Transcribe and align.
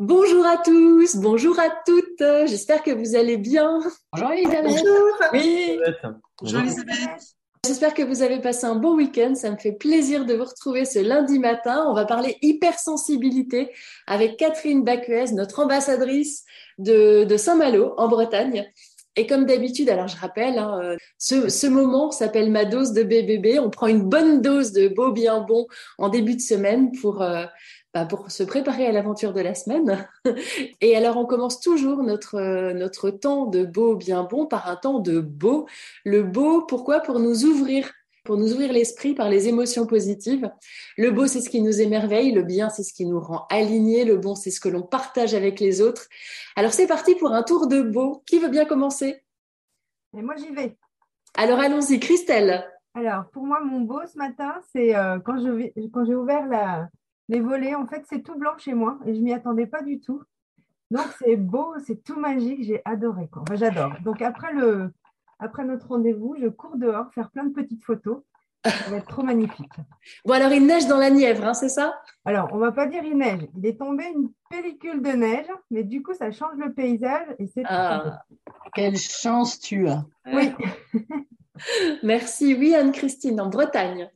Bonjour 0.00 0.44
à 0.44 0.56
tous, 0.56 1.14
bonjour 1.14 1.56
à 1.60 1.70
toutes, 1.86 2.48
j'espère 2.48 2.82
que 2.82 2.90
vous 2.90 3.14
allez 3.14 3.36
bien. 3.36 3.78
Bonjour 4.12 4.32
Elisabeth. 4.32 4.64
Bonjour. 4.64 5.08
Oui. 5.32 5.78
Bonjour 6.42 6.60
Elisabeth. 6.62 6.96
J'espère 7.64 7.94
que 7.94 8.02
vous 8.02 8.22
avez 8.22 8.40
passé 8.40 8.66
un 8.66 8.74
bon 8.74 8.96
week-end. 8.96 9.36
Ça 9.36 9.52
me 9.52 9.56
fait 9.56 9.70
plaisir 9.70 10.26
de 10.26 10.34
vous 10.34 10.46
retrouver 10.46 10.84
ce 10.84 10.98
lundi 10.98 11.38
matin. 11.38 11.86
On 11.88 11.94
va 11.94 12.06
parler 12.06 12.36
hypersensibilité 12.42 13.70
avec 14.08 14.36
Catherine 14.36 14.82
Bacuez, 14.82 15.32
notre 15.32 15.60
ambassadrice 15.60 16.44
de, 16.78 17.22
de 17.22 17.36
Saint-Malo 17.36 17.94
en 17.96 18.08
Bretagne. 18.08 18.68
Et 19.14 19.28
comme 19.28 19.46
d'habitude, 19.46 19.88
alors 19.90 20.08
je 20.08 20.16
rappelle, 20.16 20.58
hein, 20.58 20.96
ce, 21.18 21.48
ce, 21.48 21.68
moment 21.68 22.10
s'appelle 22.10 22.50
ma 22.50 22.64
dose 22.64 22.92
de 22.92 23.04
BBB. 23.04 23.60
On 23.60 23.70
prend 23.70 23.86
une 23.86 24.02
bonne 24.02 24.42
dose 24.42 24.72
de 24.72 24.88
beau 24.88 25.12
bien 25.12 25.40
bon 25.40 25.68
en 25.98 26.08
début 26.08 26.34
de 26.34 26.40
semaine 26.40 26.90
pour 27.00 27.22
euh, 27.22 27.44
bah, 27.94 28.06
pour 28.06 28.28
se 28.30 28.42
préparer 28.42 28.86
à 28.86 28.92
l'aventure 28.92 29.32
de 29.32 29.40
la 29.40 29.54
semaine. 29.54 30.08
Et 30.80 30.96
alors, 30.96 31.16
on 31.16 31.26
commence 31.26 31.60
toujours 31.60 32.02
notre, 32.02 32.72
notre 32.72 33.10
temps 33.10 33.46
de 33.46 33.64
beau 33.64 33.94
bien 33.94 34.24
bon 34.24 34.46
par 34.46 34.68
un 34.68 34.74
temps 34.74 34.98
de 34.98 35.20
beau. 35.20 35.68
Le 36.04 36.24
beau, 36.24 36.62
pourquoi? 36.62 36.98
Pour 36.98 37.20
nous 37.20 37.44
ouvrir 37.44 37.90
pour 38.24 38.38
nous 38.38 38.54
ouvrir 38.54 38.72
l'esprit 38.72 39.14
par 39.14 39.28
les 39.28 39.48
émotions 39.48 39.86
positives. 39.86 40.50
Le 40.96 41.10
beau, 41.10 41.26
c'est 41.26 41.42
ce 41.42 41.50
qui 41.50 41.60
nous 41.60 41.82
émerveille, 41.82 42.32
le 42.32 42.42
bien, 42.42 42.70
c'est 42.70 42.82
ce 42.82 42.94
qui 42.94 43.04
nous 43.04 43.20
rend 43.20 43.46
alignés, 43.50 44.06
le 44.06 44.16
bon, 44.16 44.34
c'est 44.34 44.50
ce 44.50 44.60
que 44.60 44.70
l'on 44.70 44.80
partage 44.80 45.34
avec 45.34 45.60
les 45.60 45.82
autres. 45.82 46.08
Alors 46.56 46.72
c'est 46.72 46.86
parti 46.86 47.14
pour 47.16 47.32
un 47.32 47.42
tour 47.42 47.66
de 47.66 47.82
beau. 47.82 48.22
Qui 48.24 48.38
veut 48.38 48.48
bien 48.48 48.64
commencer? 48.64 49.22
Et 50.16 50.22
moi, 50.22 50.36
j'y 50.36 50.48
vais. 50.54 50.74
Alors 51.36 51.58
allons-y, 51.60 52.00
Christelle. 52.00 52.64
Alors, 52.94 53.28
pour 53.30 53.44
moi, 53.44 53.60
mon 53.60 53.82
beau 53.82 54.00
ce 54.10 54.16
matin, 54.16 54.54
c'est 54.72 54.96
euh, 54.96 55.18
quand 55.18 55.36
j'ai 56.06 56.14
ouvert 56.14 56.46
la, 56.46 56.88
les 57.28 57.40
volets, 57.40 57.74
en 57.74 57.86
fait, 57.86 58.04
c'est 58.08 58.22
tout 58.22 58.36
blanc 58.36 58.56
chez 58.58 58.74
moi 58.74 58.98
et 59.06 59.14
je 59.14 59.20
m'y 59.20 59.32
attendais 59.32 59.66
pas 59.66 59.82
du 59.82 60.00
tout. 60.00 60.22
Donc, 60.90 61.06
c'est 61.18 61.36
beau, 61.36 61.74
c'est 61.86 62.04
tout 62.04 62.18
magique, 62.18 62.64
j'ai 62.64 62.82
adoré. 62.84 63.28
Quoi. 63.28 63.42
Enfin, 63.42 63.56
j'adore. 63.56 63.92
Donc, 64.04 64.22
après, 64.22 64.52
le, 64.52 64.92
après 65.38 65.64
notre 65.64 65.88
rendez-vous, 65.88 66.36
je 66.40 66.48
cours 66.48 66.76
dehors 66.76 67.12
faire 67.12 67.30
plein 67.30 67.44
de 67.44 67.52
petites 67.52 67.84
photos. 67.84 68.22
Ça 68.64 68.90
va 68.90 68.96
être 68.96 69.08
trop 69.08 69.22
magnifique. 69.22 69.72
Bon, 70.24 70.32
alors, 70.32 70.52
il 70.52 70.64
neige 70.64 70.86
dans 70.86 70.96
la 70.96 71.10
Nièvre, 71.10 71.44
hein, 71.44 71.52
c'est 71.52 71.68
ça? 71.68 71.94
Alors, 72.24 72.48
on 72.52 72.58
va 72.58 72.72
pas 72.72 72.86
dire 72.86 73.04
il 73.04 73.18
neige. 73.18 73.46
Il 73.56 73.66
est 73.66 73.78
tombé 73.78 74.04
une 74.06 74.30
pellicule 74.48 75.02
de 75.02 75.10
neige, 75.10 75.48
mais 75.70 75.82
du 75.84 76.02
coup, 76.02 76.14
ça 76.14 76.30
change 76.30 76.56
le 76.56 76.72
paysage 76.72 77.26
et 77.38 77.46
c'est 77.46 77.62
ah, 77.66 78.22
Quelle 78.74 78.96
chance 78.96 79.60
tu 79.60 79.86
as. 79.88 80.06
Oui. 80.32 80.50
Merci. 82.02 82.54
Oui, 82.54 82.74
Anne-Christine, 82.74 83.38
en 83.40 83.50
Bretagne. 83.50 84.10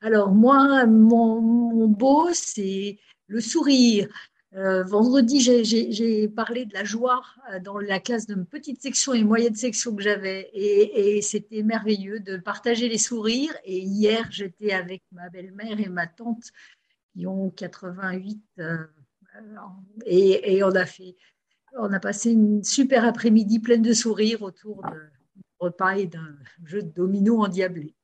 Alors 0.00 0.30
moi, 0.30 0.86
mon, 0.86 1.88
beau, 1.88 2.28
c'est 2.32 2.98
le 3.26 3.40
sourire. 3.40 4.08
Euh, 4.54 4.82
vendredi, 4.82 5.40
j'ai 5.40 6.28
parlé 6.28 6.64
de 6.64 6.72
la 6.72 6.84
joie 6.84 7.22
euh, 7.52 7.60
dans 7.60 7.78
la 7.78 8.00
classe 8.00 8.26
de 8.26 8.34
petite 8.34 8.80
section 8.80 9.12
et 9.12 9.22
moyenne 9.22 9.54
section 9.54 9.94
que 9.94 10.02
j'avais, 10.02 10.48
et, 10.54 11.20
c'était 11.20 11.62
merveilleux 11.62 12.20
de 12.20 12.38
partager 12.38 12.88
les 12.88 12.98
sourires. 12.98 13.54
Et 13.64 13.78
hier, 13.78 14.26
j'étais 14.30 14.72
avec 14.72 15.02
ma 15.12 15.28
belle-mère 15.28 15.78
et 15.78 15.88
ma 15.88 16.06
tante 16.06 16.44
qui 17.14 17.26
ont 17.26 17.50
88 17.50 18.42
euh, 18.60 18.78
et, 20.06 20.56
et, 20.56 20.64
on 20.64 20.70
a 20.70 20.86
fait, 20.86 21.16
on 21.78 21.92
a 21.92 22.00
passé 22.00 22.32
une 22.32 22.64
super 22.64 23.04
après-midi 23.04 23.58
pleine 23.60 23.82
de 23.82 23.92
sourires 23.92 24.42
autour 24.42 24.82
de 24.82 25.17
repas 25.58 25.96
et 25.96 26.06
d'un 26.06 26.36
jeu 26.64 26.82
de 26.82 26.90
domino 26.90 27.42
endiablé. 27.42 27.94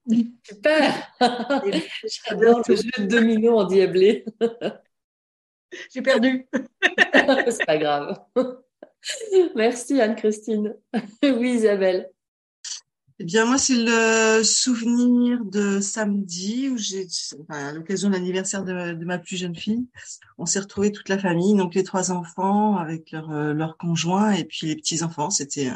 Super 0.43 1.13
J'adore 2.29 2.63
le 2.69 2.77
jeu 2.77 2.91
de 2.99 3.07
domino 3.07 3.59
endiablé. 3.59 4.25
J'ai 5.93 6.03
perdu. 6.03 6.47
C'est 7.49 7.67
pas 7.67 7.79
grave. 7.79 8.19
Merci 9.55 10.01
Anne-Christine. 10.01 10.77
Oui 11.23 11.55
Isabelle. 11.55 12.14
Eh 13.21 13.25
bien, 13.25 13.45
moi, 13.47 13.59
c'est 13.59 13.77
le 13.77 14.43
souvenir 14.43 15.45
de 15.45 15.79
samedi 15.79 16.69
où 16.69 16.77
j'ai, 16.77 17.07
à 17.49 17.71
l'occasion 17.71 18.09
de 18.09 18.15
l'anniversaire 18.15 18.65
de, 18.65 19.05
ma 19.05 19.19
plus 19.19 19.37
jeune 19.37 19.55
fille, 19.55 19.87
on 20.37 20.47
s'est 20.47 20.59
retrouvés 20.59 20.91
toute 20.91 21.09
la 21.09 21.19
famille, 21.19 21.55
donc 21.55 21.77
les 21.77 21.85
trois 21.85 22.11
enfants 22.11 22.77
avec 22.77 23.13
leurs 23.13 23.31
leur 23.55 23.77
conjoints 23.77 24.33
et 24.33 24.45
puis 24.45 24.67
les 24.67 24.75
petits 24.75 25.05
enfants. 25.05 25.31
C'était 25.31 25.71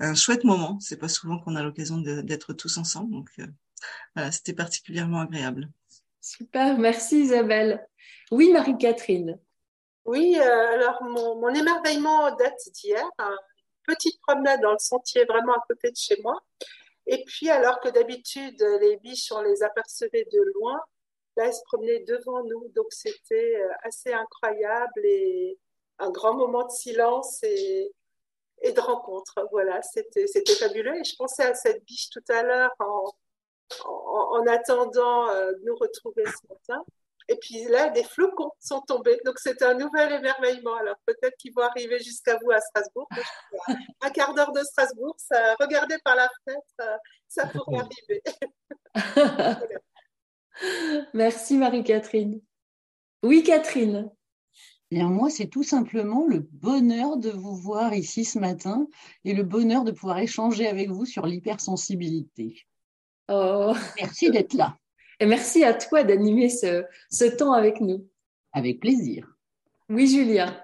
un, 0.00 0.14
chouette 0.14 0.44
moment. 0.44 0.78
C'est 0.80 0.96
pas 0.96 1.08
souvent 1.08 1.38
qu'on 1.38 1.54
a 1.54 1.62
l'occasion 1.62 1.98
d'être 1.98 2.54
tous 2.54 2.78
ensemble, 2.78 3.12
donc 3.12 3.28
euh, 3.40 3.46
voilà, 4.14 4.32
c'était 4.32 4.54
particulièrement 4.54 5.20
agréable. 5.20 5.68
Super, 6.22 6.78
merci 6.78 7.20
Isabelle. 7.24 7.86
Oui, 8.30 8.50
Marie-Catherine. 8.50 9.38
Oui, 10.06 10.34
euh, 10.38 10.74
alors 10.74 11.02
mon, 11.02 11.40
mon 11.42 11.52
émerveillement 11.52 12.34
date 12.36 12.58
d'hier. 12.72 13.04
Hein 13.18 13.36
petite 13.86 14.20
promenade 14.20 14.60
dans 14.60 14.72
le 14.72 14.78
sentier 14.78 15.24
vraiment 15.24 15.54
à 15.54 15.64
côté 15.68 15.90
de 15.90 15.96
chez 15.96 16.20
moi. 16.22 16.40
Et 17.06 17.24
puis, 17.24 17.50
alors 17.50 17.80
que 17.80 17.88
d'habitude, 17.88 18.60
les 18.80 18.96
biches, 18.98 19.30
on 19.32 19.42
les 19.42 19.62
apercevait 19.62 20.26
de 20.32 20.40
loin, 20.54 20.80
là, 21.36 21.46
elles 21.46 21.54
se 21.54 21.62
promenaient 21.64 22.00
devant 22.00 22.42
nous. 22.44 22.68
Donc, 22.74 22.86
c'était 22.90 23.56
euh, 23.56 23.68
assez 23.82 24.12
incroyable 24.12 25.04
et 25.04 25.58
un 25.98 26.10
grand 26.10 26.34
moment 26.34 26.64
de 26.64 26.70
silence 26.70 27.42
et, 27.42 27.92
de 28.64 28.80
rencontre. 28.80 29.46
Voilà, 29.50 29.82
c'était, 29.82 30.26
c'était 30.26 30.54
fabuleux. 30.54 30.96
Et 30.98 31.04
je 31.04 31.16
pensais 31.16 31.44
à 31.44 31.54
cette 31.54 31.84
biche 31.84 32.08
tout 32.10 32.24
à 32.28 32.42
l'heure 32.42 32.74
en, 32.78 33.04
en, 33.84 34.38
en 34.38 34.46
attendant 34.46 35.28
euh, 35.28 35.52
de 35.52 35.62
nous 35.64 35.76
retrouver 35.76 36.24
ce 36.24 36.48
matin. 36.48 36.84
Et 37.28 37.36
puis 37.36 37.64
là, 37.64 37.90
des 37.90 38.04
flocons 38.04 38.52
sont 38.60 38.80
tombés. 38.82 39.18
Donc, 39.24 39.38
c'est 39.38 39.62
un 39.62 39.74
nouvel 39.74 40.12
émerveillement. 40.12 40.76
Alors, 40.76 40.96
peut-être 41.06 41.36
qu'ils 41.38 41.52
vont 41.54 41.62
arriver 41.62 41.98
jusqu'à 41.98 42.38
vous 42.42 42.50
à 42.50 42.60
Strasbourg. 42.60 43.08
un 44.02 44.10
quart 44.10 44.34
d'heure 44.34 44.52
de 44.52 44.62
Strasbourg, 44.62 45.16
ça, 45.18 45.54
regardez 45.58 45.96
par 46.04 46.16
la 46.16 46.28
fenêtre, 46.44 47.00
ça 47.28 47.46
pourrait 47.46 47.80
arriver. 47.80 48.22
Merci, 51.14 51.56
Marie-Catherine. 51.56 52.40
Oui, 53.22 53.42
Catherine. 53.42 54.10
Bien, 54.90 55.08
moi, 55.08 55.30
c'est 55.30 55.48
tout 55.48 55.62
simplement 55.62 56.26
le 56.26 56.40
bonheur 56.52 57.16
de 57.16 57.30
vous 57.30 57.56
voir 57.56 57.94
ici 57.94 58.24
ce 58.24 58.38
matin 58.38 58.86
et 59.24 59.32
le 59.32 59.42
bonheur 59.42 59.82
de 59.82 59.90
pouvoir 59.90 60.18
échanger 60.18 60.68
avec 60.68 60.90
vous 60.90 61.06
sur 61.06 61.26
l'hypersensibilité. 61.26 62.66
Oh. 63.28 63.72
Merci 63.96 64.30
d'être 64.30 64.52
là. 64.52 64.78
Et 65.20 65.26
merci 65.26 65.64
à 65.64 65.74
toi 65.74 66.04
d'animer 66.04 66.48
ce, 66.48 66.84
ce, 67.10 67.24
temps 67.24 67.52
avec 67.52 67.80
nous. 67.80 68.08
Avec 68.52 68.80
plaisir. 68.80 69.26
Oui, 69.88 70.06
Julien. 70.06 70.56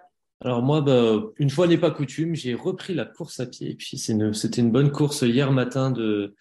Alors 0.42 0.62
moi, 0.62 0.80
bah, 0.80 1.20
une 1.38 1.50
fois 1.50 1.66
n'est 1.66 1.78
pas 1.78 1.90
coutume, 1.90 2.34
j'ai 2.34 2.54
repris 2.54 2.94
la 2.94 3.04
course 3.04 3.40
à 3.40 3.46
pied. 3.46 3.70
Et 3.70 3.74
puis 3.74 3.98
c'était 3.98 4.62
une, 4.62 4.70
bonne 4.70 4.90
course 4.90 5.22
hier 5.22 5.52
matin 5.52 5.90
de 5.90 6.34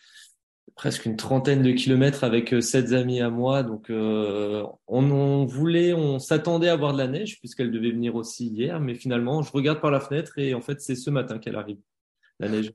presque 0.75 1.05
une 1.05 1.17
trentaine 1.17 1.61
de 1.61 1.71
kilomètres 1.71 2.23
avec 2.23 2.53
euh, 2.53 2.61
sept 2.61 2.93
amis 2.93 3.19
à 3.19 3.29
moi. 3.29 3.63
Donc 3.63 3.89
euh, 3.89 4.63
on, 4.87 5.11
on, 5.11 5.45
voulait, 5.45 5.93
on 5.93 6.19
s'attendait 6.19 6.69
à 6.69 6.77
voir 6.77 6.93
de 6.93 6.99
la 6.99 7.07
neige 7.07 7.39
puisqu'elle 7.39 7.71
devait 7.71 7.91
venir 7.91 8.15
aussi 8.15 8.47
hier, 8.47 8.79
mais 8.79 8.95
finalement 8.95 9.41
je 9.41 9.51
regarde 9.51 9.81
par 9.81 9.91
la 9.91 9.99
fenêtre 9.99 10.37
et 10.37 10.53
en 10.53 10.61
fait 10.61 10.79
c'est 10.79 10.95
ce 10.95 11.09
matin 11.09 11.37
qu'elle 11.37 11.57
arrive, 11.57 11.79
la 12.39 12.47
neige. 12.47 12.71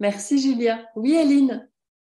Merci 0.00 0.40
Julia. 0.40 0.86
Oui, 0.96 1.16
Aline. 1.16 1.68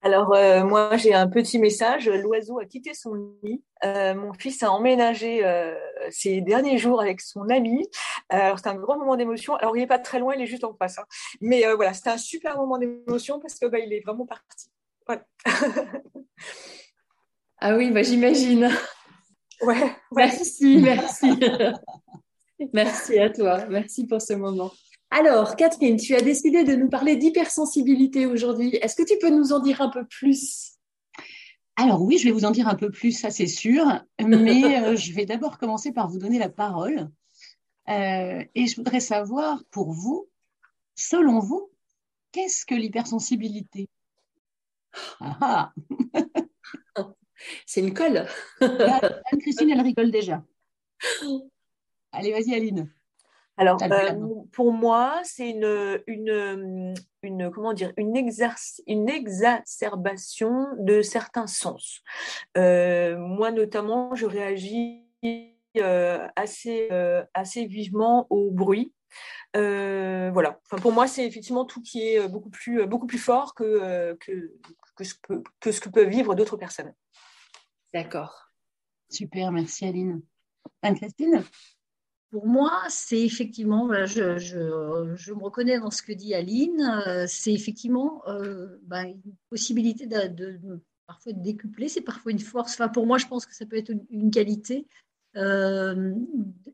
Alors 0.02 0.32
euh, 0.32 0.64
moi 0.64 0.96
j'ai 0.96 1.12
un 1.12 1.28
petit 1.28 1.58
message. 1.58 2.08
L'oiseau 2.08 2.58
a 2.60 2.64
quitté 2.64 2.94
son 2.94 3.16
nid. 3.42 3.62
Euh, 3.84 4.14
mon 4.14 4.32
fils 4.32 4.62
a 4.62 4.70
emménagé 4.70 5.44
euh, 5.44 5.74
ces 6.10 6.40
derniers 6.40 6.78
jours 6.78 7.00
avec 7.00 7.20
son 7.20 7.48
ami. 7.48 7.88
Alors 8.28 8.58
c'est 8.58 8.68
un 8.68 8.76
grand 8.76 8.98
moment 8.98 9.16
d'émotion. 9.16 9.56
Alors 9.56 9.76
il 9.76 9.80
n'est 9.80 9.88
pas 9.88 9.98
très 9.98 10.20
loin, 10.20 10.34
il 10.34 10.42
est 10.42 10.46
juste 10.46 10.64
en 10.64 10.74
face. 10.74 10.98
Hein. 10.98 11.04
Mais 11.40 11.64
voilà, 11.74 11.92
c'était 11.94 12.10
un 12.10 12.18
super 12.18 12.56
moment 12.56 12.78
d'émotion 12.78 13.40
parce 13.40 13.58
que 13.58 13.66
bah, 13.66 13.78
il 13.80 13.92
est 13.92 14.00
vraiment 14.04 14.26
parti. 14.26 14.70
Voilà. 15.06 15.24
ah 17.60 17.76
oui, 17.76 17.90
bah, 17.90 18.02
j'imagine. 18.02 18.70
Ouais, 19.62 19.96
Merci, 20.12 20.78
merci. 20.78 21.40
merci 22.72 23.18
à 23.18 23.30
toi. 23.30 23.64
Merci 23.68 24.06
pour 24.06 24.22
ce 24.22 24.34
moment. 24.34 24.70
Alors, 25.10 25.56
Catherine, 25.56 25.96
tu 25.96 26.14
as 26.14 26.20
décidé 26.20 26.64
de 26.64 26.74
nous 26.74 26.88
parler 26.88 27.16
d'hypersensibilité 27.16 28.26
aujourd'hui. 28.26 28.76
Est-ce 28.76 28.94
que 28.94 29.06
tu 29.06 29.18
peux 29.18 29.30
nous 29.30 29.52
en 29.52 29.60
dire 29.60 29.80
un 29.80 29.88
peu 29.88 30.04
plus? 30.06 30.74
Alors 31.76 32.02
oui, 32.02 32.18
je 32.18 32.24
vais 32.24 32.32
vous 32.32 32.44
en 32.44 32.50
dire 32.50 32.68
un 32.68 32.74
peu 32.74 32.90
plus, 32.90 33.12
ça 33.12 33.30
c'est 33.30 33.46
sûr, 33.46 33.84
mais 34.20 34.82
euh, 34.82 34.96
je 34.96 35.12
vais 35.12 35.26
d'abord 35.26 35.58
commencer 35.58 35.92
par 35.92 36.08
vous 36.08 36.18
donner 36.18 36.38
la 36.38 36.50
parole. 36.50 37.08
Euh, 37.88 38.44
et 38.54 38.66
je 38.66 38.76
voudrais 38.76 39.00
savoir, 39.00 39.64
pour 39.70 39.92
vous, 39.92 40.28
selon 40.94 41.38
vous, 41.38 41.70
qu'est-ce 42.32 42.66
que 42.66 42.74
l'hypersensibilité? 42.74 43.88
Ah, 45.20 45.38
ah. 45.40 45.74
C'est 47.64 47.80
une 47.80 47.94
colle. 47.94 48.26
Anne-Christine, 48.60 49.70
elle 49.70 49.80
rigole 49.80 50.10
déjà. 50.10 50.44
Allez, 52.12 52.32
vas-y, 52.32 52.54
Aline. 52.54 52.90
Alors, 53.58 53.78
euh, 53.82 54.14
pour 54.52 54.72
moi, 54.72 55.20
c'est 55.24 55.50
une, 55.50 56.00
une, 56.06 56.94
une, 57.22 57.50
comment 57.50 57.72
dire, 57.72 57.92
une, 57.96 58.16
une 58.86 59.08
exacerbation 59.08 60.68
de 60.78 61.02
certains 61.02 61.48
sens. 61.48 62.02
Euh, 62.56 63.18
moi, 63.18 63.50
notamment, 63.50 64.14
je 64.14 64.26
réagis 64.26 65.02
euh, 65.76 66.26
assez, 66.36 66.88
assez 67.34 67.66
vivement 67.66 68.28
au 68.30 68.52
bruit. 68.52 68.92
voilà. 69.54 70.60
Enfin, 70.64 70.80
pour 70.80 70.92
moi, 70.92 71.08
c'est 71.08 71.26
effectivement 71.26 71.64
tout 71.64 71.82
qui 71.82 72.14
est 72.14 72.28
beaucoup 72.28 72.50
plus, 72.50 72.86
beaucoup 72.86 73.08
plus 73.08 73.18
fort 73.18 73.54
que, 73.54 74.14
que, 74.20 74.54
que, 74.96 75.02
ce 75.02 75.14
que, 75.14 75.42
que 75.58 75.72
ce 75.72 75.80
que 75.80 75.88
peuvent 75.88 76.08
vivre 76.08 76.36
d'autres 76.36 76.56
personnes. 76.56 76.94
D'accord. 77.92 78.52
Super, 79.10 79.50
merci 79.50 79.86
Aline. 79.86 80.22
Anne-Christine? 80.82 81.42
Pour 82.30 82.46
moi, 82.46 82.82
c'est 82.88 83.20
effectivement, 83.20 83.88
je, 84.04 85.32
me 85.32 85.42
reconnais 85.42 85.78
dans 85.78 85.90
ce 85.90 86.02
que 86.02 86.12
dit 86.12 86.34
Aline, 86.34 86.80
euh, 87.06 87.24
c'est 87.26 87.52
effectivement 87.52 88.22
euh, 88.28 88.78
bah, 88.82 89.04
une 89.04 89.34
possibilité 89.48 90.06
de, 90.06 90.58
parfois 91.06 91.32
de 91.32 91.42
décupler, 91.42 91.88
c'est 91.88 92.02
parfois 92.02 92.32
une 92.32 92.38
force. 92.38 92.74
Enfin, 92.74 92.88
pour 92.88 93.06
moi, 93.06 93.16
je 93.16 93.26
pense 93.26 93.46
que 93.46 93.54
ça 93.54 93.64
peut 93.64 93.76
être 93.76 93.92
une, 94.10 94.30
qualité 94.30 94.86
euh, 95.36 96.12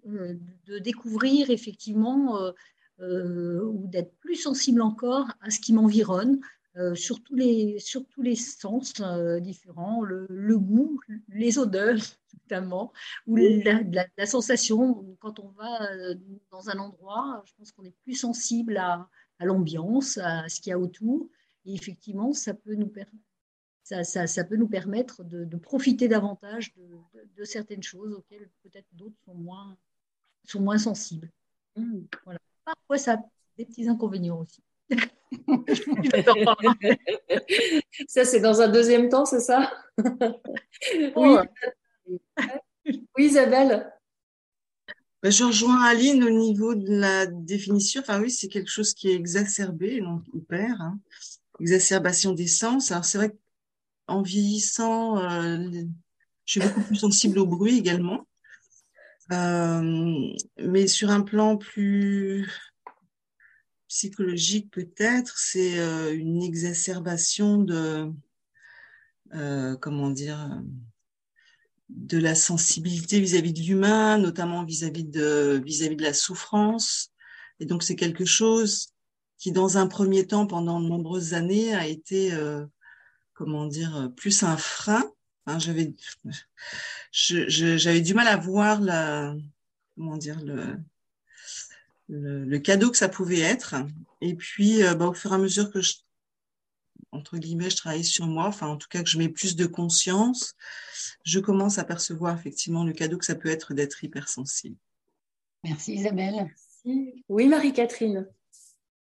de 0.05 0.79
découvrir 0.79 1.51
effectivement 1.51 2.53
ou 3.01 3.87
d'être 3.87 4.17
plus 4.19 4.37
sensible 4.37 4.83
encore 4.83 5.29
à 5.41 5.51
ce 5.51 5.61
qui 5.61 5.73
m'environne, 5.73 6.41
euh, 6.77 6.95
sur, 6.97 7.23
tous 7.23 7.37
les, 7.37 7.79
sur 7.79 8.05
tous 8.09 8.23
les 8.23 8.35
sens 8.35 8.95
euh, 9.01 9.39
différents, 9.39 10.03
le, 10.03 10.27
le, 10.29 10.59
goût, 10.59 11.01
les 11.29 11.57
odeurs 11.57 12.01
notamment, 12.43 12.93
ou 13.29 13.37
la, 13.37 13.81
la, 14.17 14.27
sensation 14.27 15.17
quand 15.21 15.39
on 15.39 15.51
va 15.51 15.93
euh, 15.93 16.17
dans 16.51 16.71
un 16.71 16.79
endroit, 16.81 17.43
je 17.47 17.53
pense 17.57 17.71
qu'on 17.71 17.85
est 17.85 17.95
plus 18.03 18.15
sensible 18.15 18.77
à, 18.77 19.09
à 19.39 19.45
l'ambiance, 19.45 20.19
à 20.19 20.49
ce 20.49 20.61
qu'il 20.61 20.71
y 20.71 20.73
a 20.73 20.79
autour, 20.79 21.29
et 21.65 21.75
effectivement, 21.75 22.33
ça 22.33 22.55
peut 22.55 22.75
nous, 22.75 22.93
ça, 23.85 24.03
ça, 24.03 24.27
ça, 24.27 24.43
peut 24.43 24.57
nous 24.57 24.69
permettre 24.69 25.23
de, 25.23 25.45
de 25.45 25.57
profiter 25.57 26.09
davantage 26.09 26.75
de, 26.75 26.99
de, 27.37 27.45
certaines 27.45 27.85
choses 27.85 28.13
auxquelles 28.13 28.51
peut-être 28.65 28.89
d'autres 28.93 29.19
sont 29.25 29.35
moins, 29.35 29.77
sont 30.45 30.61
moins 30.61 30.79
sensibles. 30.79 31.31
Mmh. 31.77 32.01
Voilà. 32.25 32.41
Parfois, 32.65 32.99
ça 32.99 33.13
a 33.15 33.19
des 33.59 33.65
petits 33.65 33.89
inconvénients 33.89 34.41
aussi. 34.41 34.63
ça, 38.09 38.25
c'est 38.25 38.41
dans 38.41 38.61
un 38.61 38.69
deuxième 38.69 39.09
temps, 39.09 39.25
c'est 39.25 39.41
ça? 39.41 39.73
Oui. 41.17 41.39
oui, 42.87 43.25
Isabelle. 43.25 43.91
Ben, 45.23 45.33
je 45.33 45.45
rejoins 45.45 45.83
Aline 45.85 46.23
au 46.23 46.31
niveau 46.31 46.75
de 46.75 47.01
la 47.01 47.27
définition. 47.27 48.03
Enfin, 48.03 48.21
oui, 48.21 48.31
c'est 48.31 48.49
quelque 48.49 48.71
chose 48.71 48.93
qui 48.93 49.09
est 49.09 49.15
exacerbé, 49.15 50.01
donc 50.01 50.23
hyper. 50.35 50.83
Hein. 50.83 50.99
Exacerbation 51.61 52.33
des 52.33 52.47
sens. 52.47 52.93
Alors, 52.93 53.07
c'est 53.07 53.17
vrai 53.17 53.35
qu'en 54.07 54.21
vieillissant, 54.21 55.19
euh, 55.19 55.59
je 56.45 56.51
suis 56.51 56.61
beaucoup 56.61 56.83
plus 56.83 56.97
sensible 56.97 57.39
au 57.39 57.47
bruit 57.47 57.79
également. 57.79 58.27
Euh, 59.33 60.29
mais 60.59 60.87
sur 60.87 61.11
un 61.11 61.23
plan 61.23 61.57
plus 61.57 62.47
psychologique 63.95 64.73
peut-être, 64.73 65.39
c'est 65.39 65.79
euh, 65.79 66.13
une 66.13 66.43
exacerbation 66.43 67.59
de, 67.59 68.11
euh, 69.35 69.77
comment 69.77 70.11
dire, 70.11 70.61
de 71.91 72.19
la 72.19 72.35
sensibilité 72.35 73.21
vis-à-vis 73.21 73.53
de 73.53 73.61
l'humain, 73.61 74.19
notamment 74.19 74.65
vis-à-vis 74.65 75.05
de 75.05 75.63
vis-à-vis 75.65 75.95
de 75.95 76.03
la 76.03 76.13
souffrance. 76.13 77.13
Et 77.61 77.67
donc 77.67 77.85
c'est 77.85 77.95
quelque 77.95 78.25
chose 78.25 78.89
qui, 79.39 79.53
dans 79.53 79.79
un 79.79 79.87
premier 79.87 80.27
temps, 80.27 80.49
pendant 80.49 80.81
de 80.81 80.89
nombreuses 80.89 81.33
années, 81.33 81.73
a 81.73 81.87
été, 81.87 82.33
euh, 82.33 82.67
comment 83.33 83.67
dire, 83.67 84.11
plus 84.17 84.43
un 84.43 84.57
frein. 84.57 85.09
Hein, 85.47 85.61
j'avais, 85.61 85.95
j'avais 87.13 88.01
du 88.01 88.15
mal 88.15 88.27
à 88.27 88.39
voir 88.39 88.81
la, 88.81 89.37
comment 89.95 90.17
dire, 90.17 90.41
le, 90.43 90.79
le, 92.09 92.59
cadeau 92.59 92.91
que 92.91 92.97
ça 92.97 93.09
pouvait 93.09 93.41
être. 93.41 93.75
Et 94.21 94.35
puis, 94.35 94.83
euh, 94.83 94.95
bah, 94.95 95.07
au 95.07 95.15
fur 95.15 95.33
et 95.33 95.35
à 95.35 95.39
mesure 95.39 95.71
que 95.71 95.81
je, 95.81 95.95
entre 97.13 97.39
guillemets, 97.39 97.71
je 97.71 97.77
travaille 97.77 98.05
sur 98.05 98.27
moi, 98.27 98.47
enfin, 98.47 98.69
en 98.69 98.77
tout 98.77 98.89
cas, 98.89 99.03
que 99.03 99.09
je 99.09 99.19
mets 99.19 99.29
plus 99.29 99.57
de 99.57 99.67
conscience, 99.67 100.55
je 101.25 101.41
commence 101.41 101.79
à 101.79 101.85
percevoir 101.85 102.39
effectivement 102.39 102.85
le 102.85 102.93
cadeau 102.93 103.19
que 103.19 103.25
ça 103.25 103.35
peut 103.35 103.49
être 103.49 103.75
d'être 103.75 104.03
hypersensible. 104.05 104.77
Merci 105.63 105.95
Isabelle. 105.95 106.55
Oui, 107.29 107.49
Marie-Catherine. 107.49 108.29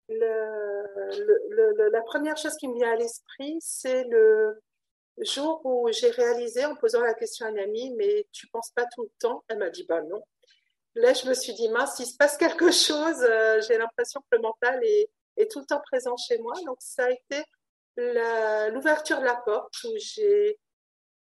la 0.08 2.02
première 2.06 2.36
chose 2.36 2.56
qui 2.56 2.68
me 2.68 2.74
vient 2.74 2.92
à 2.92 2.96
l'esprit, 2.96 3.56
c'est 3.60 4.04
le 4.04 4.58
jour 5.18 5.60
où 5.64 5.88
j'ai 5.92 6.10
réalisé 6.10 6.64
en 6.64 6.76
posant 6.76 7.02
la 7.02 7.14
question 7.14 7.46
à 7.46 7.50
une 7.50 7.58
amie, 7.58 7.94
mais 7.96 8.26
tu 8.32 8.46
penses 8.48 8.70
pas 8.70 8.86
tout 8.94 9.02
le 9.02 9.10
temps? 9.18 9.44
Elle 9.48 9.58
m'a 9.58 9.70
dit, 9.70 9.84
bah 9.88 10.02
non. 10.02 10.22
Là, 10.96 11.12
je 11.12 11.28
me 11.28 11.34
suis 11.34 11.52
dit, 11.52 11.68
mince, 11.68 11.98
il 11.98 12.06
se 12.06 12.16
passe 12.16 12.38
quelque 12.38 12.72
chose. 12.72 13.22
Euh, 13.22 13.60
j'ai 13.68 13.76
l'impression 13.76 14.22
que 14.22 14.36
le 14.36 14.40
mental 14.40 14.82
est, 14.82 15.10
tout 15.50 15.60
le 15.60 15.66
temps 15.66 15.82
présent 15.82 16.16
chez 16.16 16.38
moi. 16.38 16.54
Donc, 16.64 16.78
ça 16.80 17.04
a 17.04 17.10
été 17.10 17.44
l'ouverture 18.72 19.20
de 19.20 19.24
la 19.26 19.36
porte 19.36 19.74
où 19.84 19.92
j'ai 19.96 20.58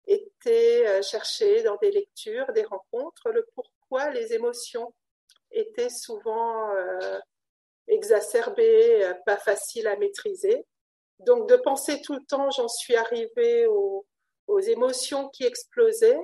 été 0.06 0.88
euh, 0.88 1.02
chercher 1.02 1.62
dans 1.62 1.76
des 1.76 1.90
lectures, 1.90 2.50
des 2.54 2.64
rencontres, 2.64 3.30
le 3.30 3.46
pourquoi 3.54 4.10
les 4.10 4.32
émotions 4.32 4.94
étaient 5.50 5.90
souvent 5.90 6.74
euh, 6.74 7.18
exacerbées, 7.86 9.12
pas 9.26 9.36
faciles 9.36 9.88
à 9.88 9.96
maîtriser. 9.96 10.64
Donc, 11.18 11.50
de 11.50 11.56
penser 11.56 12.00
tout 12.00 12.14
le 12.14 12.24
temps, 12.24 12.50
j'en 12.50 12.68
suis 12.68 12.96
arrivée 12.96 13.66
aux, 13.66 14.06
aux 14.46 14.60
émotions 14.60 15.28
qui 15.28 15.44
explosaient 15.44 16.18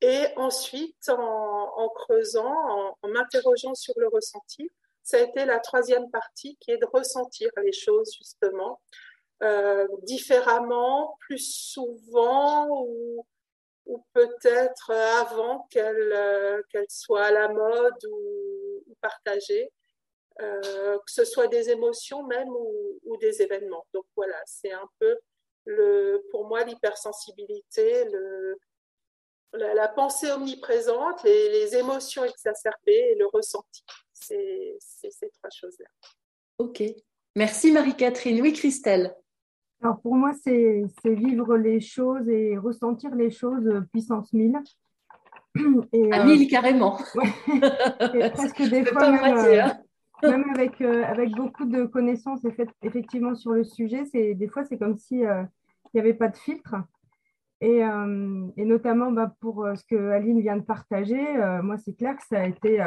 et 0.00 0.26
ensuite, 0.36 1.08
en, 1.08 1.88
creusant, 1.94 2.96
en, 3.02 3.08
m'interrogeant 3.08 3.74
sur 3.74 3.94
le 3.98 4.08
ressenti, 4.08 4.70
ça 5.02 5.18
a 5.18 5.20
été 5.20 5.44
la 5.44 5.58
troisième 5.58 6.10
partie 6.10 6.56
qui 6.60 6.70
est 6.70 6.78
de 6.78 6.86
ressentir 6.92 7.50
les 7.62 7.72
choses 7.72 8.12
justement 8.16 8.80
euh, 9.42 9.86
différemment, 10.02 11.16
plus 11.20 11.38
souvent 11.38 12.68
ou, 12.70 13.26
ou 13.86 14.04
peut-être 14.12 14.90
avant 14.90 15.66
qu'elles 15.70 16.12
euh, 16.12 16.62
soient 16.88 17.24
à 17.24 17.30
la 17.30 17.48
mode 17.48 18.04
ou, 18.10 18.82
ou 18.86 18.94
partagées, 19.00 19.70
euh, 20.40 20.96
que 20.98 21.12
ce 21.12 21.24
soit 21.24 21.48
des 21.48 21.70
émotions 21.70 22.22
même 22.22 22.48
ou, 22.48 23.00
ou 23.04 23.16
des 23.18 23.42
événements. 23.42 23.86
Donc 23.92 24.06
voilà, 24.16 24.40
c'est 24.46 24.72
un 24.72 24.88
peu 24.98 25.18
le, 25.66 26.24
pour 26.30 26.46
moi 26.46 26.64
l'hypersensibilité, 26.64 28.04
le, 28.04 28.58
la, 29.52 29.88
pensée 29.88 30.30
omniprésente, 30.30 31.22
les, 31.24 31.76
émotions 31.76 32.24
exacerbées 32.24 33.12
et 33.12 33.16
le 33.16 33.26
ressenti. 33.26 33.84
C'est 34.12 34.78
ces 34.78 35.30
trois 35.30 35.50
choses-là. 35.50 35.88
Ok. 36.58 36.82
Merci 37.36 37.72
Marie-Catherine. 37.72 38.40
Oui, 38.40 38.52
Christelle. 38.52 39.14
Alors 39.82 40.00
pour 40.00 40.14
moi, 40.14 40.32
c'est 40.44 40.84
vivre 41.04 41.56
les 41.56 41.80
choses 41.80 42.28
et 42.28 42.58
ressentir 42.58 43.14
les 43.14 43.30
choses 43.30 43.82
puissance 43.92 44.32
1000. 44.32 44.58
Et, 45.92 46.12
à 46.12 46.24
1000 46.24 46.42
euh, 46.42 46.48
carrément. 46.48 46.98
presque 48.34 48.62
des 48.70 48.84
fois, 48.84 49.10
même, 49.10 49.36
euh, 49.38 49.62
hein. 49.62 49.78
même 50.22 50.50
avec, 50.54 50.80
euh, 50.80 51.04
avec 51.04 51.30
beaucoup 51.30 51.64
de 51.64 51.84
connaissances 51.84 52.40
effectivement 52.82 53.34
sur 53.34 53.52
le 53.52 53.64
sujet, 53.64 54.04
des 54.12 54.48
fois 54.48 54.64
c'est 54.64 54.78
comme 54.78 54.96
si 54.96 55.20
il 55.20 55.48
n'y 55.94 56.00
avait 56.00 56.14
pas 56.14 56.28
de 56.28 56.36
filtre. 56.36 56.76
Et, 57.62 57.84
euh, 57.84 58.46
et, 58.56 58.64
notamment 58.64 59.12
bah, 59.12 59.34
pour 59.40 59.64
euh, 59.64 59.74
ce 59.74 59.84
que 59.84 60.10
Aline 60.12 60.40
vient 60.40 60.56
de 60.56 60.62
partager, 60.62 61.36
euh, 61.36 61.60
moi 61.62 61.76
c'est 61.76 61.92
clair 61.92 62.16
que 62.16 62.26
ça 62.26 62.40
a 62.40 62.46
été, 62.46 62.82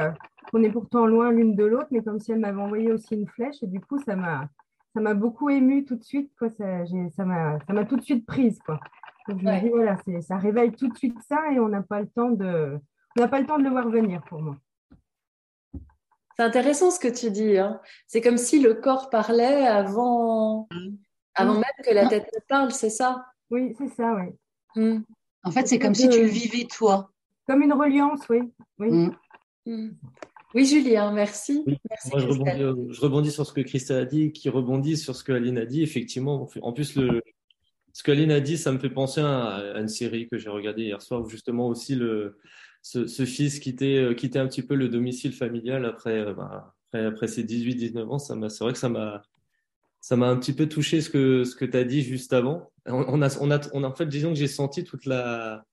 on 0.52 0.64
est 0.64 0.72
pourtant 0.72 1.06
loin 1.06 1.32
l'une 1.32 1.56
de 1.56 1.64
l'autre, 1.64 1.90
mais 1.92 2.02
comme 2.02 2.20
si 2.20 2.32
elle 2.32 2.40
m'avait 2.40 2.62
envoyé 2.62 2.92
aussi 2.92 3.14
une 3.14 3.28
flèche, 3.28 3.62
et 3.62 3.68
du 3.68 3.80
coup 3.80 4.00
ça 4.00 4.16
m'a, 4.16 4.50
ça 4.96 5.02
m'a 5.02 5.14
beaucoup 5.14 5.52
ému 5.52 5.86
tout 5.86 5.96
de 5.96 6.04
suite, 6.04 6.32
quoi. 6.40 6.50
Ça, 6.50 7.26
m'a, 7.26 7.60
ça 7.68 7.74
m'a 7.74 7.86
tout 7.86 7.98
de 7.98 8.02
suite 8.02 8.26
prise, 8.26 8.60
quoi. 8.66 8.80
Donc 9.28 9.40
je 9.42 9.46
me 9.46 9.62
dis 9.62 9.70
voilà, 9.70 9.96
ça 10.22 10.38
réveille 10.38 10.72
tout 10.72 10.88
de 10.88 10.98
suite 10.98 11.20
ça, 11.28 11.52
et 11.52 11.60
on 11.60 11.70
n'a 11.70 11.84
pas 11.84 12.02
le 12.02 12.08
temps 12.08 12.32
de, 12.32 12.80
on 13.16 13.22
n'a 13.22 13.28
pas 13.28 13.40
le 13.40 13.46
temps 13.46 13.60
de 13.60 13.64
le 13.64 13.70
voir 13.70 13.88
venir 13.90 14.24
pour 14.24 14.42
moi. 14.42 14.58
C'est 16.36 16.44
intéressant 16.44 16.90
ce 16.90 17.00
que 17.00 17.08
tu 17.08 17.30
dis. 17.30 17.60
Hein. 17.60 17.80
C'est 18.08 18.22
comme 18.22 18.38
si 18.38 18.60
le 18.60 18.74
corps 18.74 19.12
parlait 19.12 19.68
avant, 19.68 20.68
mmh. 20.72 20.96
avant 21.36 21.54
même 21.54 21.64
que 21.86 21.94
la 21.94 22.08
tête 22.08 22.28
parle, 22.50 22.72
c'est 22.72 22.90
ça? 22.90 23.28
Oui, 23.52 23.76
c'est 23.78 23.90
ça, 23.90 24.16
oui. 24.16 24.34
Mm. 24.76 25.00
En 25.44 25.52
fait, 25.52 25.68
c'est 25.68 25.80
comme 25.80 25.96
si 25.96 26.10
tu 26.10 26.20
le 26.20 26.28
vivais 26.28 26.66
toi. 26.66 27.12
Comme 27.48 27.62
une 27.62 27.74
reliance, 27.74 28.22
oui. 28.30 28.40
oui. 28.80 28.92
Mm. 28.92 29.16
Mm. 29.66 29.90
Oui, 30.56 30.66
Julien, 30.66 31.12
merci. 31.12 31.64
merci 31.66 32.10
moi, 32.12 32.20
je 32.20 32.28
rebondis, 32.28 32.94
je 32.94 33.02
rebondis, 33.02 33.32
sur 33.32 33.46
ce 33.46 33.54
que 33.54 33.62
Christelle 33.62 33.98
a 33.98 34.06
dit, 34.06 34.32
qui 34.32 34.50
rebondit 34.50 34.98
sur 34.98 35.16
ce 35.16 35.24
que 35.24 35.32
Aline 35.32 35.58
a 35.58 35.66
dit. 35.66 35.82
Effectivement, 35.82 36.48
en 36.62 36.74
plus, 36.74 36.96
le, 36.96 37.24
ce 37.92 38.04
que 38.04 38.12
Aline 38.12 38.32
a 38.32 38.40
dit, 38.40 38.58
ça 38.58 38.72
me 38.72 38.78
fait 38.78 38.90
penser 38.90 39.22
à, 39.22 39.74
une 39.78 39.88
série 39.88 40.28
que 40.30 40.38
j'ai 40.38 40.50
regardée 40.50 40.84
hier 40.84 41.02
soir, 41.02 41.22
où 41.22 41.30
justement 41.30 41.68
aussi 41.68 41.96
le, 41.96 42.38
ce, 42.84 43.08
ce 43.08 43.26
fils 43.26 43.60
quittait, 43.60 43.98
euh, 43.98 44.14
quittait 44.14 44.40
un 44.40 44.48
petit 44.48 44.62
peu 44.62 44.76
le 44.76 44.90
domicile 44.90 45.34
familial 45.34 45.86
après, 45.86 46.20
euh, 46.20 46.34
bah, 46.34 46.76
après, 46.88 47.06
après, 47.06 47.28
ses 47.28 47.44
18-19 47.44 48.08
ans. 48.10 48.20
C'est 48.20 48.64
vrai 48.64 48.74
que 48.74 48.80
ça 48.80 48.90
m'a 48.90 49.24
ça 50.04 50.18
m'a 50.18 50.28
un 50.28 50.36
petit 50.36 50.52
peu 50.52 50.68
touché 50.68 51.00
ce 51.00 51.10
que, 51.10 51.46
ce 51.46 51.56
que 51.56 51.64
tu 51.64 51.78
as 51.78 51.86
dit 51.86 52.02
juste 52.02 52.34
avant. 52.34 52.70
On, 52.86 53.22
a, 53.22 53.40
on, 53.40 53.52
a, 53.52 53.60
on 53.72 53.84
a, 53.86 53.88
en 53.88 53.96
fait, 53.96 54.06
disons 54.06 54.34
que 54.34 54.36
j'ai 54.36 54.50
senti 54.50 54.84
toute 54.84 55.06
la, 55.06 55.64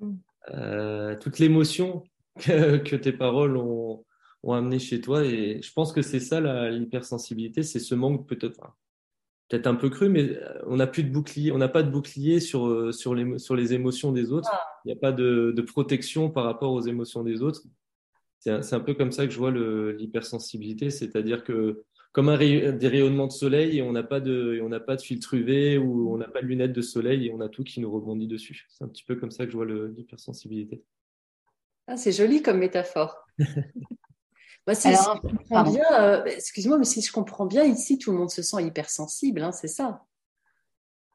mm. 0.00 0.14
euh, 0.50 1.16
toute 1.16 1.38
l'émotion 1.38 2.02
que, 2.40 2.78
que, 2.78 2.96
tes 2.96 3.12
paroles 3.12 3.56
ont, 3.56 4.04
ont 4.42 4.52
amené 4.52 4.80
chez 4.80 5.00
toi. 5.00 5.24
Et 5.24 5.62
je 5.62 5.72
pense 5.72 5.92
que 5.92 6.02
c'est 6.02 6.18
ça 6.18 6.40
l'hypersensibilité, 6.70 7.62
c'est 7.62 7.78
ce 7.78 7.94
manque 7.94 8.28
peut-être, 8.28 8.60
peut-être 9.48 9.68
un 9.68 9.76
peu 9.76 9.90
cru, 9.90 10.08
mais 10.08 10.36
euh, 10.36 10.58
on 10.66 10.74
n'a 10.74 10.88
plus 10.88 11.04
de 11.04 11.12
bouclier, 11.12 11.52
on 11.52 11.58
n'a 11.58 11.68
pas 11.68 11.84
de 11.84 11.90
bouclier 11.92 12.40
sur, 12.40 12.66
euh, 12.66 12.90
sur, 12.90 13.14
les, 13.14 13.38
sur 13.38 13.54
les 13.54 13.74
émotions 13.74 14.10
des 14.10 14.32
autres. 14.32 14.50
Ah. 14.52 14.60
Il 14.86 14.88
n'y 14.88 14.98
a 14.98 15.00
pas 15.00 15.12
de, 15.12 15.52
de, 15.54 15.62
protection 15.62 16.30
par 16.30 16.42
rapport 16.42 16.72
aux 16.72 16.82
émotions 16.82 17.22
des 17.22 17.42
autres. 17.42 17.62
C'est 18.40 18.50
un, 18.50 18.60
un, 18.72 18.80
peu 18.80 18.94
comme 18.94 19.12
ça 19.12 19.24
que 19.24 19.32
je 19.32 19.38
vois 19.38 19.52
l'hypersensibilité, 19.52 20.90
c'est-à-dire 20.90 21.44
que 21.44 21.84
comme 22.12 22.28
un 22.28 22.36
des 22.36 22.88
rayonnements 22.88 23.26
de 23.26 23.32
soleil 23.32 23.78
et 23.78 23.82
on 23.82 23.92
n'a 23.92 24.02
pas 24.02 24.20
de, 24.20 24.60
on 24.62 24.68
n'a 24.68 24.80
pas 24.80 24.96
de 24.96 25.02
filtre 25.02 25.34
UV 25.34 25.78
ou 25.78 26.12
on 26.12 26.16
n'a 26.16 26.28
pas 26.28 26.40
de 26.42 26.46
lunettes 26.46 26.72
de 26.72 26.82
soleil 26.82 27.26
et 27.26 27.32
on 27.32 27.40
a 27.40 27.48
tout 27.48 27.64
qui 27.64 27.80
nous 27.80 27.90
rebondit 27.90 28.26
dessus. 28.26 28.66
C'est 28.70 28.84
un 28.84 28.88
petit 28.88 29.04
peu 29.04 29.16
comme 29.16 29.30
ça 29.30 29.44
que 29.44 29.52
je 29.52 29.56
vois 29.56 29.66
l'hypersensibilité. 29.66 30.82
Ah, 31.86 31.96
c'est 31.96 32.12
joli 32.12 32.42
comme 32.42 32.58
métaphore. 32.58 33.16
Bah, 34.68 35.64
bien, 35.64 35.84
euh, 35.98 36.24
excuse-moi, 36.26 36.76
mais 36.76 36.84
si 36.84 37.00
je 37.00 37.10
comprends 37.10 37.46
bien, 37.46 37.64
ici, 37.64 37.96
tout 37.96 38.12
le 38.12 38.18
monde 38.18 38.30
se 38.30 38.42
sent 38.42 38.62
hypersensible, 38.62 39.42
hein, 39.42 39.50
c'est 39.50 39.66
ça. 39.66 40.04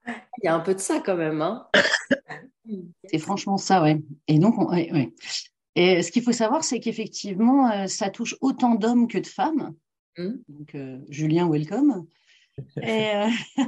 Il 0.08 0.46
y 0.46 0.48
a 0.48 0.56
un 0.56 0.60
peu 0.60 0.74
de 0.74 0.80
ça 0.80 1.00
quand 1.00 1.16
même. 1.16 1.40
Hein. 1.44 1.68
c'est 3.06 3.20
franchement 3.20 3.58
ça, 3.58 3.84
ouais. 3.84 4.02
Et 4.28 4.40
donc, 4.40 4.56
Et 5.76 6.02
ce 6.02 6.12
qu'il 6.12 6.24
faut 6.24 6.32
savoir, 6.32 6.64
c'est 6.64 6.80
qu'effectivement, 6.80 7.70
euh, 7.70 7.86
ça 7.86 8.10
touche 8.10 8.36
autant 8.42 8.74
d'hommes 8.74 9.08
que 9.08 9.20
de 9.20 9.28
femmes. 9.28 9.76
Mmh. 10.17 10.32
Donc, 10.50 10.75
euh, 10.75 11.00
Julien, 11.10 11.48
welcome. 11.48 12.05
Euh, 12.77 13.27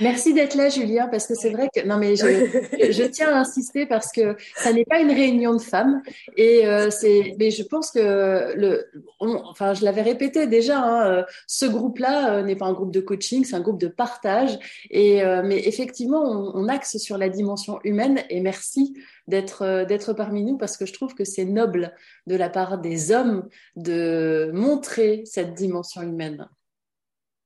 Merci 0.00 0.34
d'être 0.34 0.56
là, 0.56 0.68
Julien, 0.68 1.06
parce 1.06 1.26
que 1.28 1.34
c'est 1.34 1.50
vrai 1.50 1.68
que 1.72 1.86
non 1.86 1.96
mais 1.96 2.16
je, 2.16 3.06
tiens 3.06 3.32
à 3.32 3.38
insister 3.38 3.86
parce 3.86 4.10
que 4.10 4.36
ça 4.56 4.72
n'est 4.72 4.84
pas 4.84 4.98
une 4.98 5.12
réunion 5.12 5.54
de 5.54 5.60
femmes 5.60 6.02
et 6.36 6.66
euh, 6.66 6.90
c'est 6.90 7.36
mais 7.38 7.52
je 7.52 7.62
pense 7.62 7.92
que 7.92 8.52
le 8.56 8.90
enfin 9.20 9.74
je 9.74 9.84
l'avais 9.84 10.02
répété 10.02 10.48
déjà 10.48 10.80
hein, 10.80 11.10
euh, 11.10 11.22
ce 11.46 11.66
groupe-là 11.66 12.42
n'est 12.42 12.56
pas 12.56 12.66
un 12.66 12.72
groupe 12.72 12.90
de 12.90 13.00
coaching, 13.00 13.44
c'est 13.44 13.54
un 13.54 13.60
groupe 13.60 13.80
de 13.80 13.86
partage 13.86 14.58
et 14.90 15.22
mais 15.44 15.68
effectivement 15.68 16.22
on, 16.22 16.64
on, 16.64 16.68
axe 16.68 16.96
sur 16.98 17.16
la 17.18 17.28
dimension 17.28 17.78
humaine 17.84 18.24
et 18.28 18.40
merci 18.40 18.96
d'être 19.28 19.84
d'être 19.86 20.12
parmi 20.14 20.42
nous 20.42 20.58
parce 20.58 20.76
que 20.76 20.84
je 20.84 20.92
trouve 20.92 21.14
que 21.14 21.24
c'est 21.24 21.44
noble 21.44 21.94
de 22.26 22.34
la 22.34 22.50
part 22.50 22.78
des 22.78 23.12
hommes 23.12 23.48
de 23.76 24.50
montrer 24.52 25.22
cette 25.26 25.54
dimension 25.54 26.02
humaine 26.02 26.48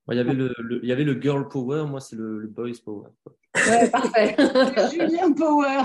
il 0.08 0.16
y 0.16 0.20
avait 0.20 0.32
le, 0.32 0.52
il 0.82 0.88
y 0.88 0.92
avait 0.92 1.04
le 1.04 1.20
girl 1.20 1.48
power, 1.48 1.86
moi 1.86 2.00
c'est 2.00 2.16
le, 2.16 2.46
boys 2.46 2.72
power. 2.84 3.10
Ouais, 3.54 3.88
parfait. 3.90 4.36
Julien 4.92 5.32
Power. 5.32 5.82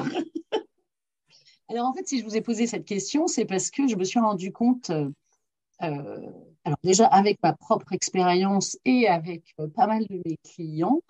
Alors 1.70 1.88
en 1.88 1.94
fait, 1.94 2.08
si 2.08 2.20
je 2.20 2.26
vous 2.26 2.38
ai 2.38 2.42
posé 2.42 2.68
cette 2.68 2.86
question, 2.86 3.28
c'est 3.28 3.46
parce 3.46 3.72
que 3.72 3.88
je 3.88 3.96
me 3.96 4.04
suis 4.04 4.20
rendu 4.20 4.52
compte, 4.52 4.90
euh, 4.90 6.32
alors 6.64 6.78
déjà 6.84 7.06
avec 7.08 7.42
ma 7.44 7.54
propre 7.54 7.92
expérience 7.94 8.78
et 8.86 9.08
avec 9.08 9.56
euh, 9.60 9.68
pas 9.68 9.88
mal 9.88 10.06
de 10.08 10.22
mes 10.26 10.38
clients, 10.44 11.02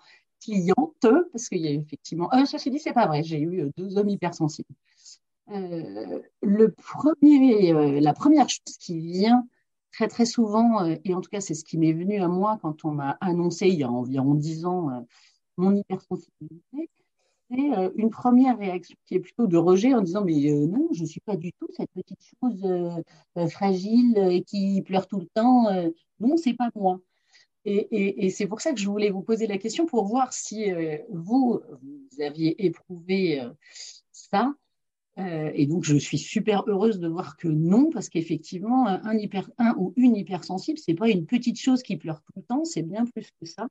clientes, 0.42 1.06
parce 1.32 1.48
qu'il 1.48 1.60
y 1.60 1.68
a 1.68 1.72
effectivement, 1.72 2.32
euh, 2.34 2.44
ceci 2.46 2.70
dit, 2.70 2.78
c'est 2.78 2.92
pas 2.92 3.06
vrai, 3.06 3.22
j'ai 3.22 3.40
eu 3.40 3.70
deux 3.76 3.98
hommes 3.98 4.08
hypersensibles. 4.08 4.68
le 5.48 6.68
premier, 6.70 8.00
la 8.00 8.12
première 8.14 8.48
chose 8.48 8.76
qui 8.78 8.98
vient 8.98 9.46
très 9.96 10.08
très 10.08 10.26
souvent, 10.26 10.84
euh, 10.84 10.96
et 11.04 11.14
en 11.14 11.22
tout 11.22 11.30
cas 11.30 11.40
c'est 11.40 11.54
ce 11.54 11.64
qui 11.64 11.78
m'est 11.78 11.94
venu 11.94 12.20
à 12.20 12.28
moi 12.28 12.58
quand 12.60 12.84
on 12.84 12.90
m'a 12.90 13.16
annoncé 13.22 13.68
il 13.68 13.78
y 13.78 13.82
a 13.82 13.90
environ 13.90 14.34
dix 14.34 14.66
ans 14.66 14.90
euh, 14.90 15.00
mon 15.56 15.74
hypersensibilité, 15.74 16.90
c'est 17.50 17.78
euh, 17.78 17.90
une 17.96 18.10
première 18.10 18.58
réaction 18.58 18.94
qui 19.06 19.14
est 19.14 19.20
plutôt 19.20 19.46
de 19.46 19.56
rejet 19.56 19.94
en 19.94 20.02
disant 20.02 20.22
mais 20.22 20.34
non, 20.66 20.88
je 20.92 21.00
ne 21.00 21.06
suis 21.06 21.20
pas 21.20 21.36
du 21.36 21.52
tout 21.54 21.68
cette 21.74 21.90
petite 21.92 22.20
chose 22.40 22.62
fragile 23.50 24.18
et 24.18 24.42
qui 24.42 24.82
pleure 24.82 25.06
tout 25.06 25.20
le 25.20 25.28
temps. 25.32 25.64
non, 26.20 26.36
c'est 26.36 26.54
pas 26.54 26.70
moi. 26.74 27.00
Et, 27.64 28.30
c'est 28.30 28.46
pour 28.46 28.60
ça 28.60 28.72
que 28.72 28.80
je 28.80 28.88
voulais 28.88 29.10
vous 29.10 29.22
poser 29.22 29.46
la 29.46 29.58
question 29.58 29.86
pour 29.86 30.04
voir 30.04 30.32
si 30.32 30.66
vous 31.10 31.62
aviez 32.20 32.66
éprouvé 32.66 33.42
ça 34.12 34.52
euh, 35.18 35.50
et 35.54 35.66
donc, 35.66 35.84
je 35.84 35.96
suis 35.96 36.18
super 36.18 36.64
heureuse 36.66 37.00
de 37.00 37.08
voir 37.08 37.36
que 37.36 37.48
non, 37.48 37.90
parce 37.90 38.08
qu'effectivement, 38.08 38.86
un, 38.86 39.74
ou 39.78 39.94
une 39.96 40.14
hypersensible, 40.14 40.78
c'est 40.78 40.94
pas 40.94 41.08
une 41.08 41.24
petite 41.24 41.58
chose 41.58 41.82
qui 41.82 41.96
pleure 41.96 42.20
tout 42.20 42.32
le 42.36 42.42
temps, 42.42 42.64
c'est 42.64 42.82
bien 42.82 43.06
plus 43.06 43.30
que 43.40 43.46
ça. 43.46 43.68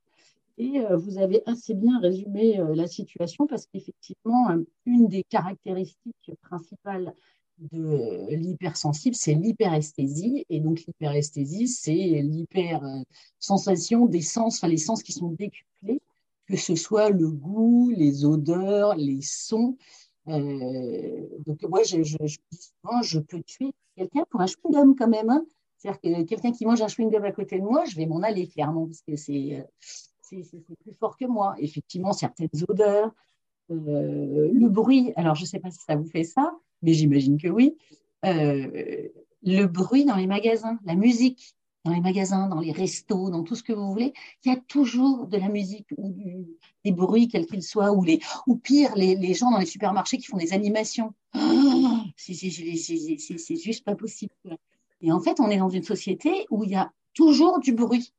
Et 0.57 0.79
euh, 0.79 0.97
vous 0.97 1.19
avez 1.19 1.43
assez 1.45 1.75
bien 1.75 1.99
résumé 1.99 2.59
euh, 2.59 2.73
la 2.73 2.87
situation, 2.87 3.45
parce 3.45 3.67
qu'effectivement, 3.67 4.47
une 4.85 5.07
des 5.07 5.23
caractéristiques 5.23 6.31
principales 6.41 7.13
de 7.71 8.27
l'hypersensible, 8.31 9.15
c'est 9.15 9.35
l'hyperesthésie. 9.35 10.45
Et 10.49 10.59
donc, 10.59 10.81
l'hyperesthésie, 10.87 11.67
c'est 11.67 11.93
l'hyper-sensation 11.93 14.07
des 14.07 14.21
sens, 14.21 14.57
enfin, 14.57 14.67
les 14.67 14.77
sens 14.77 15.03
qui 15.03 15.11
sont 15.11 15.29
décuplés, 15.29 16.01
que 16.47 16.57
ce 16.57 16.75
soit 16.75 17.11
le 17.11 17.29
goût, 17.29 17.91
les 17.95 18.25
odeurs, 18.25 18.95
les 18.95 19.21
sons. 19.21 19.77
Euh, 20.27 21.27
donc 21.45 21.61
moi, 21.63 21.83
je, 21.83 22.03
souvent, 22.03 23.01
je 23.01 23.19
peux 23.19 23.41
tuer 23.43 23.73
quelqu'un 23.95 24.23
pour 24.29 24.41
un 24.41 24.45
chewing-gum 24.45 24.95
quand 24.95 25.07
même. 25.07 25.29
Hein. 25.29 25.45
C'est-à-dire 25.77 26.01
que 26.01 26.23
quelqu'un 26.23 26.51
qui 26.51 26.65
mange 26.65 26.81
un 26.81 26.87
chewing-gum 26.87 27.23
à 27.23 27.31
côté 27.31 27.59
de 27.59 27.63
moi, 27.63 27.85
je 27.85 27.95
vais 27.95 28.05
m'en 28.05 28.21
aller 28.21 28.47
clairement 28.47 28.85
parce 28.87 29.01
que 29.01 29.15
c'est 29.15 29.65
euh, 30.31 30.41
plus 30.83 30.93
fort 30.99 31.17
que 31.17 31.25
moi. 31.25 31.55
Effectivement, 31.59 32.13
certaines 32.13 32.49
odeurs, 32.67 33.11
euh, 33.71 34.49
le 34.51 34.67
bruit. 34.67 35.13
Alors, 35.15 35.35
je 35.35 35.41
ne 35.41 35.47
sais 35.47 35.59
pas 35.59 35.71
si 35.71 35.79
ça 35.79 35.95
vous 35.95 36.07
fait 36.07 36.23
ça, 36.23 36.55
mais 36.81 36.93
j'imagine 36.93 37.37
que 37.37 37.47
oui. 37.47 37.77
Le 38.23 39.65
bruit 39.67 40.05
dans 40.05 40.15
les 40.15 40.25
magasins, 40.25 40.79
la 40.85 40.95
musique 40.95 41.54
dans 41.85 41.93
les 41.93 42.01
magasins, 42.01 42.47
dans 42.47 42.59
les 42.59 42.71
restos, 42.71 43.29
dans 43.29 43.43
tout 43.43 43.55
ce 43.55 43.61
que 43.61 43.71
vous 43.71 43.91
voulez, 43.91 44.13
il 44.43 44.51
y 44.51 44.55
a 44.55 44.59
toujours 44.59 45.27
de 45.27 45.37
la 45.37 45.49
musique 45.49 45.87
ou 45.97 46.15
des 46.83 46.91
bruits, 46.91 47.27
quels 47.27 47.45
qu'ils 47.45 47.61
soient, 47.61 47.91
ou, 47.91 48.03
les, 48.03 48.19
ou 48.47 48.57
pire, 48.57 48.95
les, 48.95 49.33
gens 49.35 49.51
dans 49.51 49.59
les 49.59 49.67
supermarchés 49.67 50.17
qui 50.17 50.25
font 50.25 50.37
des 50.37 50.51
animations. 50.51 51.13
Oh, 51.35 51.97
c'est 52.17 52.33
juste 53.55 53.85
pas 53.85 53.95
possible. 53.95 54.33
Et 55.01 55.11
en 55.11 55.19
fait, 55.19 55.39
on 55.39 55.49
est 55.51 55.57
dans 55.57 55.69
une 55.69 55.83
société 55.83 56.47
où 56.49 56.63
il 56.63 56.71
y 56.71 56.75
a 56.75 56.91
toujours 57.13 57.59
du 57.59 57.71
bruit. 57.73 58.11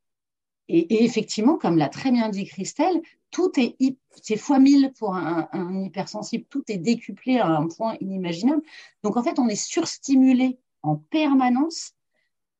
Et, 0.68 1.04
effectivement, 1.04 1.58
comme 1.58 1.76
l'a 1.76 1.88
très 1.88 2.12
bien 2.12 2.28
dit 2.28 2.44
Christelle, 2.44 3.02
tout 3.32 3.50
est, 3.56 3.76
c'est 4.22 4.36
fois 4.36 4.60
mille 4.60 4.92
pour 4.96 5.14
un 5.14 5.82
hypersensible, 5.82 6.44
tout 6.48 6.62
est 6.68 6.78
décuplé 6.78 7.38
à 7.38 7.48
un 7.48 7.66
point 7.66 7.96
inimaginable. 8.00 8.62
Donc 9.02 9.16
en 9.16 9.24
fait, 9.24 9.40
on 9.40 9.48
est 9.48 9.56
surstimulé 9.56 10.58
en 10.82 10.96
permanence 10.96 11.95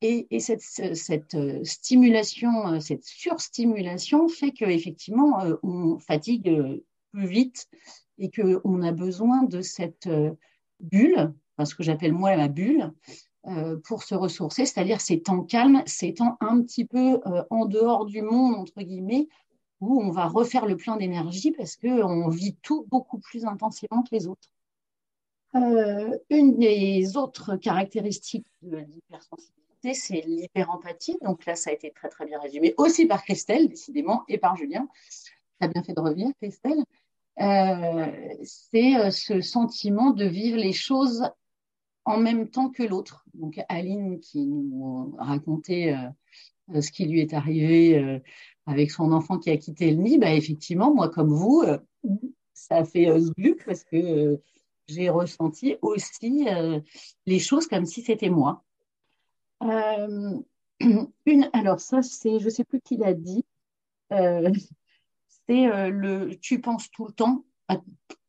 et, 0.01 0.39
cette, 0.39 1.35
euh, 1.35 1.63
stimulation, 1.63 2.67
euh, 2.67 2.79
cette 2.79 3.03
surstimulation 3.03 4.27
fait 4.27 4.51
qu'effectivement, 4.51 5.41
euh, 5.41 5.55
on 5.63 5.97
fatigue 5.99 6.83
plus 7.11 7.27
vite 7.27 7.67
et 8.19 8.29
qu'on 8.29 8.81
a 8.81 8.91
besoin 8.91 9.43
de 9.43 9.61
cette 9.61 10.09
bulle, 10.79 11.33
ce 11.63 11.75
que 11.75 11.83
j'appelle 11.83 12.13
moi 12.13 12.35
ma 12.35 12.47
bulle, 12.47 12.91
pour 13.85 14.03
se 14.03 14.13
ressourcer, 14.13 14.65
c'est-à-dire 14.65 14.99
ces 14.99 15.21
temps 15.21 15.43
calmes, 15.43 15.83
ces 15.85 16.15
temps 16.15 16.35
un 16.41 16.61
petit 16.61 16.83
peu 16.83 17.21
en 17.49 17.65
dehors 17.65 18.05
du 18.05 18.21
monde, 18.21 18.55
entre 18.55 18.81
guillemets, 18.81 19.27
où 19.79 20.01
on 20.01 20.09
va 20.09 20.27
refaire 20.27 20.65
le 20.65 20.75
plein 20.75 20.97
d'énergie 20.97 21.51
parce 21.51 21.77
qu'on 21.77 22.27
vit 22.27 22.55
tout 22.63 22.85
beaucoup 22.89 23.19
plus 23.19 23.45
intensément 23.45 24.01
que 24.01 24.13
les 24.15 24.27
autres. 24.27 24.49
une 25.53 26.57
des 26.57 27.15
autres 27.15 27.55
caractéristiques 27.55 28.47
de 28.63 28.77
l'hypersensibilité, 28.77 29.66
c'est 29.93 30.21
l'hyperempathie. 30.21 31.17
Donc 31.21 31.45
là, 31.45 31.55
ça 31.55 31.69
a 31.69 31.73
été 31.73 31.91
très, 31.91 32.09
très 32.09 32.25
bien 32.25 32.39
résumé, 32.39 32.73
aussi 32.77 33.05
par 33.05 33.23
Christelle, 33.23 33.67
décidément, 33.69 34.23
et 34.27 34.37
par 34.37 34.55
Julien. 34.55 34.87
Tu 35.61 35.67
bien 35.69 35.83
fait 35.83 35.93
de 35.93 36.01
revenir, 36.01 36.29
Christelle. 36.41 36.83
Euh, 37.39 38.07
c'est 38.43 38.95
euh, 38.95 39.11
ce 39.11 39.41
sentiment 39.41 40.09
de 40.09 40.25
vivre 40.25 40.57
les 40.57 40.73
choses 40.73 41.29
en 42.05 42.17
même 42.17 42.49
temps 42.49 42.69
que 42.69 42.83
l'autre. 42.83 43.25
Donc 43.33 43.59
Aline 43.69 44.19
qui 44.19 44.45
nous 44.47 45.15
racontait 45.19 45.95
euh, 46.73 46.81
ce 46.81 46.91
qui 46.91 47.05
lui 47.05 47.21
est 47.21 47.33
arrivé 47.33 48.21
avec 48.65 48.91
son 48.91 49.11
enfant 49.11 49.37
qui 49.37 49.49
a 49.49 49.57
quitté 49.57 49.91
le 49.91 49.97
nid, 50.01 50.17
bah, 50.17 50.33
effectivement, 50.33 50.93
moi 50.93 51.09
comme 51.09 51.31
vous, 51.33 51.63
ça 52.53 52.77
a 52.77 52.85
fait 52.85 53.07
zgluc 53.19 53.63
parce 53.65 53.83
que 53.83 54.41
j'ai 54.87 55.09
ressenti 55.09 55.75
aussi 55.81 56.45
les 57.25 57.39
choses 57.39 57.67
comme 57.67 57.85
si 57.85 58.01
c'était 58.01 58.29
moi. 58.29 58.65
une, 60.79 61.49
alors 61.53 61.79
ça, 61.79 62.01
c'est, 62.01 62.39
je 62.39 62.45
ne 62.45 62.49
sais 62.49 62.63
plus 62.63 62.81
qui 62.81 62.97
l'a 62.97 63.13
dit, 63.13 63.45
c'est 65.47 65.89
le 65.89 66.35
tu 66.41 66.61
penses 66.61 66.89
tout 66.91 67.05
le 67.05 67.13
temps 67.13 67.43
à 67.67 67.77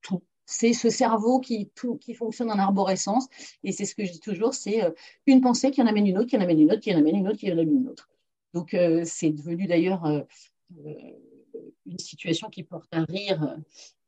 tout. 0.00 0.23
C'est 0.47 0.73
ce 0.73 0.88
cerveau 0.88 1.40
qui, 1.40 1.70
qui 2.00 2.14
fonctionne 2.14 2.50
en 2.50 2.58
arborescence. 2.58 3.28
Et 3.62 3.73
c'est 3.73 3.85
ce 3.85 3.94
que 3.94 4.04
je 4.04 4.12
dis 4.12 4.20
toujours, 4.20 4.54
c'est 4.54 4.82
une 5.26 5.40
pensée 5.40 5.70
qui 5.70 5.82
en 5.82 5.87
amène 5.87 6.06
une 6.06 6.18
autre, 6.18 6.26
qui 6.26 6.37
en 6.37 6.40
amène 6.40 6.61
une 6.61 6.73
autre, 6.73 6.80
qui 6.80 6.94
en 6.94 6.99
amène 6.99 7.16
une 7.16 7.28
autre, 7.28 7.38
qui 7.38 7.49
en 7.50 7.52
amène 7.52 7.76
une 7.82 7.88
autre. 7.88 8.08
Donc, 8.54 8.75
c'est 9.04 9.30
devenu 9.30 9.66
d'ailleurs 9.66 10.04
une 11.87 11.99
situation 11.99 12.49
qui 12.49 12.62
porte 12.62 12.88
à 12.92 13.04
rire 13.04 13.58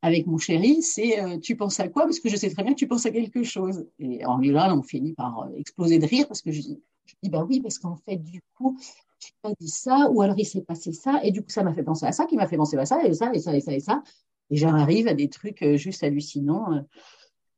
avec 0.02 0.26
mon 0.26 0.38
chéri, 0.38 0.82
c'est 0.82 1.20
euh, 1.20 1.38
tu 1.38 1.56
penses 1.56 1.78
à 1.80 1.88
quoi? 1.88 2.04
Parce 2.04 2.20
que 2.20 2.28
je 2.28 2.36
sais 2.36 2.50
très 2.50 2.62
bien 2.62 2.72
que 2.72 2.78
tu 2.78 2.88
penses 2.88 3.06
à 3.06 3.10
quelque 3.10 3.42
chose. 3.42 3.86
Et 3.98 4.24
en 4.24 4.38
là, 4.38 4.74
on 4.74 4.82
finit 4.82 5.12
par 5.12 5.40
euh, 5.42 5.56
exploser 5.56 5.98
de 5.98 6.06
rire 6.06 6.26
parce 6.26 6.42
que 6.42 6.50
je, 6.50 6.62
je 6.62 6.68
dis 7.22 7.30
bah 7.30 7.44
oui, 7.48 7.60
parce 7.60 7.78
qu'en 7.78 7.96
fait, 7.96 8.16
du 8.16 8.42
coup, 8.54 8.78
tu 9.18 9.32
as 9.44 9.52
dit 9.58 9.68
ça, 9.68 10.08
ou 10.10 10.22
alors 10.22 10.38
il 10.38 10.44
s'est 10.46 10.62
passé 10.62 10.92
ça, 10.92 11.20
et 11.22 11.30
du 11.30 11.42
coup, 11.42 11.50
ça 11.50 11.62
m'a 11.62 11.74
fait 11.74 11.82
penser 11.82 12.06
à 12.06 12.12
ça, 12.12 12.26
qui 12.26 12.36
m'a 12.36 12.46
fait 12.46 12.56
penser 12.56 12.76
à 12.76 12.86
ça, 12.86 13.04
et 13.04 13.12
ça, 13.12 13.32
et 13.34 13.38
ça, 13.38 13.54
et 13.54 13.60
ça, 13.60 13.72
et 13.72 13.80
ça. 13.80 14.02
Et 14.50 14.56
j'arrive 14.56 15.06
à 15.08 15.14
des 15.14 15.28
trucs 15.28 15.62
euh, 15.62 15.76
juste 15.76 16.02
hallucinants. 16.02 16.84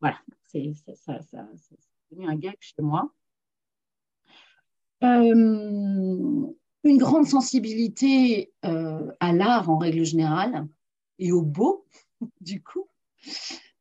voilà, 0.01 0.19
c'est 0.47 0.73
ça, 0.95 1.21
ça, 1.23 1.49
devenu 2.11 2.29
un 2.29 2.37
gag 2.37 2.57
chez 2.61 2.83
moi. 2.83 3.13
une 5.01 6.55
grande 6.85 7.27
sensibilité 7.27 8.53
à 8.63 9.33
l'art 9.33 9.71
en 9.71 9.79
règle 9.79 10.05
générale 10.05 10.69
et 11.19 11.33
au 11.33 11.43
beau 11.43 11.87
du 12.41 12.63
coup. 12.63 12.87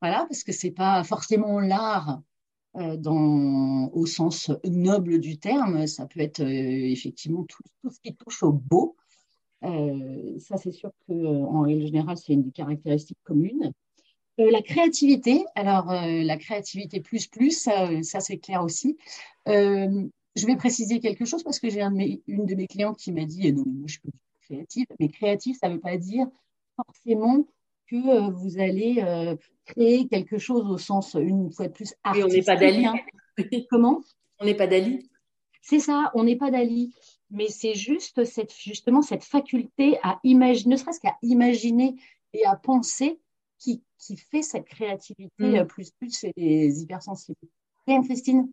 Voilà, 0.01 0.25
parce 0.25 0.43
que 0.43 0.51
c'est 0.51 0.71
pas 0.71 1.03
forcément 1.03 1.59
l'art 1.59 2.21
euh, 2.77 2.97
au 3.91 4.05
sens 4.05 4.49
noble 4.63 5.19
du 5.19 5.37
terme, 5.37 5.87
ça 5.87 6.05
peut 6.05 6.21
être 6.21 6.39
euh, 6.39 6.91
effectivement 6.91 7.43
tout, 7.43 7.63
ce 7.91 7.99
qui 7.99 8.15
touche 8.15 8.43
au 8.43 8.53
beau. 8.53 8.95
Euh, 9.63 10.39
ça, 10.39 10.55
c'est 10.55 10.71
sûr 10.71 10.91
qu'en 11.05 11.61
règle 11.61 11.85
générale, 11.85 12.17
c'est 12.17 12.31
une 12.31 12.43
des 12.43 12.51
caractéristiques 12.51 13.19
communes. 13.23 13.73
la 14.37 14.61
créativité, 14.61 15.43
alors 15.55 15.91
la 15.91 16.37
créativité 16.37 17.01
plus 17.01 17.27
plus, 17.27 17.51
ça, 17.51 18.19
c'est 18.21 18.37
clair 18.37 18.63
aussi. 18.63 18.97
je 19.45 20.45
vais 20.47 20.55
préciser 20.55 21.01
quelque 21.01 21.25
chose 21.25 21.43
parce 21.43 21.59
que 21.59 21.69
j'ai 21.69 21.81
une 21.81 22.45
de 22.45 22.55
mes 22.55 22.67
clientes 22.67 22.97
qui 22.97 23.11
m'a 23.11 23.25
dit 23.25 23.51
non, 23.51 23.65
moi 23.67 23.87
je 23.87 23.99
suis 23.99 24.11
créative, 24.41 24.87
mais 24.99 25.09
créative, 25.09 25.57
ça 25.59 25.67
ne 25.67 25.73
veut 25.73 25.81
pas 25.81 25.97
dire 25.97 26.27
forcément 26.77 27.45
que 27.87 28.31
vous 28.31 28.59
allez 28.59 29.03
créer 29.73 30.07
quelque 30.07 30.37
chose 30.37 30.69
au 30.69 30.77
sens, 30.77 31.15
une 31.15 31.51
fois 31.51 31.67
de 31.67 31.73
plus, 31.73 31.93
artistique. 32.03 32.29
on 32.29 32.33
n'est 32.33 32.43
pas 32.43 32.55
Dali. 32.55 32.85
Hein. 32.85 32.95
Comment? 33.69 34.01
On 34.39 34.45
n'est 34.45 34.55
pas 34.55 34.67
Dali. 34.67 35.09
C'est 35.61 35.79
ça, 35.79 36.11
on 36.15 36.23
n'est 36.23 36.35
pas 36.35 36.51
Dali. 36.51 36.93
Mais 37.29 37.47
c'est 37.47 37.75
juste 37.75 38.25
cette, 38.25 38.53
justement 38.53 39.01
cette 39.01 39.23
faculté 39.23 39.97
à 40.03 40.19
imaginer, 40.23 40.73
ne 40.73 40.77
serait-ce 40.77 40.99
qu'à 40.99 41.15
imaginer 41.21 41.95
et 42.33 42.45
à 42.45 42.55
penser 42.55 43.19
qui, 43.57 43.83
qui 43.97 44.17
fait 44.17 44.41
cette 44.41 44.65
créativité 44.65 45.31
mm. 45.39 45.67
plus 45.67 45.91
plus 45.91 46.17
chez 46.17 46.33
les 46.35 46.81
hypersensibles. 46.81 47.37
Christine? 47.85 48.49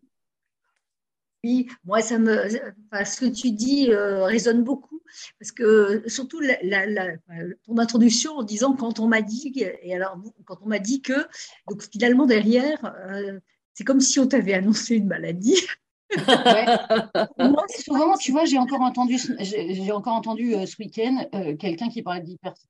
Oui, 1.43 1.67
moi, 1.85 2.01
ça 2.01 2.17
me, 2.17 2.49
ce 2.49 3.19
que 3.19 3.25
tu 3.25 3.51
dis 3.51 3.93
résonne 3.93 4.63
beaucoup 4.63 4.99
parce 5.39 5.51
que 5.51 6.03
surtout 6.07 6.41
ton 7.65 7.77
introduction 7.77 8.37
en 8.37 8.43
disant 8.43 8.75
quand 8.75 8.99
on 8.99 9.07
m'a 9.07 9.21
dit, 9.21 9.53
et 9.55 9.95
alors 9.95 10.17
quand 10.45 10.57
on 10.61 10.67
m'a 10.67 10.79
dit 10.79 11.01
que, 11.01 11.27
donc 11.69 11.83
finalement 11.91 12.25
derrière, 12.25 12.79
euh, 13.09 13.39
c'est 13.73 13.83
comme 13.83 14.01
si 14.01 14.19
on 14.19 14.27
t'avait 14.27 14.53
annoncé 14.53 14.95
une 14.95 15.07
maladie. 15.07 15.57
Moi, 17.37 17.65
souvent, 17.83 18.17
tu 18.17 18.31
vois, 18.31 18.45
j'ai 18.45 18.57
encore 18.57 18.81
entendu, 18.81 19.19
j'ai 19.39 19.91
encore 19.91 20.15
entendu 20.15 20.55
euh, 20.55 20.65
ce 20.65 20.75
week-end 20.79 21.23
euh, 21.35 21.55
quelqu'un 21.55 21.89
qui 21.89 22.01
parlait 22.01 22.21
d'hypertension, 22.21 22.67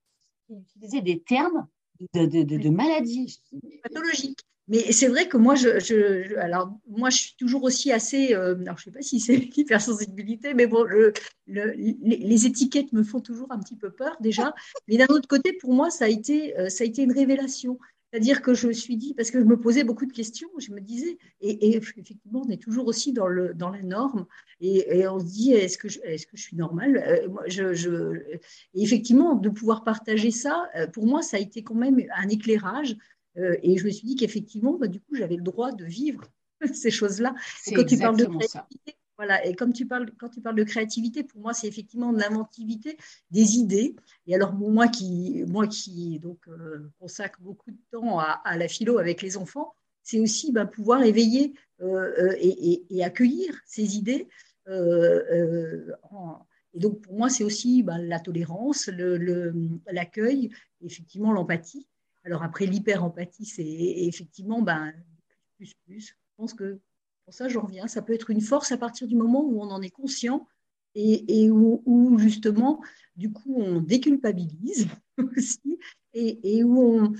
qui 0.47 0.55
utilisait 0.55 1.01
des 1.01 1.21
termes 1.21 1.67
de, 2.13 2.25
de, 2.25 2.43
de, 2.43 2.57
de 2.57 2.69
maladie. 2.69 3.41
Pathologique. 3.81 4.39
Mais 4.69 4.91
c'est 4.91 5.07
vrai 5.07 5.27
que 5.27 5.35
moi, 5.35 5.55
je, 5.55 6.37
alors 6.37 6.71
moi, 6.87 7.09
je 7.09 7.17
suis 7.17 7.35
toujours 7.35 7.63
aussi 7.63 7.91
assez. 7.91 8.35
Euh, 8.35 8.55
je 8.77 8.83
sais 8.83 8.91
pas 8.91 9.01
si 9.01 9.19
c'est 9.19 9.35
l'hypersensibilité, 9.57 10.53
mais 10.53 10.67
bon, 10.67 10.85
les, 11.47 12.45
étiquettes 12.45 12.93
me 12.93 13.03
font 13.03 13.19
toujours 13.19 13.51
un 13.51 13.59
petit 13.59 13.75
peu 13.75 13.89
peur 13.89 14.15
déjà. 14.19 14.53
Mais 14.87 14.97
d'un 14.97 15.07
autre 15.09 15.27
côté, 15.27 15.53
pour 15.53 15.73
moi, 15.73 15.89
ça 15.89 16.05
a 16.05 16.07
été, 16.07 16.57
euh, 16.59 16.69
ça 16.69 16.83
a 16.83 16.87
été 16.87 17.01
une 17.01 17.11
révélation. 17.11 17.79
C'est-à-dire 18.11 18.41
que 18.41 18.53
je 18.55 18.67
me 18.67 18.73
suis 18.73 18.97
dit, 18.97 19.13
parce 19.15 19.29
que 19.29 19.39
je 19.39 19.45
me 19.45 19.59
posais 19.59 19.83
beaucoup 19.83 20.07
de 20.07 20.11
questions, 20.11 20.49
je 20.57 20.71
me 20.71 20.81
disais, 20.81 21.19
et, 21.41 21.75
effectivement, 21.75 22.43
on 22.43 22.49
est 22.49 22.61
toujours 22.61 22.87
aussi 22.87 23.13
dans, 23.13 23.27
le, 23.27 23.53
dans 23.53 23.69
la 23.69 23.83
norme, 23.83 24.25
et, 24.61 25.07
on 25.07 25.19
se 25.19 25.25
dit, 25.25 25.53
est-ce 25.53 25.77
que, 25.77 25.89
je, 25.89 25.99
est-ce 26.03 26.25
que 26.25 26.35
je 26.35 26.41
suis 26.41 26.57
normale? 26.57 26.97
Euh, 26.97 27.27
je, 27.45 27.75
je, 27.75 28.15
Et 28.73 28.81
effectivement, 28.81 29.35
de 29.35 29.49
pouvoir 29.49 29.83
partager 29.83 30.31
ça, 30.31 30.69
pour 30.91 31.05
moi, 31.05 31.21
ça 31.21 31.37
a 31.37 31.39
été 31.39 31.61
quand 31.61 31.75
même 31.75 32.01
un 32.15 32.29
éclairage 32.29 32.93
euh, 32.93 32.95
et 33.35 33.77
je 33.77 33.85
me 33.85 33.91
suis 33.91 34.05
dit 34.05 34.15
qu'effectivement, 34.15 34.77
bah, 34.77 34.87
du 34.87 34.99
coup, 34.99 35.15
j'avais 35.15 35.35
le 35.35 35.43
droit 35.43 35.71
de 35.71 35.85
vivre 35.85 36.23
ces 36.73 36.91
choses-là. 36.91 37.33
Et 37.67 37.73
quand 37.73 37.85
tu 37.85 37.97
parles 37.97 38.17
de 38.17 38.25
créativité, 38.25 38.95
voilà, 39.19 39.45
et 39.45 39.53
comme 39.53 39.73
tu 39.73 39.85
parles, 39.85 40.09
quand 40.17 40.29
tu 40.29 40.39
parles 40.39 40.55
de 40.55 40.63
créativité, 40.63 41.25
pour 41.25 41.41
moi, 41.41 41.53
c'est 41.53 41.67
effectivement 41.67 42.13
de 42.13 42.19
l'inventivité, 42.19 42.97
des 43.31 43.57
idées. 43.57 43.93
Et 44.27 44.33
alors, 44.33 44.53
moi 44.53 44.87
qui, 44.87 45.43
moi 45.45 45.67
qui 45.67 46.19
donc, 46.19 46.47
euh, 46.47 46.89
consacre 46.99 47.37
beaucoup 47.41 47.69
de 47.69 47.77
temps 47.91 48.19
à, 48.19 48.55
la 48.55 48.69
philo 48.69 48.97
avec 48.97 49.21
les 49.21 49.35
enfants, 49.35 49.73
c'est 50.03 50.21
aussi 50.21 50.53
bah, 50.53 50.65
pouvoir 50.65 51.03
éveiller 51.03 51.53
euh, 51.81 52.33
et, 52.39 53.03
accueillir 53.03 53.59
ces 53.65 53.97
idées. 53.97 54.29
et 54.69 56.79
donc, 56.79 57.01
pour 57.01 57.17
moi, 57.17 57.29
c'est 57.29 57.43
aussi 57.43 57.83
bah, 57.83 57.97
la 57.97 58.21
tolérance, 58.21 58.87
l'accueil, 58.87 60.47
le, 60.47 60.87
effectivement 60.87 61.33
l'empathie. 61.33 61.89
Alors 62.23 62.43
après, 62.43 62.65
l'hyper-empathie, 62.65 63.45
c'est 63.45 63.65
effectivement 63.65 64.61
ben, 64.61 64.93
plus, 65.55 65.73
plus. 65.85 66.07
Je 66.07 66.13
pense 66.37 66.53
que 66.53 66.79
pour 67.25 67.33
ça, 67.33 67.47
j'en 67.47 67.61
reviens. 67.61 67.87
Ça 67.87 68.01
peut 68.01 68.13
être 68.13 68.29
une 68.29 68.41
force 68.41 68.71
à 68.71 68.77
partir 68.77 69.07
du 69.07 69.15
moment 69.15 69.43
où 69.43 69.61
on 69.61 69.69
en 69.69 69.81
est 69.81 69.89
conscient 69.89 70.47
et, 70.95 71.49
où, 71.51 72.17
justement, 72.17 72.81
du 73.15 73.31
coup, 73.31 73.55
on 73.55 73.79
déculpabilise 73.79 74.87
aussi 75.37 75.77
et, 76.13 76.63
où 76.63 77.13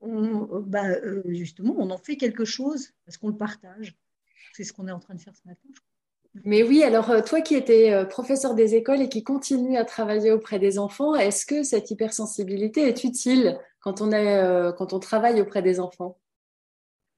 on, 0.00 0.60
ben, 0.66 0.90
euh, 1.02 1.22
justement, 1.28 1.74
on 1.78 1.90
en 1.90 1.98
fait 1.98 2.16
quelque 2.16 2.44
chose 2.44 2.92
parce 3.06 3.16
qu'on 3.16 3.28
le 3.28 3.36
partage. 3.36 3.96
C'est 4.52 4.64
ce 4.64 4.72
qu'on 4.72 4.86
est 4.86 4.92
en 4.92 5.00
train 5.00 5.14
de 5.14 5.20
faire 5.20 5.34
ce 5.34 5.48
matin, 5.48 5.68
je 5.72 5.80
crois. 5.80 5.94
Mais 6.44 6.64
oui, 6.64 6.82
alors 6.82 7.10
euh, 7.10 7.22
toi 7.22 7.40
qui 7.40 7.54
étais 7.54 7.92
euh, 7.92 8.04
professeur 8.04 8.54
des 8.54 8.74
écoles 8.74 9.00
et 9.00 9.08
qui 9.08 9.22
continue 9.22 9.76
à 9.76 9.84
travailler 9.84 10.32
auprès 10.32 10.58
des 10.58 10.78
enfants, 10.78 11.14
est-ce 11.14 11.46
que 11.46 11.62
cette 11.62 11.90
hypersensibilité 11.92 12.88
est 12.88 13.04
utile? 13.04 13.56
Quand 13.84 14.00
on, 14.00 14.12
est, 14.12 14.38
euh, 14.38 14.72
quand 14.72 14.94
on 14.94 14.98
travaille 14.98 15.42
auprès 15.42 15.60
des 15.60 15.78
enfants 15.78 16.18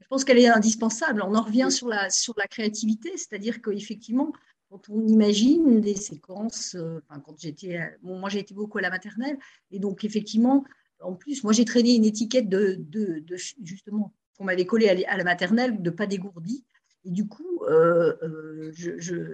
Je 0.01 0.07
pense 0.09 0.25
qu'elle 0.25 0.41
est 0.41 0.49
indispensable. 0.49 1.23
On 1.23 1.37
en 1.37 1.43
revient 1.43 1.69
sur 1.71 1.89
la, 1.89 2.11
sur 2.11 2.35
la 2.37 2.49
créativité, 2.49 3.17
c'est-à-dire 3.17 3.63
qu'effectivement, 3.63 4.33
quand 4.69 4.89
on 4.91 5.07
imagine 5.07 5.81
des 5.81 5.95
séquences, 5.95 6.77
quand 7.25 7.39
j'étais, 7.39 7.97
moi 8.03 8.29
j'ai 8.29 8.41
été 8.41 8.53
beaucoup 8.53 8.79
à 8.79 8.81
la 8.81 8.91
maternelle, 8.91 9.39
et 9.71 9.79
donc 9.79 10.03
effectivement, 10.03 10.65
en 11.01 11.15
plus, 11.15 11.45
moi 11.45 11.53
j'ai 11.53 11.65
traîné 11.65 11.95
une 11.95 12.05
étiquette 12.05 12.49
de, 12.49 12.75
de, 12.81 13.21
de 13.21 13.37
justement, 13.63 14.13
qu'on 14.37 14.45
m'avait 14.45 14.67
collé 14.67 14.89
à 15.07 15.17
la 15.17 15.25
maternelle, 15.25 15.81
de 15.81 15.91
pas 15.91 16.07
dégourdi. 16.07 16.65
Et 17.05 17.11
du 17.11 17.29
coup, 17.29 17.63
euh, 17.69 18.17
euh, 18.23 18.73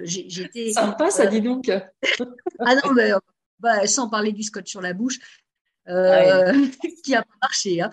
j'étais. 0.05 0.73
Sympa, 0.73 1.11
ça 1.11 1.27
dit 1.27 1.41
donc. 1.41 1.71
ah 1.71 2.75
non, 2.75 2.93
mais 2.93 3.13
bah, 3.59 3.87
sans 3.87 4.11
parler 4.11 4.33
du 4.33 4.43
scotch 4.43 4.69
sur 4.69 4.83
la 4.83 4.93
bouche, 4.93 5.19
euh, 5.89 6.53
qui 7.05 7.15
a 7.15 7.23
pas 7.23 7.35
marché. 7.43 7.81
Hein. 7.81 7.91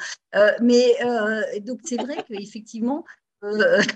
mais 0.62 0.96
donc, 1.62 1.80
c'est 1.86 1.98
vrai 1.98 2.24
qu'effectivement, 2.28 3.06
c'est 3.42 3.88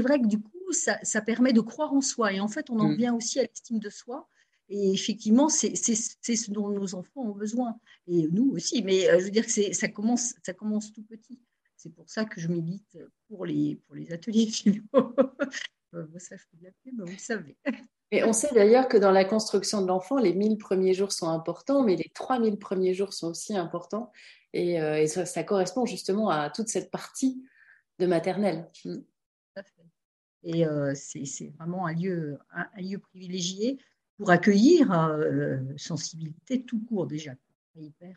vrai 0.00 0.20
que 0.20 0.26
du 0.26 0.40
coup, 0.40 0.72
ça, 0.72 0.98
ça, 1.02 1.20
permet 1.20 1.52
de 1.52 1.60
croire 1.60 1.92
en 1.92 2.00
soi. 2.00 2.32
Et 2.32 2.40
en 2.40 2.48
fait, 2.48 2.70
on 2.70 2.80
en 2.80 2.88
mm. 2.88 3.14
aussi 3.14 3.40
à 3.40 3.42
l'estime 3.42 3.78
de 3.78 3.90
soi. 3.90 4.26
Et 4.68 4.92
effectivement, 4.92 5.48
c'est 5.48 5.76
ce 5.76 6.50
dont 6.50 6.70
nos 6.70 6.94
enfants 6.94 7.22
ont 7.22 7.34
besoin. 7.34 7.78
Et 8.06 8.28
nous 8.28 8.52
aussi. 8.52 8.82
Mais 8.82 9.06
je 9.18 9.24
veux 9.24 9.30
dire 9.30 9.46
que 9.46 9.72
ça 9.72 9.88
commence, 9.88 10.34
ça 10.44 10.52
commence 10.52 10.92
tout 10.92 11.02
petit. 11.02 11.40
C'est 11.76 11.94
pour 11.94 12.08
ça 12.08 12.24
que 12.24 12.40
je 12.40 12.48
milite 12.48 12.98
pour 13.28 13.44
les, 13.44 13.76
pour 13.86 13.94
les 13.94 14.12
ateliers 14.12 14.46
philo. 14.50 14.82
ça, 16.18 16.36
je 16.36 16.44
peux 16.50 16.56
bien 16.56 16.70
mais 16.84 17.04
vous 17.04 17.12
le 17.12 17.18
savez. 17.18 17.56
Et 18.12 18.22
on 18.22 18.32
sait 18.32 18.54
d'ailleurs 18.54 18.88
que 18.88 18.96
dans 18.96 19.10
la 19.10 19.24
construction 19.24 19.82
de 19.82 19.88
l'enfant, 19.88 20.18
les 20.18 20.32
1000 20.32 20.58
premiers 20.58 20.94
jours 20.94 21.12
sont 21.12 21.28
importants, 21.28 21.82
mais 21.82 21.96
les 21.96 22.10
3000 22.14 22.58
premiers 22.58 22.94
jours 22.94 23.12
sont 23.12 23.28
aussi 23.28 23.56
importants. 23.56 24.12
Et, 24.52 24.80
euh, 24.80 25.06
ça, 25.06 25.44
correspond 25.44 25.86
justement 25.86 26.30
à 26.30 26.50
toute 26.50 26.68
cette 26.68 26.90
partie 26.90 27.42
de 27.98 28.06
maternelle. 28.06 28.70
Et 30.44 30.64
euh, 30.66 30.92
c'est 30.94 31.52
vraiment 31.58 31.86
un 31.86 31.94
lieu, 31.94 32.38
un, 32.52 32.80
lieu 32.80 32.98
privilégié 32.98 33.78
pour 34.16 34.30
accueillir 34.30 34.92
euh, 34.92 35.58
sensibilité 35.76 36.62
tout 36.62 36.80
court 36.84 37.06
déjà. 37.06 37.32
Hyper, 37.74 38.16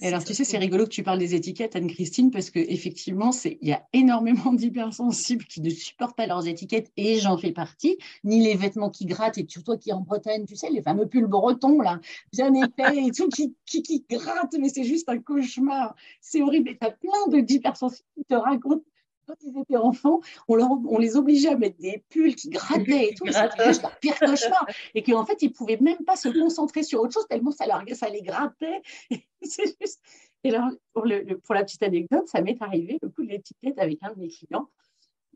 Et 0.00 0.06
alors, 0.08 0.24
tu 0.24 0.34
sais, 0.34 0.44
c'est 0.44 0.58
rigolo 0.58 0.84
que 0.84 0.90
tu 0.90 1.02
parles 1.02 1.18
des 1.18 1.34
étiquettes, 1.34 1.76
Anne-Christine, 1.76 2.30
parce 2.30 2.50
que 2.50 2.58
effectivement, 2.58 3.32
c'est 3.32 3.58
il 3.60 3.68
y 3.68 3.72
a 3.72 3.82
énormément 3.92 4.52
d'hypersensibles 4.52 5.44
qui 5.44 5.60
ne 5.60 5.70
supportent 5.70 6.16
pas 6.16 6.26
leurs 6.26 6.46
étiquettes, 6.46 6.90
et 6.96 7.18
j'en 7.18 7.36
fais 7.36 7.52
partie, 7.52 7.98
ni 8.24 8.42
les 8.42 8.54
vêtements 8.54 8.90
qui 8.90 9.06
grattent, 9.06 9.38
et 9.38 9.46
surtout 9.48 9.76
qui 9.78 9.92
en 9.92 10.00
Bretagne, 10.00 10.44
tu 10.46 10.56
sais, 10.56 10.70
les 10.70 10.82
fameux 10.82 11.06
pulls 11.06 11.26
bretons, 11.26 11.80
là, 11.80 12.00
bien 12.32 12.52
épais 12.54 13.06
et 13.06 13.10
tout, 13.10 13.28
qui, 13.28 13.54
qui, 13.66 13.82
qui 13.82 14.04
grattent, 14.08 14.56
mais 14.58 14.68
c'est 14.68 14.84
juste 14.84 15.08
un 15.08 15.18
cauchemar. 15.18 15.94
C'est 16.20 16.42
horrible. 16.42 16.70
Et 16.70 16.78
tu 16.78 16.86
as 16.86 16.90
plein 16.90 17.42
d'hypersensibles 17.42 18.08
qui 18.16 18.24
te 18.24 18.34
racontent 18.34 18.84
quand 19.26 19.34
ils 19.42 19.58
étaient 19.58 19.76
enfants, 19.76 20.20
on, 20.48 20.54
leur, 20.54 20.68
on 20.88 20.98
les 20.98 21.16
obligeait 21.16 21.48
à 21.48 21.56
mettre 21.56 21.78
des 21.78 22.02
pulls 22.08 22.34
qui 22.34 22.50
grattaient 22.50 23.10
et 23.10 23.14
tout, 23.14 23.26
c'était 23.26 23.66
juste 23.66 23.82
leur 23.82 23.98
pire 23.98 24.18
cauchemar. 24.18 24.66
Et 24.94 25.02
qu'en 25.02 25.24
fait, 25.24 25.42
ils 25.42 25.52
pouvaient 25.52 25.78
même 25.80 26.04
pas 26.06 26.16
se 26.16 26.28
concentrer 26.28 26.82
sur 26.82 27.00
autre 27.00 27.14
chose 27.14 27.26
tellement 27.28 27.50
ça, 27.50 27.66
leur, 27.66 27.82
ça 27.94 28.08
les 28.08 28.22
grattait. 28.22 28.82
juste... 29.42 30.00
Et 30.44 30.54
alors, 30.54 30.70
pour, 30.92 31.04
le, 31.04 31.38
pour, 31.38 31.54
la 31.54 31.64
petite 31.64 31.82
anecdote, 31.82 32.28
ça 32.28 32.40
m'est 32.40 32.60
arrivé 32.60 32.98
le 33.02 33.08
coup 33.08 33.24
de 33.24 33.30
l'étiquette 33.30 33.78
avec 33.78 33.98
un 34.02 34.12
de 34.12 34.20
mes 34.20 34.28
clients. 34.28 34.68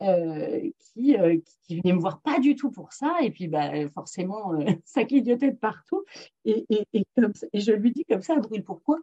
Euh, 0.03 0.71
qui, 0.79 1.15
euh, 1.19 1.37
qui, 1.67 1.79
venait 1.79 1.93
me 1.93 2.01
voir 2.01 2.23
pas 2.23 2.39
du 2.39 2.57
tout 2.57 2.71
pour 2.71 2.95
ça. 2.95 3.19
Et 3.21 3.31
puis, 3.31 3.49
bah, 3.49 3.71
forcément, 3.91 4.55
euh, 4.55 4.65
ça 4.87 5.05
clignotait 5.05 5.51
de 5.51 5.57
partout. 5.57 6.05
Et, 6.47 6.65
et, 6.71 6.87
et, 6.95 7.05
comme 7.17 7.35
ça, 7.35 7.47
et 7.53 7.61
je 7.61 7.73
lui 7.73 7.93
dis 7.93 8.07
comme 8.07 8.23
ça, 8.23 8.37
brûle 8.37 8.65
pourquoi 8.65 8.99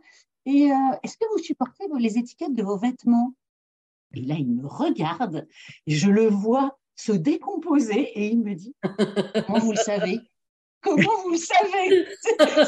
Et 0.45 0.71
euh, 0.71 0.75
est-ce 1.03 1.17
que 1.17 1.25
vous 1.31 1.43
supportez 1.43 1.83
les 1.99 2.17
étiquettes 2.17 2.55
de 2.55 2.63
vos 2.63 2.77
vêtements? 2.77 3.33
Et 4.13 4.21
là, 4.21 4.35
il 4.37 4.49
me 4.49 4.67
regarde 4.67 5.47
et 5.85 5.95
je 5.95 6.09
le 6.09 6.27
vois 6.27 6.77
se 6.95 7.11
décomposer 7.11 7.99
et 7.99 8.27
il 8.27 8.41
me 8.41 8.53
dit 8.55 8.75
Comment 9.45 9.59
vous 9.59 9.71
le 9.71 9.77
savez? 9.77 10.19
Comment 10.81 11.21
vous 11.23 11.31
le 11.31 11.37
savez? 11.37 12.05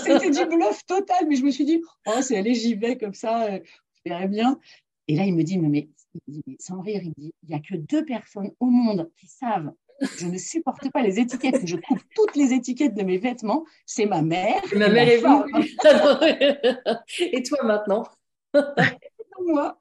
C'était 0.04 0.30
du 0.30 0.46
bluff 0.46 0.86
total, 0.86 1.28
mais 1.28 1.36
je 1.36 1.44
me 1.44 1.52
suis 1.52 1.66
dit 1.66 1.82
Oh, 2.06 2.22
c'est 2.22 2.38
allé, 2.38 2.54
j'y 2.54 2.76
vais 2.76 2.98
comme 2.98 3.14
ça, 3.14 3.46
euh, 3.46 3.60
je 4.06 4.12
verrai 4.12 4.28
bien. 4.28 4.60
Et 5.08 5.16
là, 5.16 5.26
il 5.26 5.34
me 5.34 5.44
dit 5.44 5.58
Mais, 5.58 5.70
mais, 5.70 6.58
sans 6.60 6.82
rire, 6.82 7.02
il 7.04 7.14
dit 7.18 7.34
Il 7.44 7.50
n'y 7.50 7.56
a 7.56 7.60
que 7.60 7.76
deux 7.76 8.06
personnes 8.06 8.52
au 8.60 8.68
monde 8.68 9.10
qui 9.16 9.28
savent 9.28 9.74
je 10.18 10.28
ne 10.28 10.38
supporte 10.38 10.90
pas 10.92 11.02
les 11.02 11.20
étiquettes, 11.20 11.66
je 11.66 11.76
coupe 11.76 12.00
toutes 12.16 12.36
les 12.36 12.54
étiquettes 12.54 12.96
de 12.96 13.04
mes 13.04 13.18
vêtements. 13.18 13.66
C'est 13.86 14.06
ma 14.06 14.22
mère. 14.22 14.62
Ma 14.76 14.88
mère 14.90 15.10
est 15.10 15.18
vous. 15.18 15.44
et 17.20 17.44
toi 17.44 17.64
maintenant? 17.64 18.08
Moi. 19.42 19.78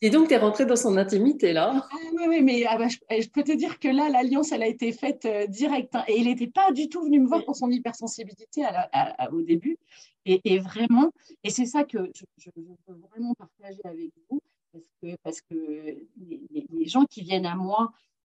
Et 0.00 0.10
donc, 0.10 0.28
tu 0.28 0.34
es 0.34 0.38
rentrée 0.38 0.64
dans 0.64 0.76
son 0.76 0.96
intimité, 0.96 1.52
là. 1.52 1.72
Ah, 1.74 1.96
oui, 2.14 2.24
oui, 2.28 2.42
mais 2.42 2.64
ah, 2.66 2.78
bah, 2.78 2.86
je, 2.88 2.98
je, 3.20 3.28
peux 3.28 3.42
te 3.42 3.52
dire 3.52 3.78
que 3.78 3.88
là, 3.88 4.08
l'alliance, 4.08 4.52
elle 4.52 4.62
a 4.62 4.68
été 4.68 4.92
faite 4.92 5.24
euh, 5.24 5.46
direct. 5.46 5.94
Hein, 5.94 6.04
et 6.06 6.18
il 6.18 6.26
n'était 6.26 6.46
pas 6.46 6.70
du 6.72 6.88
tout 6.88 7.02
venu 7.02 7.20
me 7.20 7.26
voir 7.26 7.44
pour 7.44 7.56
son 7.56 7.70
hypersensibilité 7.70 8.64
à 8.64 8.72
la, 8.72 8.88
à, 8.92 9.32
au 9.32 9.42
début. 9.42 9.76
Et, 10.24 10.40
et, 10.44 10.58
vraiment, 10.58 11.10
et 11.42 11.50
c'est 11.50 11.66
ça 11.66 11.84
que 11.84 12.10
je, 12.14 12.24
je, 12.36 12.50
veux 12.56 13.00
vraiment 13.10 13.34
partager 13.34 13.80
avec 13.84 14.12
vous, 14.30 14.40
parce 14.72 14.84
que, 15.02 15.16
parce 15.22 15.40
que 15.40 15.54
les, 15.54 16.66
les 16.70 16.86
gens 16.86 17.04
qui 17.06 17.22
viennent 17.22 17.46
à 17.46 17.56
moi 17.56 17.92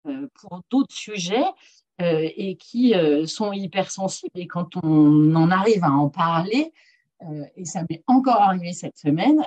euh, 0.06 0.26
pour 0.34 0.62
d'autres 0.68 0.94
sujets 0.94 1.44
euh, 2.00 2.28
et 2.36 2.56
qui 2.56 2.94
euh, 2.94 3.26
sont 3.26 3.52
hypersensibles, 3.52 4.32
et 4.34 4.48
quand 4.48 4.76
on 4.82 5.34
en 5.36 5.50
arrive 5.52 5.84
à 5.84 5.92
en 5.92 6.08
parler, 6.08 6.72
euh, 7.20 7.44
et 7.56 7.64
ça 7.64 7.84
m'est 7.88 8.02
encore 8.08 8.40
arrivé 8.40 8.72
cette 8.72 8.98
semaine, 8.98 9.40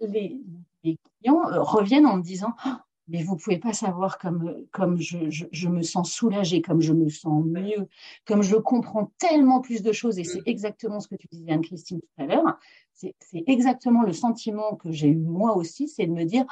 les, 0.00 0.40
les 0.84 0.98
clients 1.20 1.42
euh, 1.48 1.62
reviennent 1.62 2.06
en 2.06 2.16
me 2.16 2.22
disant 2.22 2.54
oh, 2.66 2.70
mais 3.08 3.22
vous 3.22 3.36
pouvez 3.36 3.58
pas 3.58 3.72
savoir 3.72 4.18
comme, 4.18 4.64
comme 4.70 4.98
je, 4.98 5.28
je, 5.28 5.44
je, 5.50 5.68
me 5.68 5.82
sens 5.82 6.12
soulagée, 6.12 6.62
comme 6.62 6.80
je 6.80 6.92
me 6.92 7.08
sens 7.08 7.44
mieux, 7.44 7.88
comme 8.26 8.42
je 8.42 8.56
comprends 8.56 9.12
tellement 9.18 9.60
plus 9.60 9.82
de 9.82 9.92
choses. 9.92 10.18
Et 10.18 10.24
c'est 10.24 10.42
exactement 10.46 11.00
ce 11.00 11.08
que 11.08 11.16
tu 11.16 11.26
disais, 11.30 11.50
Anne-Christine, 11.50 12.00
tout 12.00 12.22
à 12.22 12.26
l'heure. 12.26 12.58
C'est 12.94 13.14
exactement 13.48 14.02
le 14.02 14.12
sentiment 14.12 14.76
que 14.76 14.92
j'ai 14.92 15.08
eu 15.08 15.16
moi 15.16 15.56
aussi, 15.56 15.88
c'est 15.88 16.06
de 16.06 16.12
me 16.12 16.24
dire 16.24 16.44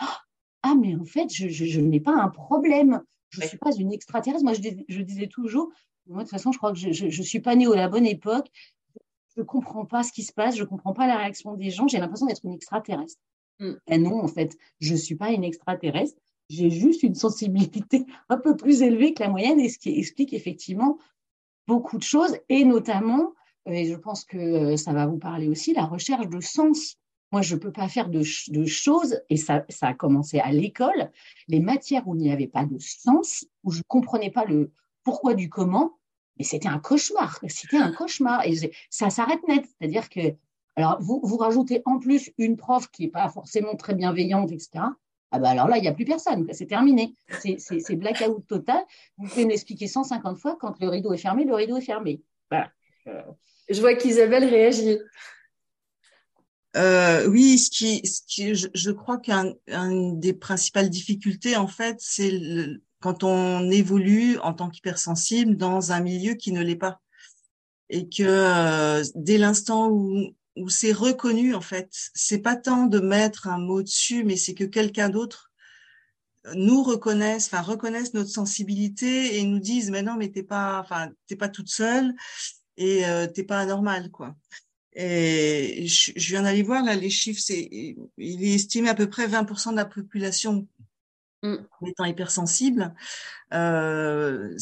Ah, 0.63 0.75
mais 0.79 0.97
en 0.97 1.05
fait, 1.05 1.33
je, 1.33 1.81
n'ai 1.81 2.01
pas 2.01 2.15
un 2.15 2.29
problème. 2.29 3.03
Je 3.31 3.41
ne 3.41 3.47
suis 3.47 3.59
pas 3.59 3.73
une 3.73 3.93
extraterrestre. 3.93 4.45
Moi, 4.45 4.55
je, 4.55 4.61
je 4.89 5.03
disais 5.03 5.29
toujours 5.29 5.71
Moi, 6.09 6.19
de 6.19 6.23
toute 6.25 6.33
façon, 6.33 6.51
je 6.51 6.59
crois 6.59 6.73
que 6.73 6.79
je 6.79 7.05
ne 7.05 7.25
suis 7.25 7.41
pas 7.41 7.55
née 7.55 7.67
à 7.67 7.77
la 7.77 7.89
bonne 7.89 8.07
époque. 8.07 8.49
Je 9.37 9.43
ne 9.43 9.47
comprends 9.47 9.87
pas 9.87 10.03
ce 10.03 10.13
qui 10.13 10.25
se 10.25 10.33
passe. 10.33 10.57
Je 10.57 10.63
ne 10.63 10.69
comprends 10.69 10.93
pas 10.93 11.07
la 11.07 11.17
réaction 11.17 11.55
des 11.55 11.71
gens. 11.71 11.87
J'ai 11.87 11.99
l'impression 11.99 12.27
d'être 12.27 12.45
une 12.45 12.55
extraterrestre. 12.55 13.21
Mm. 13.61 13.73
Et 13.87 13.99
non, 13.99 14.21
en 14.21 14.29
fait, 14.29 14.57
je 14.81 14.93
ne 14.93 14.99
suis 14.99 15.15
pas 15.15 15.31
une 15.31 15.45
extraterrestre. 15.45 16.19
J'ai 16.49 16.71
juste 16.71 17.03
une 17.03 17.15
sensibilité 17.15 18.05
un 18.29 18.39
peu 18.39 18.57
plus 18.57 18.83
élevée 18.83 19.15
que 19.15 19.23
la 19.23 19.29
moyenne 19.29 19.61
et 19.61 19.69
ce 19.69 19.79
qui 19.79 19.97
explique 19.99 20.33
effectivement 20.33 20.99
beaucoup 21.69 21.99
de 21.99 22.03
choses 22.03 22.37
et 22.49 22.65
notamment, 22.65 23.33
euh, 23.69 23.73
et 23.73 23.87
je 23.87 23.95
pense 23.95 24.25
que 24.25 24.39
euh, 24.39 24.77
ça 24.77 24.93
va 24.93 25.07
vous 25.07 25.19
parler 25.19 25.49
aussi, 25.49 25.73
la 25.73 25.85
recherche 25.85 26.29
de 26.29 26.41
sens. 26.41 26.97
Moi, 27.33 27.43
je 27.43 27.55
ne 27.55 27.61
peux 27.61 27.71
pas 27.71 27.87
faire 27.87 28.09
de, 28.09 28.23
de 28.49 28.65
choses, 28.65 29.21
et 29.29 29.37
ça, 29.37 29.65
ça, 29.69 29.87
a 29.87 29.95
commencé 29.95 30.41
à 30.41 30.51
l'école, 30.51 31.13
les 31.47 31.61
matières 31.61 32.09
où 32.09 32.17
il 32.17 32.23
n'y 32.23 32.33
avait 32.33 32.49
pas 32.49 32.65
de 32.65 32.77
sens, 32.81 33.47
où 33.63 33.71
je 33.71 33.79
ne 33.79 33.85
comprenais 33.87 34.33
pas 34.33 34.45
le 34.45 34.73
pourquoi 35.05 35.35
du 35.35 35.49
comment, 35.49 36.01
mais 36.41 36.45
c'était 36.45 36.69
un 36.69 36.79
cauchemar. 36.79 37.39
C'était 37.49 37.77
un 37.77 37.93
cauchemar. 37.93 38.47
Et 38.47 38.55
ça 38.89 39.11
s'arrête 39.11 39.47
net. 39.47 39.65
C'est-à-dire 39.67 40.09
que 40.09 40.21
alors, 40.81 41.01
vous, 41.01 41.21
vous 41.23 41.37
rajoutez 41.37 41.83
en 41.85 41.99
plus 41.99 42.31
une 42.39 42.57
prof 42.57 42.89
qui 42.91 43.05
n'est 43.05 43.11
pas 43.11 43.29
forcément 43.29 43.75
très 43.77 43.95
bienveillante, 43.95 44.53
etc. 44.53 44.85
Ah 45.33 45.39
ben 45.39 45.51
alors 45.51 45.69
là, 45.69 45.79
il 45.79 45.83
n'y 45.83 45.89
a 45.89 45.93
plus 45.93 46.05
personne, 46.05 46.47
c'est 46.53 46.67
terminé. 46.67 47.15
C'est 47.39 47.95
blackout 47.95 48.45
total. 48.49 48.83
Vous 49.17 49.29
pouvez 49.29 49.45
m'expliquer 49.45 49.87
150 49.87 50.39
fois, 50.39 50.57
quand 50.61 50.81
le 50.81 50.89
rideau 50.89 51.13
est 51.13 51.19
fermé, 51.19 51.45
le 51.45 51.55
rideau 51.55 51.77
est 51.77 51.83
fermé. 51.83 52.23
Euh... 53.07 53.23
Je 53.69 53.81
vois 53.81 53.95
qu'Isabelle 53.95 54.45
réagit. 54.45 54.99
Euh, 56.77 57.29
oui, 57.29 57.59
ce 57.59 57.71
qui, 57.71 58.07
ce 58.07 58.21
qui, 58.27 58.55
je, 58.55 58.91
crois 58.91 59.19
qu'une 59.19 59.55
un 59.69 60.13
des 60.13 60.33
principales 60.33 60.91
difficultés, 60.91 61.57
en 61.57 61.67
fait, 61.67 61.97
c'est 61.99 62.33
quand 63.01 63.25
on 63.25 63.71
évolue 63.71 64.39
en 64.39 64.53
tant 64.53 64.69
qu'hypersensible 64.69 65.57
dans 65.57 65.93
un 65.93 66.01
milieu 66.01 66.35
qui 66.35 66.53
ne 66.53 66.63
l'est 66.63 66.77
pas. 66.77 67.01
Et 67.89 68.09
que 68.09 68.23
euh, 68.23 69.03
dès 69.17 69.39
l'instant 69.39 69.89
où 69.91 70.33
où 70.57 70.69
c'est 70.69 70.93
reconnu 70.93 71.55
en 71.55 71.61
fait. 71.61 71.91
C'est 72.15 72.41
pas 72.41 72.57
tant 72.57 72.87
de 72.87 73.01
mettre 73.01 73.49
un 73.49 73.59
mot 73.59 73.83
dessus, 73.83 74.25
mais 74.25 74.37
c'est 74.37 74.55
que 74.55 74.65
quelqu'un 74.65 75.09
d'autre 75.09 75.51
nous 76.55 76.83
reconnaisse, 76.83 77.47
enfin 77.47 77.61
reconnaisse 77.61 78.15
notre 78.15 78.31
sensibilité 78.31 79.39
et 79.39 79.45
nous 79.45 79.59
dise 79.59 79.91
mais 79.91 80.03
non 80.03 80.17
mais 80.17 80.31
t'es 80.31 80.43
pas, 80.43 80.81
enfin 80.81 81.11
t'es 81.27 81.37
pas 81.37 81.49
toute 81.49 81.69
seule 81.69 82.15
et 82.77 83.07
euh, 83.07 83.27
t'es 83.27 83.45
pas 83.45 83.61
anormal 83.61 84.11
quoi. 84.11 84.35
Et 84.93 85.87
je, 85.87 86.13
je 86.17 86.29
viens 86.31 86.43
d'aller 86.43 86.63
voir 86.63 86.83
là 86.83 86.97
les 86.97 87.11
chiffres, 87.11 87.41
c'est 87.45 87.69
il 88.17 88.45
est 88.45 88.55
estimé 88.55 88.89
à 88.89 88.95
peu 88.95 89.09
près 89.09 89.29
20% 89.29 89.73
de 89.73 89.77
la 89.77 89.85
population 89.85 90.67
mm. 91.43 91.57
étant 91.87 92.05
hypersensible. 92.05 92.95
Euh, 93.53 94.57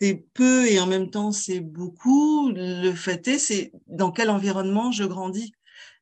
c'est 0.00 0.26
peu 0.34 0.66
et 0.66 0.78
en 0.80 0.86
même 0.86 1.10
temps 1.10 1.32
c'est 1.32 1.60
beaucoup. 1.60 2.50
Le 2.54 2.92
fait 2.92 3.26
est, 3.28 3.38
c'est 3.38 3.72
dans 3.86 4.10
quel 4.10 4.30
environnement 4.30 4.92
je 4.92 5.04
grandis. 5.04 5.52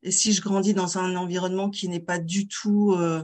Et 0.03 0.11
si 0.11 0.33
je 0.33 0.43
grandis 0.43 0.75
dans 0.75 0.99
un 0.99 1.17
environnement 1.17 1.71
qui 1.71 1.89
n'est 1.89 2.01
pas 2.01 2.19
du 2.19 2.47
tout, 2.47 2.93
euh, 2.93 3.23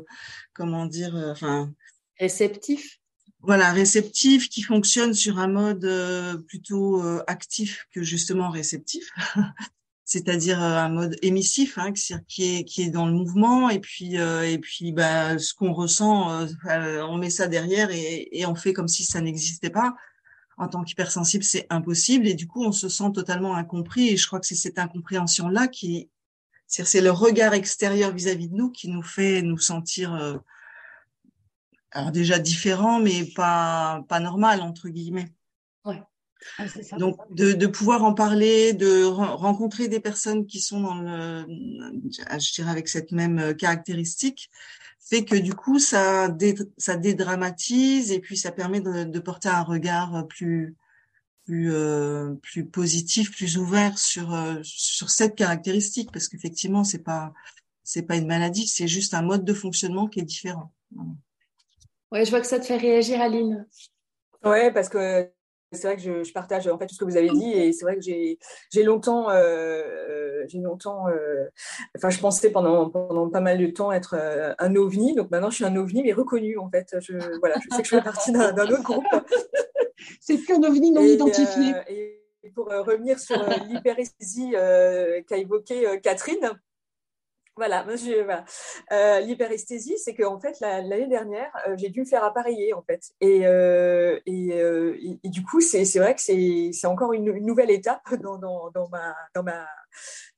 comment 0.54 0.86
dire, 0.86 1.14
euh, 1.14 1.32
enfin 1.32 1.72
réceptif. 2.18 2.98
Voilà, 3.42 3.72
réceptif, 3.72 4.50
qui 4.50 4.62
fonctionne 4.62 5.14
sur 5.14 5.38
un 5.38 5.48
mode 5.48 5.84
euh, 5.86 6.36
plutôt 6.36 7.02
euh, 7.02 7.22
actif 7.26 7.86
que 7.90 8.02
justement 8.02 8.50
réceptif, 8.50 9.10
c'est-à-dire 10.04 10.60
un 10.60 10.90
mode 10.90 11.16
émissif, 11.22 11.78
hein, 11.78 11.92
qui 11.92 12.12
est 12.44 12.64
qui 12.64 12.82
est 12.82 12.90
dans 12.90 13.06
le 13.06 13.12
mouvement 13.12 13.70
et 13.70 13.78
puis 13.78 14.16
et 14.16 14.58
puis 14.58 14.92
bah 14.92 15.38
ce 15.38 15.54
qu'on 15.54 15.72
ressent, 15.72 16.46
on 16.66 17.16
met 17.16 17.30
ça 17.30 17.46
derrière 17.46 17.90
et, 17.90 18.28
et 18.32 18.44
on 18.44 18.54
fait 18.54 18.72
comme 18.72 18.88
si 18.88 19.04
ça 19.04 19.20
n'existait 19.20 19.70
pas 19.70 19.94
en 20.60 20.68
tant 20.68 20.84
qu'hypersensible, 20.84 21.42
c'est 21.42 21.66
impossible. 21.70 22.28
Et 22.28 22.34
du 22.34 22.46
coup, 22.46 22.62
on 22.62 22.70
se 22.70 22.90
sent 22.90 23.12
totalement 23.14 23.56
incompris. 23.56 24.10
Et 24.10 24.16
je 24.18 24.26
crois 24.26 24.40
que 24.40 24.46
c'est 24.46 24.54
cette 24.54 24.78
incompréhension-là 24.78 25.68
qui, 25.68 26.10
c'est 26.66 27.00
le 27.00 27.10
regard 27.10 27.54
extérieur 27.54 28.12
vis-à-vis 28.12 28.48
de 28.48 28.54
nous 28.54 28.70
qui 28.70 28.88
nous 28.88 29.02
fait 29.02 29.40
nous 29.40 29.56
sentir, 29.56 30.14
euh, 30.14 30.36
alors 31.92 32.12
déjà 32.12 32.38
différents, 32.38 33.00
mais 33.00 33.24
pas 33.34 34.04
pas 34.06 34.20
normal 34.20 34.60
entre 34.60 34.90
guillemets. 34.90 35.32
Ouais. 35.86 36.02
Ah, 36.58 36.68
ça, 36.68 36.96
Donc 36.98 37.16
de, 37.34 37.52
de, 37.52 37.66
pouvoir 37.66 38.04
en 38.04 38.12
parler, 38.12 38.74
de 38.74 39.04
rencontrer 39.04 39.88
des 39.88 40.00
personnes 40.00 40.46
qui 40.46 40.60
sont 40.60 40.80
dans 40.80 40.94
le, 40.94 41.46
je 41.48 42.52
dirais 42.52 42.70
avec 42.70 42.88
cette 42.88 43.12
même 43.12 43.56
caractéristique, 43.56 44.50
fait 45.10 45.24
que 45.24 45.34
du 45.34 45.54
coup 45.54 45.78
ça 45.78 46.28
dé, 46.28 46.54
ça 46.78 46.96
dédramatise 46.96 48.12
et 48.12 48.20
puis 48.20 48.36
ça 48.36 48.52
permet 48.52 48.80
de, 48.80 49.04
de 49.04 49.18
porter 49.18 49.48
un 49.48 49.62
regard 49.62 50.26
plus 50.28 50.76
plus 51.44 51.74
euh, 51.74 52.34
plus 52.42 52.64
positif, 52.64 53.32
plus 53.32 53.58
ouvert 53.58 53.98
sur 53.98 54.32
euh, 54.32 54.60
sur 54.62 55.10
cette 55.10 55.34
caractéristique 55.34 56.12
parce 56.12 56.28
qu'effectivement 56.28 56.84
c'est 56.84 57.02
pas 57.02 57.32
c'est 57.82 58.02
pas 58.02 58.16
une 58.16 58.28
maladie, 58.28 58.68
c'est 58.68 58.86
juste 58.86 59.14
un 59.14 59.22
mode 59.22 59.44
de 59.44 59.52
fonctionnement 59.52 60.06
qui 60.06 60.20
est 60.20 60.24
différent. 60.24 60.72
Ouais, 62.12 62.24
je 62.24 62.30
vois 62.30 62.40
que 62.40 62.46
ça 62.46 62.60
te 62.60 62.64
fait 62.64 62.76
réagir, 62.76 63.20
Aline. 63.20 63.66
Ouais, 64.44 64.72
parce 64.72 64.88
que 64.88 65.28
c'est 65.72 65.86
vrai 65.86 65.96
que 65.96 66.02
je, 66.02 66.24
je, 66.24 66.32
partage 66.32 66.66
en 66.66 66.78
fait 66.78 66.86
tout 66.86 66.94
ce 66.94 67.00
que 67.00 67.04
vous 67.04 67.16
avez 67.16 67.28
dit 67.30 67.52
et 67.52 67.72
c'est 67.72 67.84
vrai 67.84 67.96
que 67.96 68.02
j'ai 68.02 68.38
j'ai 68.72 68.82
longtemps 68.82 69.30
euh, 69.30 70.44
j'ai 70.48 70.58
longtemps 70.58 71.08
euh, 71.08 71.46
enfin 71.96 72.10
je 72.10 72.18
pensais 72.18 72.50
pendant 72.50 72.90
pendant 72.90 73.28
pas 73.28 73.40
mal 73.40 73.58
de 73.58 73.66
temps 73.68 73.92
être 73.92 74.16
euh, 74.18 74.52
un 74.58 74.74
ovni. 74.74 75.14
Donc 75.14 75.30
maintenant 75.30 75.50
je 75.50 75.56
suis 75.56 75.64
un 75.64 75.76
ovni 75.76 76.02
mais 76.02 76.12
reconnu 76.12 76.58
en 76.58 76.68
fait. 76.68 76.96
Je 77.00 77.16
voilà 77.38 77.56
je 77.60 77.76
sais 77.76 77.82
que 77.82 77.88
je 77.88 77.96
fais 77.96 78.02
partie 78.02 78.32
d'un 78.32 78.52
autre 78.52 78.82
groupe. 78.82 79.04
C'est 80.20 80.38
plus 80.38 80.54
un 80.54 80.62
ovni 80.62 80.90
non 80.90 81.02
identifié. 81.02 81.74
et 81.88 82.50
pour 82.54 82.66
revenir 82.66 83.18
sur 83.18 83.36
l'hyperesthésie 83.68 84.52
qu'a 84.52 85.36
évoqué 85.36 86.00
Catherine 86.02 86.58
voilà, 87.60 87.84
monsieur, 87.84 88.24
voilà. 88.24 88.46
Euh, 88.90 89.20
l'hyperesthésie, 89.20 89.98
c'est 89.98 90.14
qu'en 90.14 90.40
fait, 90.40 90.58
l'année 90.60 91.08
dernière, 91.08 91.52
euh, 91.68 91.74
j'ai 91.76 91.90
dû 91.90 92.00
me 92.00 92.04
faire 92.06 92.24
appareiller, 92.24 92.72
en 92.72 92.80
fait. 92.80 93.12
Et, 93.20 93.42
euh, 93.44 94.18
et, 94.24 95.28
du 95.28 95.42
coup, 95.42 95.60
c'est 95.60 95.84
vrai 95.98 96.14
que 96.14 96.22
c'est 96.22 96.86
encore 96.86 97.12
une, 97.12 97.30
nouvelle 97.44 97.70
étape 97.70 98.14
dans, 98.22 98.38
dans, 98.38 98.88
ma, 98.88 99.14
dans 99.34 99.42
ma 99.42 99.66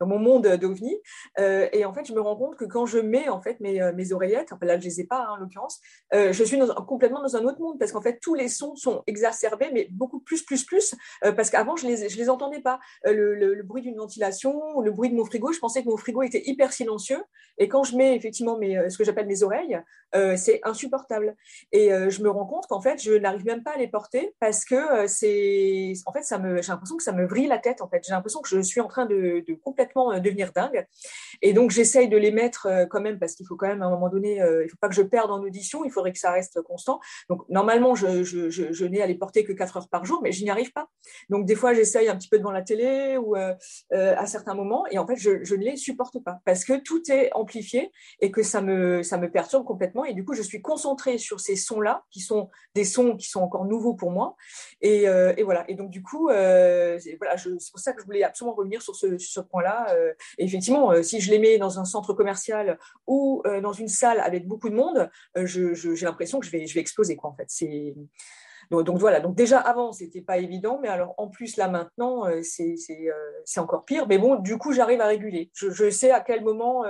dans 0.01 0.07
mon 0.07 0.19
monde 0.19 0.47
d'OVNI. 0.47 0.97
Euh, 1.39 1.69
et 1.73 1.85
en 1.85 1.93
fait, 1.93 2.05
je 2.05 2.13
me 2.13 2.21
rends 2.21 2.37
compte 2.37 2.57
que 2.57 2.65
quand 2.65 2.87
je 2.87 2.99
mets 2.99 3.29
en 3.29 3.41
fait 3.41 3.61
mes, 3.61 3.81
euh, 3.81 3.93
oreillettes, 4.13 4.51
là, 4.61 4.79
je 4.79 4.85
les 4.85 5.01
ai 5.01 5.05
pas 5.05 5.21
hein, 5.21 5.35
en 5.35 5.37
l'occurrence, 5.37 5.81
euh, 6.15 6.33
je 6.33 6.45
suis 6.45 6.59
complètement 6.87 7.23
dans 7.23 7.37
un 7.37 7.45
autre 7.45 7.61
monde 7.61 7.79
parce 7.79 7.93
qu'en 7.93 8.03
fait, 8.03 8.19
tous 8.21 8.35
les 8.35 8.49
sons 8.49 8.75
sont 8.77 9.03
exacerbés, 9.07 9.71
mais 9.73 9.89
beaucoup 9.91 10.21
plus, 10.21 10.43
plus, 10.43 10.65
plus, 10.65 10.95
parce 11.37 11.51
qu'avant, 11.51 11.77
je 11.77 11.87
les, 11.87 12.09
je 12.09 12.17
les 12.17 12.29
entendais 12.29 12.61
pas. 12.61 12.81
Le, 13.05 13.35
le, 13.35 13.63
bruit 13.63 13.83
d'une 13.83 13.97
ventilation, 13.97 14.81
le 14.81 14.91
bruit 14.91 15.09
de 15.09 15.15
mon 15.15 15.25
frigo, 15.25 15.53
je 15.53 15.61
pensais 15.61 15.83
que 15.83 15.89
mon 15.89 15.97
frigo 15.97 16.23
était 16.23 16.43
hyper 16.47 16.73
silencieux. 16.73 17.23
Et 17.59 17.69
quand 17.69 17.85
je 17.85 17.97
mets 17.97 18.17
effectivement 18.17 18.59
mes, 18.59 18.91
ce 18.91 18.99
que 18.99 19.05
j'appelle 19.05 19.27
mes 19.27 19.43
oreilles, 19.43 19.81
c'est 20.37 20.61
insupportable. 20.65 21.37
Et 21.71 21.91
je 21.91 22.23
me 22.23 22.31
rends 22.31 22.47
compte 22.47 22.67
qu'en 22.67 22.81
fait, 22.81 23.01
je 23.01 23.13
n'arrive 23.13 23.45
même 23.45 23.63
pas 23.63 23.73
à 23.73 23.79
les 23.79 23.89
porter 23.89 24.35
parce 24.41 24.65
que 24.65 25.07
c'est, 25.07 25.93
en 26.07 26.13
fait, 26.13 26.25
j'ai 26.29 26.73
l'impression 26.73 26.97
que 26.97 27.03
ça 27.03 27.13
me 27.13 27.27
vrille 27.27 27.47
la 27.47 27.59
tête. 27.59 27.81
En 27.83 27.89
fait, 27.89 28.03
j'ai 28.05 28.13
l'impression 28.13 28.41
que 28.41 28.49
je 28.49 28.61
suis 28.61 28.81
en 28.81 28.89
train 28.89 29.07
de, 29.07 29.42
de 29.47 29.55
complètement 29.55 30.13
euh, 30.13 30.21
devenir 30.21 30.53
dingue. 30.53 30.87
Et 31.41 31.53
donc, 31.53 31.71
j'essaye 31.71 32.09
de 32.09 32.17
les 32.17 32.31
mettre 32.31 32.67
euh, 32.67 32.87
quand 32.87 33.01
même, 33.01 33.19
parce 33.19 33.35
qu'il 33.35 33.47
faut 33.47 33.57
quand 33.57 33.67
même, 33.67 33.83
à 33.83 33.87
un 33.87 33.91
moment 33.91 34.09
donné, 34.09 34.41
euh, 34.41 34.63
il 34.63 34.67
ne 34.67 34.71
faut 34.71 34.77
pas 34.81 34.89
que 34.89 34.95
je 34.95 35.03
perde 35.03 35.31
en 35.31 35.43
audition, 35.43 35.85
il 35.85 35.91
faudrait 35.91 36.13
que 36.13 36.19
ça 36.19 36.31
reste 36.31 36.61
constant. 36.63 37.01
Donc, 37.29 37.43
normalement, 37.49 37.95
je, 37.95 38.87
n'ai 38.87 39.03
à 39.03 39.07
les 39.07 39.15
porter 39.15 39.45
que 39.45 39.53
4 39.53 39.77
heures 39.77 39.89
par 39.89 40.05
jour, 40.05 40.21
mais 40.23 40.33
je 40.33 40.43
n'y 40.43 40.51
arrive 40.51 40.73
pas. 40.73 40.89
Donc, 41.29 41.47
des 41.47 41.55
fois, 41.55 41.75
j'essaye 41.75 42.09
un 42.09 42.17
petit 42.17 42.29
peu 42.29 42.39
devant 42.39 42.51
la 42.51 42.63
télé 42.63 43.17
ou 43.17 43.35
à 43.35 44.27
certains 44.27 44.55
moments, 44.55 44.87
et 44.91 44.99
en 44.99 45.07
fait, 45.07 45.17
je, 45.17 45.45
je 45.45 45.55
ne 45.55 45.65
les 45.65 45.77
supporte 45.77 46.23
pas, 46.23 46.39
parce 46.45 46.65
que 46.65 46.81
tout 46.81 47.03
est 47.11 47.31
amplifié 47.35 47.91
et 48.21 48.31
que 48.31 48.43
ça 48.43 48.61
me, 48.61 49.03
ça 49.03 49.19
me 49.19 49.31
perturbe 49.31 49.65
complètement. 49.65 50.05
Et 50.05 50.15
du 50.15 50.25
coup, 50.25 50.35
je 50.35 50.43
suis 50.43 50.63
concentrée 50.63 51.19
sur 51.19 51.41
ces 51.41 51.57
sons-là, 51.57 52.05
qui 52.11 52.21
sont 52.21 52.51
des 52.75 52.85
sons 52.85 53.17
qui 53.17 53.29
sont 53.29 53.41
encore 53.41 53.65
nouveaux 53.65 53.95
pour 53.95 54.11
moi. 54.11 54.37
Et, 54.81 55.05
et 55.05 55.43
voilà. 55.43 55.65
Et 55.69 55.75
donc, 55.75 55.91
du 55.91 56.03
coup, 56.03 56.27
voilà, 56.27 56.99
c'est 56.99 57.17
pour 57.71 57.81
ça 57.81 57.93
que 57.93 58.01
je 58.01 58.07
voulais 58.07 58.23
absolument 58.23 58.55
revenir 58.55 58.83
sur 58.83 58.95
ce, 58.97 59.17
ce 59.33 59.41
point-là. 59.41 59.87
Euh, 59.95 60.13
effectivement, 60.39 60.93
euh, 60.93 61.03
si 61.03 61.21
je 61.21 61.31
les 61.31 61.39
mets 61.39 61.59
dans 61.59 61.79
un 61.81 61.85
centre 61.85 62.13
commercial 62.13 62.79
ou 63.07 63.43
euh, 63.47 63.61
dans 63.61 63.73
une 63.73 63.89
salle 63.89 64.21
avec 64.21 64.47
beaucoup 64.47 64.69
de 64.69 64.75
monde, 64.75 65.11
j'ai 65.37 66.05
l'impression 66.05 66.41
que 66.41 66.47
je 66.47 66.53
vais, 66.53 66.67
je 66.67 66.75
vais 66.75 66.81
exploser. 66.81 67.17
Quoi, 67.17 67.31
en 67.31 67.35
fait. 67.35 67.47
C'est 67.49 67.95
donc, 68.71 68.97
voilà, 68.97 69.21
donc 69.21 69.35
déjà 69.35 69.59
avant, 69.59 69.93
c'était 69.93 70.23
pas 70.23 70.39
évident, 70.39 70.79
mais 70.81 70.89
alors 70.89 71.15
en 71.19 71.29
plus 71.29 71.59
là 71.59 71.69
maintenant, 71.69 72.25
c'est 72.43 72.79
encore 73.59 73.85
pire. 73.85 74.07
Mais 74.09 74.17
bon, 74.17 74.37
du 74.37 74.57
coup, 74.57 74.73
j'arrive 74.73 75.03
à 75.03 75.07
réguler. 75.07 75.51
Je, 75.53 75.91
sais 75.91 76.11
à 76.11 76.21
quel 76.21 76.43
moment 76.43 76.83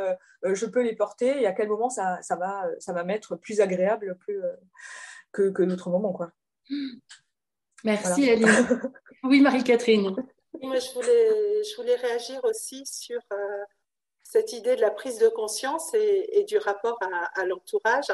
je 0.44 0.66
peux 0.66 0.82
les 0.82 0.94
porter 0.94 1.42
et 1.42 1.46
à 1.46 1.52
quel 1.52 1.68
moment 1.68 1.90
ça, 1.90 2.22
ça 2.22 2.36
va, 2.36 2.66
ça 2.78 2.92
va 2.92 3.02
m'être 3.02 3.34
plus 3.34 3.60
agréable 3.60 4.16
que, 5.32 5.50
que 5.50 5.62
d'autres 5.64 5.90
moments. 5.90 6.12
Quoi. 6.12 6.30
Merci 7.84 8.30
Aline. 8.30 8.46
oui, 9.24 9.40
Marie-Catherine. 9.40 10.14
Moi, 10.60 10.78
je 10.78 10.92
voulais, 10.92 11.64
je 11.64 11.76
voulais 11.76 11.96
réagir 11.96 12.40
aussi 12.44 12.84
sur 12.84 13.20
euh, 13.32 13.64
cette 14.22 14.52
idée 14.52 14.76
de 14.76 14.80
la 14.80 14.90
prise 14.90 15.18
de 15.18 15.28
conscience 15.28 15.94
et, 15.94 16.44
du 16.44 16.58
rapport 16.58 16.98
à, 17.34 17.44
l'entourage, 17.46 18.12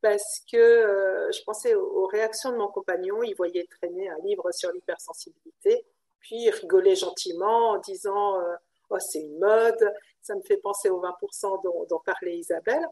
parce 0.00 0.40
que 0.50 0.56
euh, 0.56 1.30
je 1.32 1.42
pensais 1.44 1.74
aux, 1.74 2.06
réactions 2.06 2.50
de 2.50 2.56
mon 2.56 2.68
compagnon. 2.68 3.22
Il 3.22 3.34
voyait 3.34 3.66
traîner 3.66 4.08
un 4.08 4.18
livre 4.24 4.50
sur 4.52 4.72
l'hypersensibilité, 4.72 5.84
puis 6.20 6.44
il 6.44 6.50
rigolait 6.50 6.96
gentiment 6.96 7.70
en 7.70 7.78
disant 7.78 8.40
euh, 8.40 8.54
Oh, 8.88 8.98
c'est 9.00 9.20
une 9.20 9.38
mode, 9.38 9.92
ça 10.22 10.34
me 10.34 10.42
fait 10.42 10.58
penser 10.58 10.88
aux 10.90 11.02
20% 11.02 11.62
dont, 11.64 11.84
dont 11.90 12.00
parlait 12.04 12.38
Isabelle. 12.38 12.86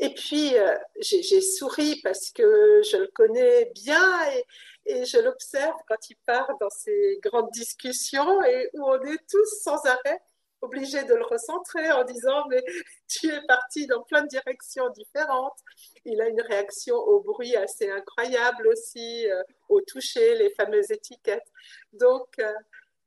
Et 0.00 0.14
puis, 0.14 0.54
j'ai 1.00 1.40
souri 1.40 2.00
parce 2.04 2.30
que 2.30 2.82
je 2.84 2.96
le 2.98 3.08
connais 3.08 3.64
bien 3.74 4.30
et, 4.30 4.44
et 4.88 5.04
je 5.04 5.18
l'observe 5.18 5.76
quand 5.86 6.10
il 6.10 6.16
part 6.26 6.50
dans 6.60 6.70
ces 6.70 7.18
grandes 7.22 7.50
discussions 7.50 8.42
et 8.42 8.70
où 8.74 8.84
on 8.84 9.00
est 9.02 9.20
tous 9.30 9.62
sans 9.62 9.84
arrêt 9.86 10.20
obligés 10.60 11.04
de 11.04 11.14
le 11.14 11.24
recentrer 11.24 11.92
en 11.92 12.02
disant 12.04 12.44
mais 12.48 12.62
tu 13.08 13.28
es 13.28 13.40
parti 13.46 13.86
dans 13.86 14.02
plein 14.02 14.22
de 14.22 14.28
directions 14.28 14.88
différentes. 14.90 15.58
Il 16.04 16.20
a 16.20 16.28
une 16.28 16.40
réaction 16.40 16.96
au 16.96 17.20
bruit 17.20 17.54
assez 17.54 17.90
incroyable 17.90 18.66
aussi, 18.68 19.30
euh, 19.30 19.42
au 19.68 19.80
toucher, 19.82 20.34
les 20.36 20.50
fameuses 20.54 20.90
étiquettes. 20.90 21.46
Donc 21.92 22.38
euh, 22.40 22.52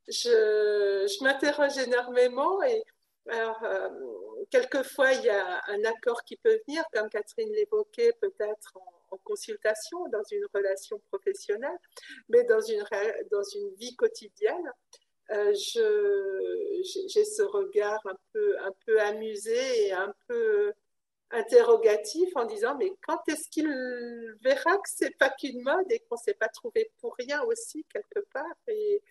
je, 0.08 1.08
je 1.08 1.24
m'interroge 1.24 1.78
énormément 1.78 2.62
et 2.64 2.84
alors, 3.30 3.64
euh, 3.64 3.90
quelquefois, 4.50 5.14
il 5.14 5.24
y 5.24 5.30
a 5.30 5.62
un 5.68 5.84
accord 5.86 6.24
qui 6.24 6.38
peut 6.38 6.60
venir, 6.68 6.84
comme 6.92 7.10
Catherine 7.10 7.52
l'évoquait, 7.54 8.14
peut-être 8.20 8.74
en, 8.76 9.01
en 9.12 9.18
consultation, 9.24 10.00
dans 10.12 10.24
une 10.32 10.46
relation 10.54 11.00
professionnelle, 11.12 11.78
mais 12.30 12.44
dans 12.46 12.62
une, 12.62 12.84
dans 13.32 13.44
une 13.44 13.70
vie 13.76 13.96
quotidienne, 13.96 14.72
euh, 15.32 15.54
j'ai 15.54 17.26
ce 17.26 17.44
regard 17.44 18.02
un 18.06 18.18
peu, 18.34 18.60
un 18.60 18.74
peu 18.86 19.00
amusé 19.00 19.88
et 19.88 19.94
un 19.94 20.14
peu 20.28 20.74
interrogatif 21.32 22.30
en 22.36 22.46
disant 22.46 22.76
mais 22.78 22.92
quand 23.08 23.20
est-ce 23.30 23.50
qu'il 23.50 23.70
verra 24.42 24.76
que 24.76 24.90
c'est 24.94 25.16
pas 25.18 25.30
qu'une 25.30 25.62
mode 25.62 25.90
et 25.90 26.00
qu'on 26.10 26.18
s'est 26.18 26.34
pas 26.34 26.50
trouvé 26.50 26.92
pour 27.00 27.16
rien 27.18 27.42
aussi 27.44 27.86
quelque 27.94 28.26
part? 28.34 28.44
Et 28.68 29.02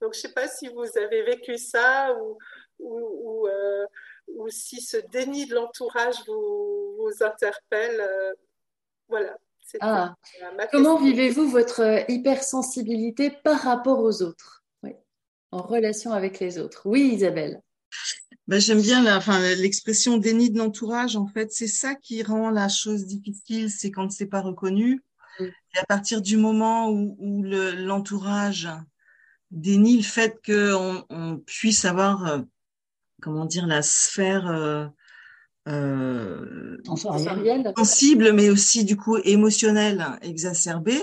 donc 0.00 0.14
je 0.14 0.20
sais 0.20 0.32
pas 0.32 0.48
si 0.48 0.68
vous 0.68 0.98
avez 0.98 1.22
vécu 1.22 1.56
ça 1.58 2.14
ou 2.20 2.38
ou, 2.80 3.44
ou, 3.44 3.48
euh, 3.48 3.86
si 4.48 4.80
ce 4.80 4.96
déni 4.96 5.46
de 5.46 5.54
l'entourage 5.54 6.16
vous, 6.26 6.96
vous 6.98 7.22
interpelle 7.22 8.00
euh, 8.00 8.32
voilà 9.08 9.36
ah. 9.80 10.14
Comment 10.72 11.02
vivez-vous 11.02 11.48
votre 11.48 11.80
euh, 11.80 12.00
hypersensibilité 12.08 13.30
par 13.30 13.60
rapport 13.60 14.00
aux 14.00 14.22
autres? 14.22 14.64
Oui. 14.82 14.92
En 15.50 15.62
relation 15.62 16.12
avec 16.12 16.40
les 16.40 16.58
autres 16.58 16.82
Oui, 16.86 17.10
Isabelle. 17.14 17.62
Ben, 18.46 18.60
J'aime 18.60 18.80
bien 18.80 19.02
l'expression 19.56 20.16
déni 20.16 20.50
de 20.50 20.58
l'entourage. 20.58 21.16
En 21.16 21.26
fait, 21.26 21.52
c'est 21.52 21.66
ça 21.66 21.94
qui 21.94 22.22
rend 22.22 22.50
la 22.50 22.68
chose 22.68 23.06
difficile, 23.06 23.70
c'est 23.70 23.90
quand 23.90 24.10
c'est 24.10 24.26
pas 24.26 24.40
reconnu. 24.40 25.02
Mm. 25.38 25.44
Et 25.44 25.78
à 25.78 25.84
partir 25.86 26.22
du 26.22 26.36
moment 26.36 26.90
où, 26.90 27.16
où 27.18 27.42
l'entourage 27.42 28.68
dénie 29.50 29.96
le 29.96 30.02
fait 30.02 30.38
qu'on 30.44 31.04
on 31.10 31.38
puisse 31.38 31.84
avoir, 31.84 32.26
euh, 32.26 32.40
comment 33.20 33.44
dire, 33.44 33.66
la 33.66 33.82
sphère 33.82 34.46
euh, 34.48 34.86
euh, 35.68 36.76
sensible, 37.76 38.32
mais 38.32 38.50
aussi 38.50 38.84
du 38.84 38.96
coup 38.96 39.18
émotionnel 39.18 40.04
exacerbé, 40.22 41.00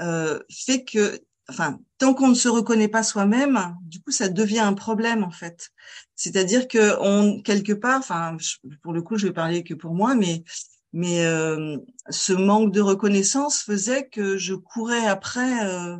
euh, 0.00 0.38
fait 0.50 0.84
que, 0.84 1.20
enfin, 1.48 1.78
tant 1.98 2.14
qu'on 2.14 2.28
ne 2.28 2.34
se 2.34 2.48
reconnaît 2.48 2.88
pas 2.88 3.02
soi-même, 3.02 3.74
du 3.82 4.00
coup, 4.02 4.10
ça 4.10 4.28
devient 4.28 4.60
un 4.60 4.74
problème 4.74 5.24
en 5.24 5.30
fait. 5.30 5.70
C'est-à-dire 6.16 6.68
que 6.68 7.00
on 7.00 7.40
quelque 7.42 7.72
part, 7.72 7.98
enfin, 7.98 8.36
pour 8.82 8.92
le 8.92 9.02
coup, 9.02 9.16
je 9.16 9.26
vais 9.26 9.32
parler 9.32 9.64
que 9.64 9.74
pour 9.74 9.94
moi, 9.94 10.14
mais 10.14 10.44
mais 10.92 11.24
euh, 11.24 11.78
ce 12.08 12.32
manque 12.32 12.72
de 12.72 12.80
reconnaissance 12.80 13.62
faisait 13.62 14.08
que 14.08 14.36
je 14.36 14.54
courais 14.54 15.06
après 15.06 15.64
euh, 15.66 15.96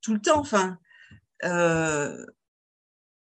tout 0.00 0.14
le 0.14 0.20
temps. 0.20 0.40
Enfin, 0.40 0.78
euh, 1.44 2.24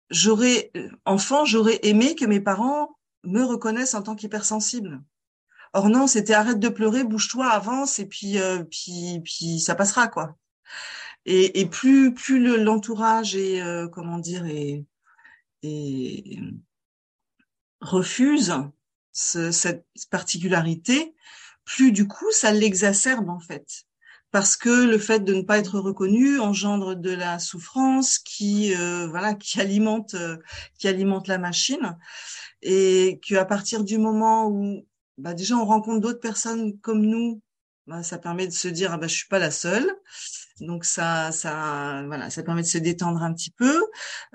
j'aurais, 0.10 0.72
enfant, 1.06 1.46
j'aurais 1.46 1.80
aimé 1.84 2.16
que 2.16 2.26
mes 2.26 2.40
parents 2.40 2.98
me 3.24 3.44
reconnaissent 3.44 3.94
en 3.94 4.02
tant 4.02 4.16
qu'hypersensible. 4.16 5.02
Or 5.74 5.90
non, 5.90 6.08
c'était 6.08 6.34
arrête 6.34 6.60
de 6.60 6.70
pleurer, 6.70 7.04
bouge-toi, 7.04 7.48
avance 7.48 8.00
et 8.00 8.08
puis 8.08 8.40
euh, 8.40 8.64
puis 8.64 9.22
puis 9.24 9.60
ça 9.60 9.76
passera 9.76 10.08
quoi. 10.08 10.36
Et, 11.26 11.60
et 11.60 11.66
plus 11.68 12.14
plus 12.14 12.58
l'entourage 12.58 13.36
est 13.36 13.62
euh, 13.62 13.88
comment 13.88 14.18
dire 14.18 14.46
et, 14.48 14.86
refuse 17.82 18.54
ce, 19.12 19.52
cette 19.52 19.86
particularité, 20.10 21.14
plus 21.66 21.92
du 21.92 22.08
coup 22.08 22.32
ça 22.32 22.52
l'exacerbe 22.52 23.30
en 23.30 23.40
fait 23.40 23.86
parce 24.32 24.56
que 24.58 24.70
le 24.70 24.98
fait 25.00 25.20
de 25.22 25.34
ne 25.34 25.42
pas 25.42 25.58
être 25.58 25.80
reconnu 25.80 26.40
engendre 26.40 26.96
de 26.96 27.12
la 27.12 27.40
souffrance 27.40 28.20
qui 28.20 28.76
euh, 28.76 29.08
voilà 29.08 29.34
qui 29.34 29.60
alimente 29.60 30.14
euh, 30.16 30.38
qui 30.78 30.88
alimente 30.88 31.28
la 31.28 31.38
machine. 31.38 31.98
Et 32.62 33.20
qu'à 33.24 33.46
partir 33.46 33.84
du 33.84 33.98
moment 33.98 34.48
où 34.48 34.86
bah 35.18 35.34
déjà 35.34 35.56
on 35.56 35.66
rencontre 35.66 36.02
d'autres 36.02 36.20
personnes 36.20 36.78
comme 36.80 37.02
nous 37.02 37.42
bah, 37.88 38.04
ça 38.04 38.18
permet 38.20 38.48
de 38.48 38.54
se 38.54 38.68
dire 38.68 38.94
ah 38.94 38.98
bah 38.98 39.08
je 39.08 39.16
suis 39.16 39.28
pas 39.28 39.40
la 39.40 39.52
seule. 39.52 39.92
Donc 40.62 40.86
ça, 40.86 41.32
ça, 41.32 42.04
voilà, 42.08 42.30
ça 42.30 42.44
permet 42.44 42.62
de 42.62 42.68
se 42.68 42.78
détendre 42.78 43.24
un 43.24 43.34
petit 43.34 43.52
peu, 43.52 43.86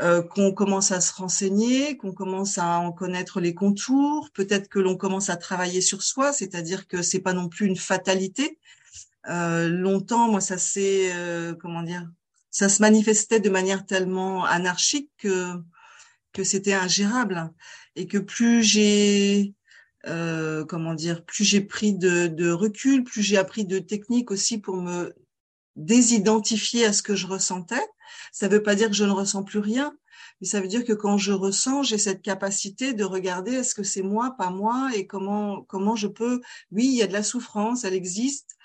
euh, 0.01 0.23
qu'on 0.23 0.53
commence 0.53 0.91
à 0.93 1.01
se 1.01 1.13
renseigner, 1.13 1.97
qu'on 1.97 2.13
commence 2.13 2.59
à 2.59 2.79
en 2.79 2.93
connaître 2.93 3.41
les 3.41 3.55
contours, 3.55 4.31
peut-être 4.33 4.69
que 4.69 4.79
l'on 4.79 4.97
commence 4.97 5.29
à 5.31 5.37
travailler 5.37 5.81
sur 5.81 6.03
soi, 6.03 6.33
c'est-à-dire 6.33 6.89
que 6.89 7.03
c'est 7.03 7.21
pas 7.21 7.35
non 7.35 7.49
plus 7.49 7.67
une 7.67 7.77
fatalité. 7.77 8.59
Euh, 9.29 9.69
longtemps, 9.69 10.29
moi, 10.29 10.41
ça 10.41 10.59
s'est, 10.59 11.13
euh, 11.15 11.55
comment 11.55 11.83
dire, 11.83 12.09
ça 12.51 12.69
se 12.69 12.83
manifestait 12.83 13.41
de 13.41 13.51
manière 13.51 13.87
tellement 13.87 14.45
anarchique 14.45 15.11
que 15.19 15.55
que 16.33 16.45
c'était 16.45 16.75
ingérable 16.75 17.53
et 17.97 18.07
que 18.09 18.19
plus 18.19 18.63
j'ai 18.63 19.55
euh, 20.07 20.65
comment 20.67 20.95
dire, 20.95 21.25
plus 21.25 21.45
j'ai 21.45 21.63
pris 21.63 21.95
de, 21.95 22.27
de, 22.27 22.51
recul, 22.51 23.05
plus 23.05 23.23
j'ai 23.23 23.39
appris 23.39 23.65
de 23.65 23.79
techniques 23.79 24.31
aussi 24.31 24.59
pour 24.59 24.77
me 24.77 25.15
désidentifier 25.77 26.85
à 26.85 26.93
ce 26.93 27.03
que 27.03 27.15
je 27.15 27.27
ressentais. 27.27 27.87
Ça 28.33 28.49
ne 28.49 28.53
veut 28.53 28.63
pas 28.63 28.75
dire 28.75 28.89
que 28.89 28.97
je 28.97 29.05
ne 29.05 29.11
ressens 29.13 29.45
plus 29.45 29.61
rien, 29.61 29.97
mais 30.41 30.47
ça 30.47 30.61
veut 30.61 30.69
dire 30.69 30.85
que 30.85 30.93
quand 30.93 31.17
je 31.17 31.33
ressens, 31.33 31.85
j'ai 31.85 31.99
cette 31.99 32.23
capacité 32.23 32.93
de 32.93 33.05
regarder 33.05 33.53
est-ce 33.53 33.75
que 33.75 33.83
c'est 33.83 34.03
moi, 34.03 34.35
pas 34.37 34.51
moi, 34.51 34.91
et 34.95 35.07
comment 35.07 35.63
comment 35.63 35.97
je 35.97 36.09
peux. 36.09 36.41
Oui, 36.71 36.85
il 36.87 36.97
y 36.97 37.03
a 37.03 37.07
de 37.07 37.13
la 37.13 37.23
souffrance, 37.23 37.85
elle 37.85 37.95
existe, 37.95 38.57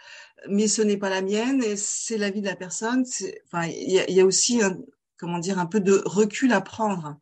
mais 0.48 0.68
ce 0.68 0.82
n'est 0.82 0.98
pas 0.98 1.10
la 1.10 1.22
mienne 1.22 1.64
et 1.64 1.76
c'est 1.76 2.18
la 2.18 2.30
vie 2.30 2.42
de 2.42 2.48
la 2.48 2.56
personne. 2.56 3.06
Enfin, 3.46 3.68
il 3.68 3.92
y 3.92 4.20
a, 4.22 4.26
aussi 4.26 4.62
un, 4.62 4.78
comment 5.18 5.40
dire 5.40 5.60
un 5.60 5.66
peu 5.66 5.80
de 5.80 6.02
recul 6.06 6.54
à 6.54 6.62
prendre. 6.62 7.18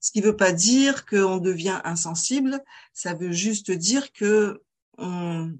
Ce 0.00 0.10
qui 0.12 0.20
ne 0.20 0.26
veut 0.26 0.36
pas 0.36 0.52
dire 0.52 1.04
qu'on 1.04 1.38
devient 1.38 1.80
insensible, 1.84 2.62
ça 2.94 3.14
veut 3.14 3.32
juste 3.32 3.70
dire 3.70 4.12
que 4.12 4.62
on, 4.96 5.52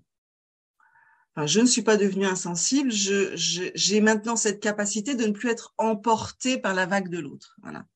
je 1.47 1.61
ne 1.61 1.67
suis 1.67 1.83
pas 1.83 1.97
devenue 1.97 2.27
insensible, 2.27 2.91
j'ai 2.91 3.37
je, 3.37 4.01
maintenant 4.01 4.37
cette 4.37 4.61
capacité 4.61 5.15
de 5.15 5.27
ne 5.27 5.33
plus 5.33 5.51
être 5.51 5.75
emportée 5.79 6.59
par 6.59 6.75
la 6.75 6.87
vague 6.87 7.09
de 7.09 7.19
l'autre, 7.19 7.57
voilà, 7.63 7.87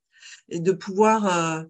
et 0.48 0.60
de 0.60 0.72
pouvoir 0.72 1.26
euh, 1.26 1.64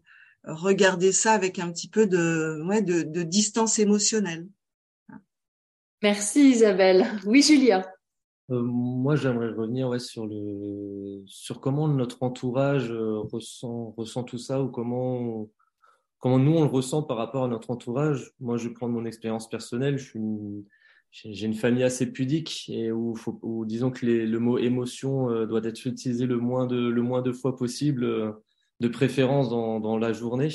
regarder 0.44 1.12
ça 1.12 1.33
avec 1.33 1.59
un 1.59 1.70
petit 1.72 1.88
peu 1.88 2.07
de, 2.07 2.62
ouais, 2.66 2.83
de, 2.83 3.02
de 3.02 3.22
distance 3.22 3.78
émotionnelle. 3.78 4.46
Merci 6.05 6.51
Isabelle. 6.51 7.07
Oui, 7.25 7.40
Julia. 7.40 7.90
Euh, 8.51 8.61
moi, 8.61 9.17
j'aimerais 9.17 9.49
revenir 9.49 9.88
ouais, 9.88 9.99
sur, 9.99 10.27
le, 10.27 11.23
sur 11.25 11.62
comment 11.62 11.88
notre 11.88 12.23
entourage 12.23 12.90
euh, 12.90 13.21
ressent, 13.21 13.95
ressent 13.97 14.23
tout 14.23 14.37
ça 14.37 14.62
ou 14.62 14.69
comment, 14.69 15.49
comment 16.19 16.38
nous, 16.38 16.53
on 16.53 16.61
le 16.61 16.69
ressent 16.69 17.03
par 17.03 17.17
rapport 17.17 17.45
à 17.45 17.49
notre 17.49 17.71
entourage. 17.71 18.33
Moi, 18.38 18.59
je 18.59 18.69
vais 18.69 18.75
prendre 18.75 18.93
mon 18.93 19.07
expérience 19.07 19.49
personnelle. 19.49 19.97
Je 19.97 20.05
suis 20.05 20.21
j'ai 21.11 21.47
une 21.47 21.55
famille 21.55 21.85
assez 21.85 22.12
pudique 22.12 22.69
et 22.69 22.93
où, 22.93 23.14
disons 23.64 23.90
que 23.90 24.05
le 24.05 24.38
mot 24.38 24.59
émotion 24.59 25.31
euh, 25.31 25.47
doit 25.47 25.64
être 25.64 25.87
utilisé 25.87 26.27
le 26.27 26.37
moins 26.37 26.67
de, 26.67 26.77
le 26.77 27.01
moins 27.01 27.23
de 27.23 27.33
fois 27.33 27.57
possible, 27.57 28.05
euh, 28.05 28.33
de 28.81 28.88
préférence 28.88 29.49
dans, 29.49 29.81
dans 29.81 29.97
la 29.97 30.12
journée. 30.12 30.51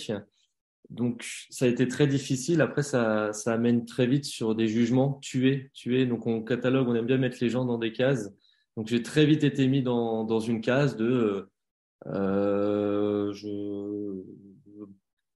Donc, 0.89 1.45
ça 1.49 1.65
a 1.65 1.67
été 1.67 1.87
très 1.87 2.07
difficile. 2.07 2.61
Après, 2.61 2.83
ça, 2.83 3.31
ça 3.33 3.53
amène 3.53 3.85
très 3.85 4.07
vite 4.07 4.25
sur 4.25 4.55
des 4.55 4.67
jugements, 4.67 5.19
tuer, 5.21 5.69
tuer. 5.73 6.05
Donc, 6.05 6.25
on 6.25 6.41
catalogue, 6.41 6.87
on 6.87 6.95
aime 6.95 7.05
bien 7.05 7.17
mettre 7.17 7.37
les 7.41 7.49
gens 7.49 7.65
dans 7.65 7.77
des 7.77 7.91
cases. 7.91 8.31
Donc, 8.75 8.87
j'ai 8.87 9.03
très 9.03 9.25
vite 9.25 9.43
été 9.43 9.67
mis 9.67 9.83
dans, 9.83 10.39
une 10.39 10.61
case 10.61 10.95
de 10.95 11.49
euh, 12.07 13.31
je, 13.33 14.23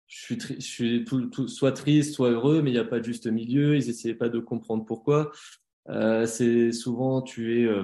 suis, 0.07 1.05
tout, 1.05 1.47
soit 1.47 1.71
triste, 1.71 2.15
soit 2.15 2.29
heureux, 2.29 2.61
mais 2.61 2.71
il 2.71 2.73
n'y 2.73 2.79
a 2.79 2.85
pas 2.85 2.99
de 2.99 3.05
juste 3.05 3.27
milieu. 3.27 3.75
Ils 3.75 3.89
essayaient 3.89 4.15
pas 4.15 4.29
de 4.29 4.39
comprendre 4.39 4.85
pourquoi. 4.85 5.31
Euh, 5.89 6.25
c'est 6.25 6.71
souvent 6.71 7.21
tu 7.21 7.59
es, 7.59 7.65
euh, 7.65 7.83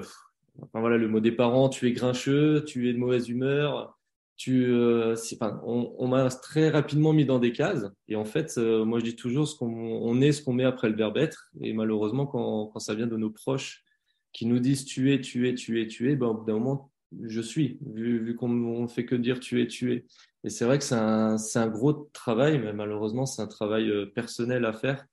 enfin 0.62 0.80
voilà 0.80 0.96
le 0.96 1.06
mot 1.08 1.20
des 1.20 1.32
parents, 1.32 1.68
tu 1.68 1.86
es 1.86 1.92
grincheux, 1.92 2.64
tu 2.64 2.88
es 2.88 2.92
de 2.94 2.98
mauvaise 2.98 3.28
humeur. 3.28 3.99
Euh, 4.48 5.14
on 5.42 6.08
m'a 6.08 6.28
très 6.30 6.70
rapidement 6.70 7.12
mis 7.12 7.24
dans 7.24 7.38
des 7.38 7.52
cases. 7.52 7.84
Et 8.08 8.16
en 8.16 8.24
fait, 8.24 8.54
euh, 8.58 8.84
moi 8.84 8.98
je 8.98 9.04
dis 9.04 9.16
toujours 9.16 9.46
ce 9.46 9.56
qu'on 9.56 9.72
on 9.72 10.20
est, 10.20 10.32
ce 10.32 10.42
qu'on 10.42 10.52
met 10.52 10.64
après 10.64 10.88
le 10.88 10.96
verbe 10.96 11.18
être. 11.18 11.50
Et 11.60 11.72
malheureusement, 11.72 12.26
quand, 12.26 12.66
quand 12.68 12.80
ça 12.80 12.94
vient 12.94 13.06
de 13.06 13.16
nos 13.16 13.30
proches 13.30 13.84
qui 14.32 14.46
nous 14.46 14.58
disent 14.58 14.84
tu 14.84 15.12
es, 15.12 15.20
tu 15.20 15.48
es, 15.48 15.54
tu 15.54 15.80
es, 15.80 15.86
tu 15.86 16.10
es, 16.10 16.16
ben, 16.16 16.28
au 16.28 16.34
bout 16.34 16.44
d'un 16.44 16.54
moment, 16.54 16.90
je 17.22 17.40
suis, 17.40 17.78
vu, 17.86 18.24
vu 18.24 18.36
qu'on 18.36 18.48
ne 18.48 18.86
fait 18.86 19.04
que 19.04 19.16
dire 19.16 19.40
tu 19.40 19.60
es, 19.60 19.66
tu 19.66 19.92
es. 19.92 20.06
Et 20.44 20.50
c'est 20.50 20.64
vrai 20.64 20.78
que 20.78 20.84
c'est 20.84 20.94
un, 20.94 21.36
un, 21.36 21.68
gros 21.68 22.08
travail, 22.12 22.58
mais 22.58 22.72
malheureusement, 22.72 23.26
c'est 23.26 23.42
un 23.42 23.46
travail 23.46 23.90
euh, 23.90 24.06
personnel 24.06 24.64
à 24.64 24.72
faire, 24.72 25.04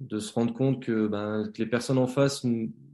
de 0.00 0.18
se 0.18 0.32
rendre 0.32 0.52
compte 0.52 0.82
que, 0.82 1.06
ben, 1.06 1.50
que 1.54 1.62
les 1.62 1.68
personnes 1.68 1.98
en 1.98 2.06
face, 2.06 2.44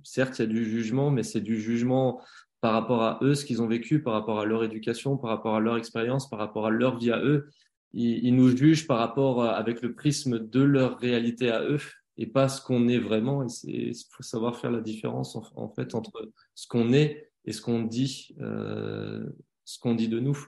certes, 0.05 0.39
il 0.39 0.43
y 0.43 0.45
a 0.45 0.49
du 0.49 0.65
jugement, 0.65 1.11
mais 1.11 1.23
c'est 1.23 1.41
du 1.41 1.61
jugement 1.61 2.21
par 2.63 2.75
rapport 2.75 3.03
à 3.03 3.19
eux, 3.23 3.35
ce 3.35 3.45
qu'ils 3.45 3.61
ont 3.61 3.67
vécu, 3.67 4.03
par 4.03 4.13
rapport 4.13 4.39
à 4.39 4.47
leur 4.47 4.63
éducation, 4.63 5.17
par 5.19 5.31
rapport 5.31 5.57
à 5.57 5.61
leur 5.61 5.77
expérience, 5.77 6.31
par 6.31 6.39
rapport 6.39 6.65
à 6.65 6.71
leur 6.71 6.97
vie 6.97 7.11
à 7.11 7.19
eux. 7.19 7.51
Ils, 7.93 8.35
nous 8.35 8.57
jugent 8.57 8.87
par 8.87 8.99
rapport 8.99 9.43
à, 9.43 9.57
avec 9.57 9.83
le 9.83 9.95
prisme 9.95 10.39
de 10.39 10.63
leur 10.63 10.97
réalité 10.99 11.51
à 11.51 11.63
eux 11.65 11.81
et 12.17 12.27
pas 12.27 12.49
ce 12.49 12.63
qu'on 12.63 12.87
est 12.87 13.01
vraiment. 13.01 13.45
Il 13.65 13.93
faut 14.09 14.23
savoir 14.23 14.57
faire 14.57 14.71
la 14.71 14.81
différence 14.81 15.35
en, 15.35 15.43
en 15.57 15.69
fait 15.71 15.97
entre 15.97 16.31
ce 16.55 16.69
qu'on 16.69 16.93
est 16.93 17.33
et 17.45 17.53
ce 17.53 17.61
qu'on 17.61 17.83
dit, 17.83 18.37
euh, 18.41 19.29
ce 19.65 19.81
qu'on 19.81 19.97
dit 19.97 20.09
de 20.09 20.21
nous. 20.21 20.39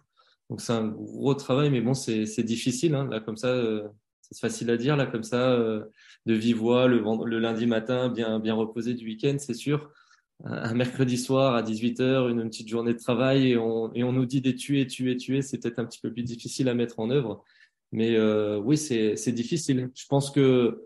Donc 0.50 0.60
c'est 0.60 0.72
un 0.72 0.86
gros 0.86 1.34
travail, 1.34 1.68
mais 1.68 1.80
bon, 1.80 1.94
c'est 1.94 2.44
difficile. 2.44 2.94
Hein, 2.94 3.08
là, 3.10 3.18
comme 3.18 3.36
ça, 3.36 3.48
euh, 3.48 3.88
c'est 4.20 4.38
facile 4.38 4.70
à 4.70 4.76
dire. 4.76 4.96
Là, 4.96 5.06
comme 5.06 5.24
ça, 5.24 5.50
euh, 5.50 5.84
de 6.26 6.34
vive 6.34 6.58
voix, 6.58 6.86
le, 6.86 7.02
le, 7.26 7.38
lundi 7.40 7.66
matin, 7.66 8.08
bien, 8.08 8.38
bien 8.38 8.54
reposé 8.54 8.94
du 8.94 9.04
week-end, 9.04 9.34
c'est 9.40 9.54
sûr. 9.54 9.90
Un 10.44 10.74
mercredi 10.74 11.16
soir 11.16 11.54
à 11.54 11.62
18h, 11.62 12.30
une, 12.30 12.48
petite 12.48 12.68
journée 12.68 12.92
de 12.92 12.98
travail, 12.98 13.52
et 13.52 13.56
on, 13.56 13.92
et 13.94 14.04
on 14.04 14.12
nous 14.12 14.26
dit 14.26 14.40
des 14.40 14.54
tuer, 14.54 14.86
tuer, 14.86 15.16
tuer. 15.16 15.42
C'est 15.42 15.58
peut-être 15.58 15.78
un 15.78 15.86
petit 15.86 16.00
peu 16.00 16.12
plus 16.12 16.22
difficile 16.22 16.68
à 16.68 16.74
mettre 16.74 17.00
en 17.00 17.10
œuvre. 17.10 17.42
Mais 17.92 18.16
euh, 18.16 18.58
oui, 18.58 18.76
c'est 18.76 19.32
difficile. 19.32 19.90
Je 19.94 20.06
pense 20.06 20.30
que 20.30 20.84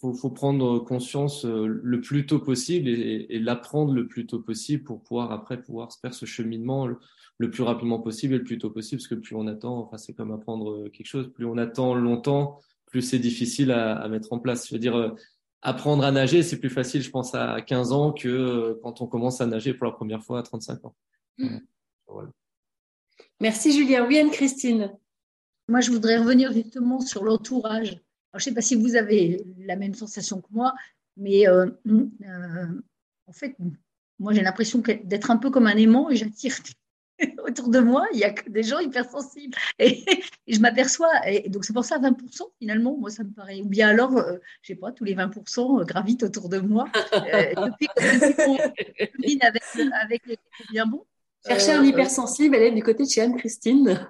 faut, 0.00 0.14
faut 0.14 0.30
prendre 0.30 0.78
conscience 0.78 1.44
euh, 1.44 1.66
le 1.66 2.00
plus 2.00 2.26
tôt 2.26 2.38
possible 2.38 2.88
et, 2.88 3.26
et 3.28 3.38
l'apprendre 3.38 3.92
le 3.92 4.06
plus 4.06 4.26
tôt 4.26 4.40
possible 4.40 4.84
pour 4.84 5.02
pouvoir 5.02 5.32
après 5.32 5.60
pouvoir 5.60 5.88
faire 6.00 6.14
ce 6.14 6.26
cheminement 6.26 6.88
le 7.38 7.50
plus 7.50 7.62
rapidement 7.62 7.98
possible 7.98 8.34
et 8.34 8.38
le 8.38 8.44
plus 8.44 8.58
tôt 8.58 8.70
possible, 8.70 9.00
parce 9.00 9.08
que 9.08 9.14
plus 9.14 9.34
on 9.34 9.46
attend, 9.46 9.78
enfin 9.78 9.98
c'est 9.98 10.14
comme 10.14 10.32
apprendre 10.32 10.70
euh, 10.70 10.88
quelque 10.90 11.06
chose, 11.06 11.32
plus 11.32 11.46
on 11.46 11.58
attend 11.58 11.94
longtemps, 11.94 12.60
plus 12.86 13.02
c'est 13.02 13.18
difficile 13.18 13.72
à, 13.72 13.96
à, 13.96 14.08
mettre 14.08 14.32
en 14.32 14.38
place. 14.38 14.68
Je 14.68 14.74
veux 14.74 14.78
dire, 14.78 14.96
euh, 14.96 15.10
apprendre 15.64 16.04
à 16.04 16.12
nager, 16.12 16.42
c'est 16.42 16.60
plus 16.60 16.70
facile, 16.70 17.02
je 17.02 17.10
pense, 17.10 17.34
à 17.34 17.60
15 17.60 17.92
ans 17.92 18.12
que 18.12 18.28
euh, 18.28 18.80
quand 18.82 19.00
on 19.00 19.06
commence 19.06 19.40
à 19.40 19.46
nager 19.46 19.74
pour 19.74 19.86
la 19.86 19.92
première 19.92 20.22
fois 20.22 20.38
à 20.38 20.42
35 20.42 20.84
ans. 20.84 20.94
Mmh. 21.38 21.58
Voilà. 22.06 22.30
Merci 23.40 23.72
Julien. 23.72 24.06
Oui, 24.06 24.18
Anne-Christine. 24.18 24.92
Moi, 25.68 25.80
je 25.80 25.90
voudrais 25.90 26.18
revenir 26.18 26.52
justement 26.52 27.00
sur 27.00 27.24
l'entourage. 27.24 27.98
je 28.34 28.38
ne 28.38 28.40
sais 28.40 28.54
pas 28.54 28.60
si 28.60 28.74
vous 28.74 28.94
avez 28.94 29.42
la 29.58 29.76
même 29.76 29.94
sensation 29.94 30.42
que 30.42 30.48
moi, 30.50 30.74
mais 31.16 31.48
euh, 31.48 31.66
euh, 31.86 32.82
en 33.26 33.32
fait, 33.32 33.56
moi, 34.18 34.34
j'ai 34.34 34.42
l'impression 34.42 34.82
d'être 35.04 35.30
un 35.30 35.38
peu 35.38 35.50
comme 35.50 35.66
un 35.66 35.76
aimant 35.76 36.10
et 36.10 36.16
j'attire 36.16 36.54
autour 37.46 37.68
de 37.68 37.78
moi, 37.78 38.06
il 38.12 38.18
y 38.18 38.24
a 38.24 38.30
que 38.30 38.48
des 38.50 38.62
gens 38.62 38.78
hypersensibles. 38.78 39.56
Et, 39.78 40.04
et 40.46 40.54
je 40.54 40.60
m'aperçois, 40.60 41.10
et 41.26 41.48
donc 41.48 41.64
c'est 41.64 41.72
pour 41.72 41.84
ça 41.84 41.98
20% 41.98 42.14
finalement, 42.58 42.96
moi 42.96 43.10
ça 43.10 43.24
me 43.24 43.30
paraît. 43.30 43.60
Ou 43.60 43.68
bien 43.68 43.88
alors, 43.88 44.16
euh, 44.16 44.36
je 44.62 44.68
sais 44.68 44.74
pas, 44.74 44.92
tous 44.92 45.04
les 45.04 45.14
20% 45.14 45.80
euh, 45.80 45.84
gravitent 45.84 46.22
autour 46.22 46.48
de 46.48 46.58
moi. 46.58 46.86
Euh, 47.14 47.54
depuis 47.54 47.86
qu'on 47.86 48.56
avec, 49.40 49.62
avec 50.02 50.26
les 50.26 50.38
bien 50.70 50.86
bon. 50.86 51.04
Chercher 51.46 51.72
un 51.72 51.84
hypersensible, 51.84 52.54
elle 52.56 52.62
est 52.62 52.70
du 52.72 52.82
côté 52.82 53.04
de 53.04 53.08
chez 53.08 53.22
Anne-Christine. 53.22 54.06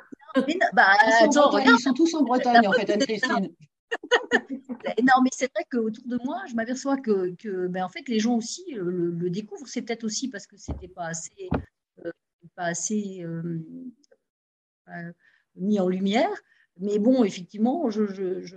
Bah, 0.72 0.86
ils, 1.06 1.32
sont, 1.32 1.58
ils, 1.58 1.78
sont, 1.78 1.92
tous 1.92 2.12
en 2.14 2.22
Bretagne 2.22 2.66
en 2.66 2.72
fait, 2.72 2.90
Anne-Christine. 2.90 3.50
non, 5.02 5.22
mais 5.22 5.30
c'est 5.32 5.50
vrai 5.52 5.64
qu'autour 5.70 6.04
de 6.06 6.18
moi, 6.24 6.42
je 6.48 6.54
m'aperçois 6.54 6.96
que, 6.96 7.34
que 7.36 7.68
ben, 7.68 7.84
en 7.84 7.88
fait, 7.88 8.08
les 8.08 8.18
gens 8.18 8.36
aussi 8.36 8.64
le, 8.72 9.10
le 9.10 9.30
découvrent. 9.30 9.66
C'est 9.66 9.82
peut-être 9.82 10.04
aussi 10.04 10.28
parce 10.28 10.46
que 10.46 10.56
c'était 10.56 10.88
pas 10.88 11.06
assez 11.06 11.50
pas 12.54 12.64
assez 12.64 13.22
euh, 13.22 13.60
euh, 14.88 15.12
mis 15.56 15.78
en 15.80 15.88
lumière. 15.88 16.30
Mais 16.78 16.98
bon, 16.98 17.24
effectivement, 17.24 17.90
je, 17.90 18.06
je, 18.06 18.56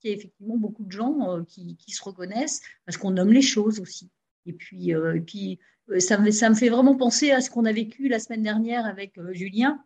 qu'il 0.00 0.10
y 0.10 0.12
a 0.12 0.16
effectivement 0.16 0.56
beaucoup 0.56 0.84
de 0.84 0.92
gens 0.92 1.30
euh, 1.30 1.42
qui, 1.44 1.76
qui, 1.76 1.92
se 1.92 2.02
reconnaissent 2.02 2.60
parce 2.84 2.98
qu'on 2.98 3.12
nomme 3.12 3.32
les 3.32 3.42
choses 3.42 3.80
aussi. 3.80 4.10
Et 4.44 4.52
puis, 4.52 4.90
et 4.90 5.20
puis 5.20 5.58
ça, 5.98 6.18
me, 6.18 6.30
ça 6.30 6.48
me 6.50 6.54
fait 6.54 6.68
vraiment 6.68 6.96
penser 6.96 7.32
à 7.32 7.40
ce 7.40 7.50
qu'on 7.50 7.64
a 7.64 7.72
vécu 7.72 8.08
la 8.08 8.20
semaine 8.20 8.42
dernière 8.42 8.86
avec 8.86 9.18
Julien. 9.32 9.84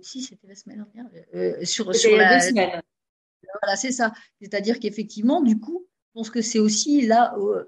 si, 0.00 0.22
c'était 0.22 0.46
la 0.46 0.54
semaine 0.54 0.86
dernière. 0.94 1.66
sur, 1.66 1.94
sur 1.94 2.16
la, 2.16 2.38
voilà, 3.60 3.76
c'est 3.76 3.92
ça. 3.92 4.12
C'est-à-dire 4.40 4.78
qu'effectivement, 4.80 5.42
du 5.42 5.58
coup, 5.58 5.86
pense 6.18 6.30
que 6.30 6.42
c'est 6.42 6.58
aussi 6.58 7.06
là 7.06 7.32
euh, 7.38 7.64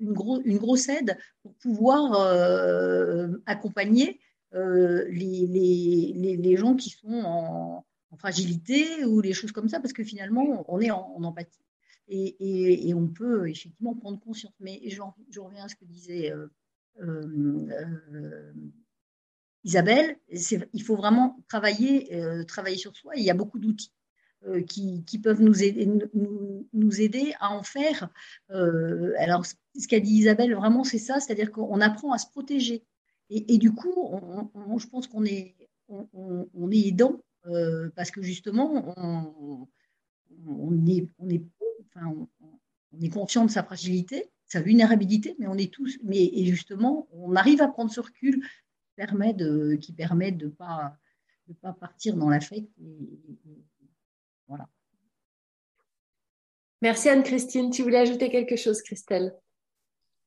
une, 0.00 0.12
gros, 0.12 0.42
une, 0.42 0.58
grosse 0.58 0.90
aide 0.90 1.16
pour 1.42 1.54
pouvoir 1.54 2.12
euh, 2.12 3.28
accompagner 3.46 4.20
euh, 4.52 5.06
les, 5.08 5.46
les, 5.46 6.36
les, 6.36 6.56
gens 6.58 6.76
qui 6.76 6.90
sont 6.90 7.22
en, 7.24 7.86
fragilité 8.18 9.06
ou 9.06 9.22
les 9.22 9.32
choses 9.32 9.52
comme 9.52 9.70
ça, 9.70 9.80
parce 9.80 9.94
que 9.94 10.04
finalement, 10.04 10.62
on 10.68 10.78
est 10.80 10.90
en, 10.90 11.22
empathie. 11.22 11.64
Et, 12.08 12.92
on 12.94 13.06
peut 13.08 13.48
effectivement 13.48 13.94
prendre 13.94 14.20
conscience. 14.20 14.52
Mais 14.60 14.82
je 14.90 15.40
reviens 15.40 15.64
à 15.64 15.68
ce 15.68 15.76
que 15.76 15.86
disait 15.86 16.34
Isabelle, 19.64 20.18
il 20.28 20.82
faut 20.82 20.96
vraiment 20.96 21.42
travailler, 21.48 22.10
travailler 22.46 22.76
sur 22.76 22.94
soi. 22.94 23.14
il 23.16 23.24
y 23.24 23.30
a 23.30 23.34
beaucoup 23.34 23.58
d'outils 23.58 23.92
qui, 24.66 25.18
peuvent 25.22 25.42
nous 25.42 25.62
aider, 25.62 27.34
à 27.40 27.54
en 27.54 27.62
faire. 27.62 28.08
alors, 28.48 29.44
ce 29.46 29.88
qu'a 29.88 30.00
dit 30.00 30.14
Isabelle, 30.14 30.54
vraiment, 30.54 30.84
c'est 30.84 30.98
ça, 30.98 31.20
c'est-à-dire 31.20 31.52
qu'on 31.52 31.80
apprend 31.80 32.12
à 32.12 32.18
se 32.18 32.28
protéger. 32.30 32.84
Et, 33.30 33.58
du 33.58 33.72
coup, 33.72 33.94
je 34.78 34.86
pense 34.88 35.06
qu'on 35.06 35.24
est, 35.24 35.54
aidant 36.72 37.20
parce 37.94 38.10
que 38.10 38.22
justement, 38.22 38.94
on, 40.46 40.86
est, 40.86 41.08
on, 41.18 43.08
conscient 43.10 43.44
de 43.44 43.50
sa 43.50 43.62
fragilité, 43.62 44.30
sa 44.46 44.60
vulnérabilité, 44.60 45.36
mais 45.38 45.46
on 45.46 45.56
est 45.56 45.72
tous, 45.72 45.98
mais 46.02 46.24
et 46.24 46.44
justement, 46.46 47.08
on 47.12 47.36
arrive 47.36 47.62
à 47.62 47.68
prendre 47.68 47.92
ce 47.92 48.00
recul 48.00 48.42
qui 49.80 49.92
permet 49.92 50.32
de 50.32 50.44
ne 50.44 50.48
pas, 50.48 50.96
partir 51.78 52.16
dans 52.16 52.28
l'affect. 52.28 52.68
Voilà. 54.50 54.66
Merci 56.82 57.08
Anne-Christine. 57.08 57.70
Tu 57.70 57.82
voulais 57.82 57.98
ajouter 57.98 58.30
quelque 58.30 58.56
chose, 58.56 58.82
Christelle? 58.82 59.32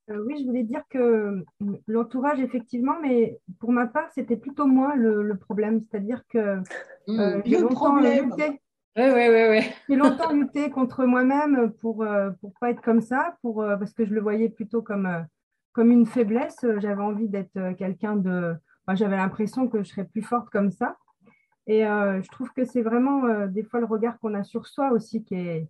Euh, 0.09 0.23
oui, 0.25 0.37
je 0.39 0.45
voulais 0.45 0.63
dire 0.63 0.83
que 0.89 0.97
euh, 0.97 1.45
l'entourage, 1.87 2.39
effectivement, 2.39 2.95
mais 3.01 3.39
pour 3.59 3.71
ma 3.73 3.85
part, 3.85 4.09
c'était 4.15 4.37
plutôt 4.37 4.65
moi 4.65 4.95
le, 4.95 5.35
problème. 5.35 5.81
C'est-à-dire 5.81 6.23
que 6.29 6.59
mmh, 7.07 7.19
euh, 7.19 7.41
j'ai 7.45 7.59
longtemps 7.59 7.99
lutté. 7.99 8.61
J'ai 8.95 9.95
longtemps 9.95 10.31
lutté 10.31 10.69
contre 10.69 11.03
moi-même 11.03 11.73
pour 11.81 12.05
ne 12.05 12.31
pas 12.61 12.69
être 12.69 12.81
comme 12.81 13.01
ça, 13.01 13.37
pour, 13.41 13.65
parce 13.65 13.93
que 13.93 14.05
je 14.05 14.13
le 14.13 14.21
voyais 14.21 14.49
plutôt 14.49 14.81
comme, 14.81 15.25
comme 15.73 15.91
une 15.91 16.05
faiblesse. 16.05 16.63
J'avais 16.77 17.01
envie 17.01 17.27
d'être 17.27 17.73
quelqu'un 17.77 18.15
de. 18.15 18.55
J'avais 18.93 19.17
l'impression 19.17 19.67
que 19.67 19.83
je 19.83 19.89
serais 19.89 20.05
plus 20.05 20.21
forte 20.21 20.49
comme 20.49 20.71
ça. 20.71 20.95
Et 21.67 21.83
je 21.83 22.27
trouve 22.29 22.51
que 22.51 22.65
c'est 22.65 22.81
vraiment 22.81 23.47
des 23.47 23.63
fois 23.63 23.79
le 23.79 23.85
regard 23.85 24.19
qu'on 24.19 24.33
a 24.33 24.43
sur 24.43 24.67
soi 24.67 24.91
aussi 24.91 25.23
qui 25.23 25.35
est, 25.35 25.67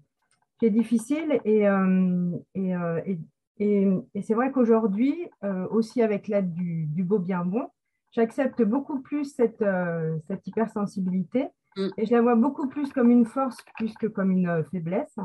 qui 0.58 0.66
est 0.66 0.72
difficile. 0.72 1.40
Et, 1.46 1.68
et, 2.56 2.74
et, 3.60 4.22
c'est 4.22 4.34
vrai 4.34 4.52
qu'aujourd'hui, 4.52 5.30
euh, 5.44 5.68
aussi 5.70 6.02
avec 6.02 6.28
l'aide 6.28 6.54
du, 6.54 7.04
beau 7.04 7.20
bien 7.20 7.46
bon, 7.46 7.68
j'accepte 8.12 8.64
beaucoup 8.64 9.00
plus 9.02 9.26
cette, 9.26 9.62
euh, 9.62 10.18
cette 10.28 10.46
hypersensibilité 10.48 11.48
mm. 11.78 11.88
et 11.98 12.06
je 12.06 12.12
la 12.14 12.22
vois 12.22 12.36
beaucoup 12.36 12.68
plus 12.68 12.92
comme 12.92 13.12
une 13.12 13.26
force 13.26 13.58
plus 13.78 13.94
que 13.94 14.08
comme 14.08 14.32
une 14.32 14.48
euh, 14.48 14.64
faiblesse. 14.72 15.16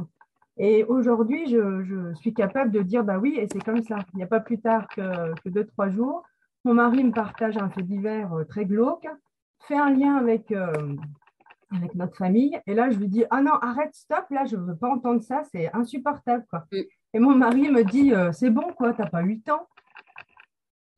Et 0.58 0.84
aujourd'hui, 0.84 1.46
je, 1.46 2.12
suis 2.16 2.34
capable 2.34 2.72
de 2.72 2.82
dire, 2.82 3.04
bah 3.04 3.18
oui, 3.18 3.38
et 3.38 3.46
c'est 3.50 3.62
comme 3.62 3.82
ça. 3.82 3.98
Il 4.12 4.16
n'y 4.16 4.24
a 4.24 4.26
pas 4.26 4.40
plus 4.40 4.60
tard 4.60 4.88
que, 4.88 5.32
que, 5.42 5.48
deux, 5.48 5.64
trois 5.64 5.88
jours, 5.88 6.24
mon 6.64 6.74
mari 6.74 7.04
me 7.04 7.12
partage 7.12 7.56
un 7.56 7.70
fait 7.70 7.84
divers 7.84 8.32
très 8.48 8.64
glauque, 8.64 9.06
fait 9.60 9.76
un 9.76 9.90
lien 9.90 10.16
avec, 10.16 10.52
avec 10.52 11.94
notre 11.94 12.16
famille, 12.16 12.58
et 12.66 12.74
là, 12.74 12.90
je 12.90 12.98
lui 12.98 13.08
dis, 13.08 13.24
ah 13.30 13.42
non, 13.42 13.54
arrête, 13.54 13.94
stop, 13.94 14.24
là, 14.30 14.44
je 14.44 14.56
ne 14.56 14.62
veux 14.62 14.76
pas 14.76 14.88
entendre 14.88 15.22
ça, 15.22 15.42
c'est 15.52 15.72
insupportable. 15.74 16.44
Quoi. 16.50 16.64
Mm. 16.72 16.78
Et 17.14 17.18
mon 17.18 17.34
mari 17.34 17.70
me 17.70 17.84
dit 17.84 18.12
euh, 18.12 18.32
C'est 18.32 18.50
bon, 18.50 18.72
quoi, 18.76 18.92
t'as 18.92 19.08
pas 19.08 19.22
8 19.22 19.48
ans. 19.50 19.66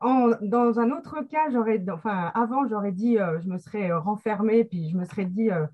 dans 0.03 0.81
un 0.81 0.91
autre 0.91 1.21
cas, 1.23 1.51
j'aurais, 1.51 1.83
enfin, 1.91 2.33
avant, 2.35 2.67
j'aurais 2.67 2.93
dit 2.93 3.19
euh, 3.19 3.41
Je 3.41 3.49
me 3.49 3.59
serais 3.59 3.93
renfermée, 3.93 4.65
puis 4.65 4.91
je 4.91 4.97
me 4.97 5.05
serais 5.05 5.25
dit 5.25 5.51
euh, 5.51 5.67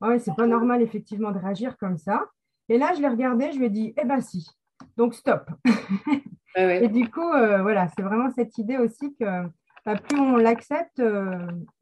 Ouais, 0.00 0.18
c'est 0.18 0.34
pas 0.34 0.46
normal, 0.46 0.82
effectivement, 0.82 1.32
de 1.32 1.38
réagir 1.38 1.76
comme 1.78 1.98
ça. 1.98 2.24
Et 2.68 2.78
là, 2.78 2.92
je 2.94 3.00
l'ai 3.00 3.08
regardé, 3.08 3.52
je 3.52 3.58
lui 3.58 3.66
ai 3.66 3.70
dit 3.70 3.94
Eh 3.96 4.04
ben 4.04 4.20
si. 4.20 4.48
Donc, 4.96 5.14
stop. 5.14 5.50
Et 6.56 6.88
du 6.88 7.10
coup, 7.10 7.28
voilà, 7.28 7.88
c'est 7.88 8.02
vraiment 8.02 8.30
cette 8.30 8.56
idée 8.58 8.78
aussi 8.78 9.14
que 9.16 9.24
bah, 9.84 9.96
plus 9.96 10.18
on 10.18 10.36
l'accepte 10.36 11.02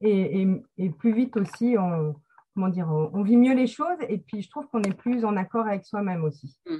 et, 0.00 0.90
plus 0.98 1.12
vite 1.12 1.36
aussi 1.36 1.76
on, 1.78 2.14
comment 2.54 2.68
dire, 2.68 2.88
on, 3.12 3.22
vit 3.22 3.36
mieux 3.36 3.54
les 3.54 3.66
choses. 3.66 3.98
Et 4.08 4.18
puis, 4.18 4.42
je 4.42 4.50
trouve 4.50 4.66
qu'on 4.68 4.82
est 4.82 4.94
plus 4.94 5.24
en 5.24 5.36
accord 5.36 5.66
avec 5.66 5.84
soi-même 5.84 6.24
aussi. 6.24 6.56
Mm. 6.66 6.76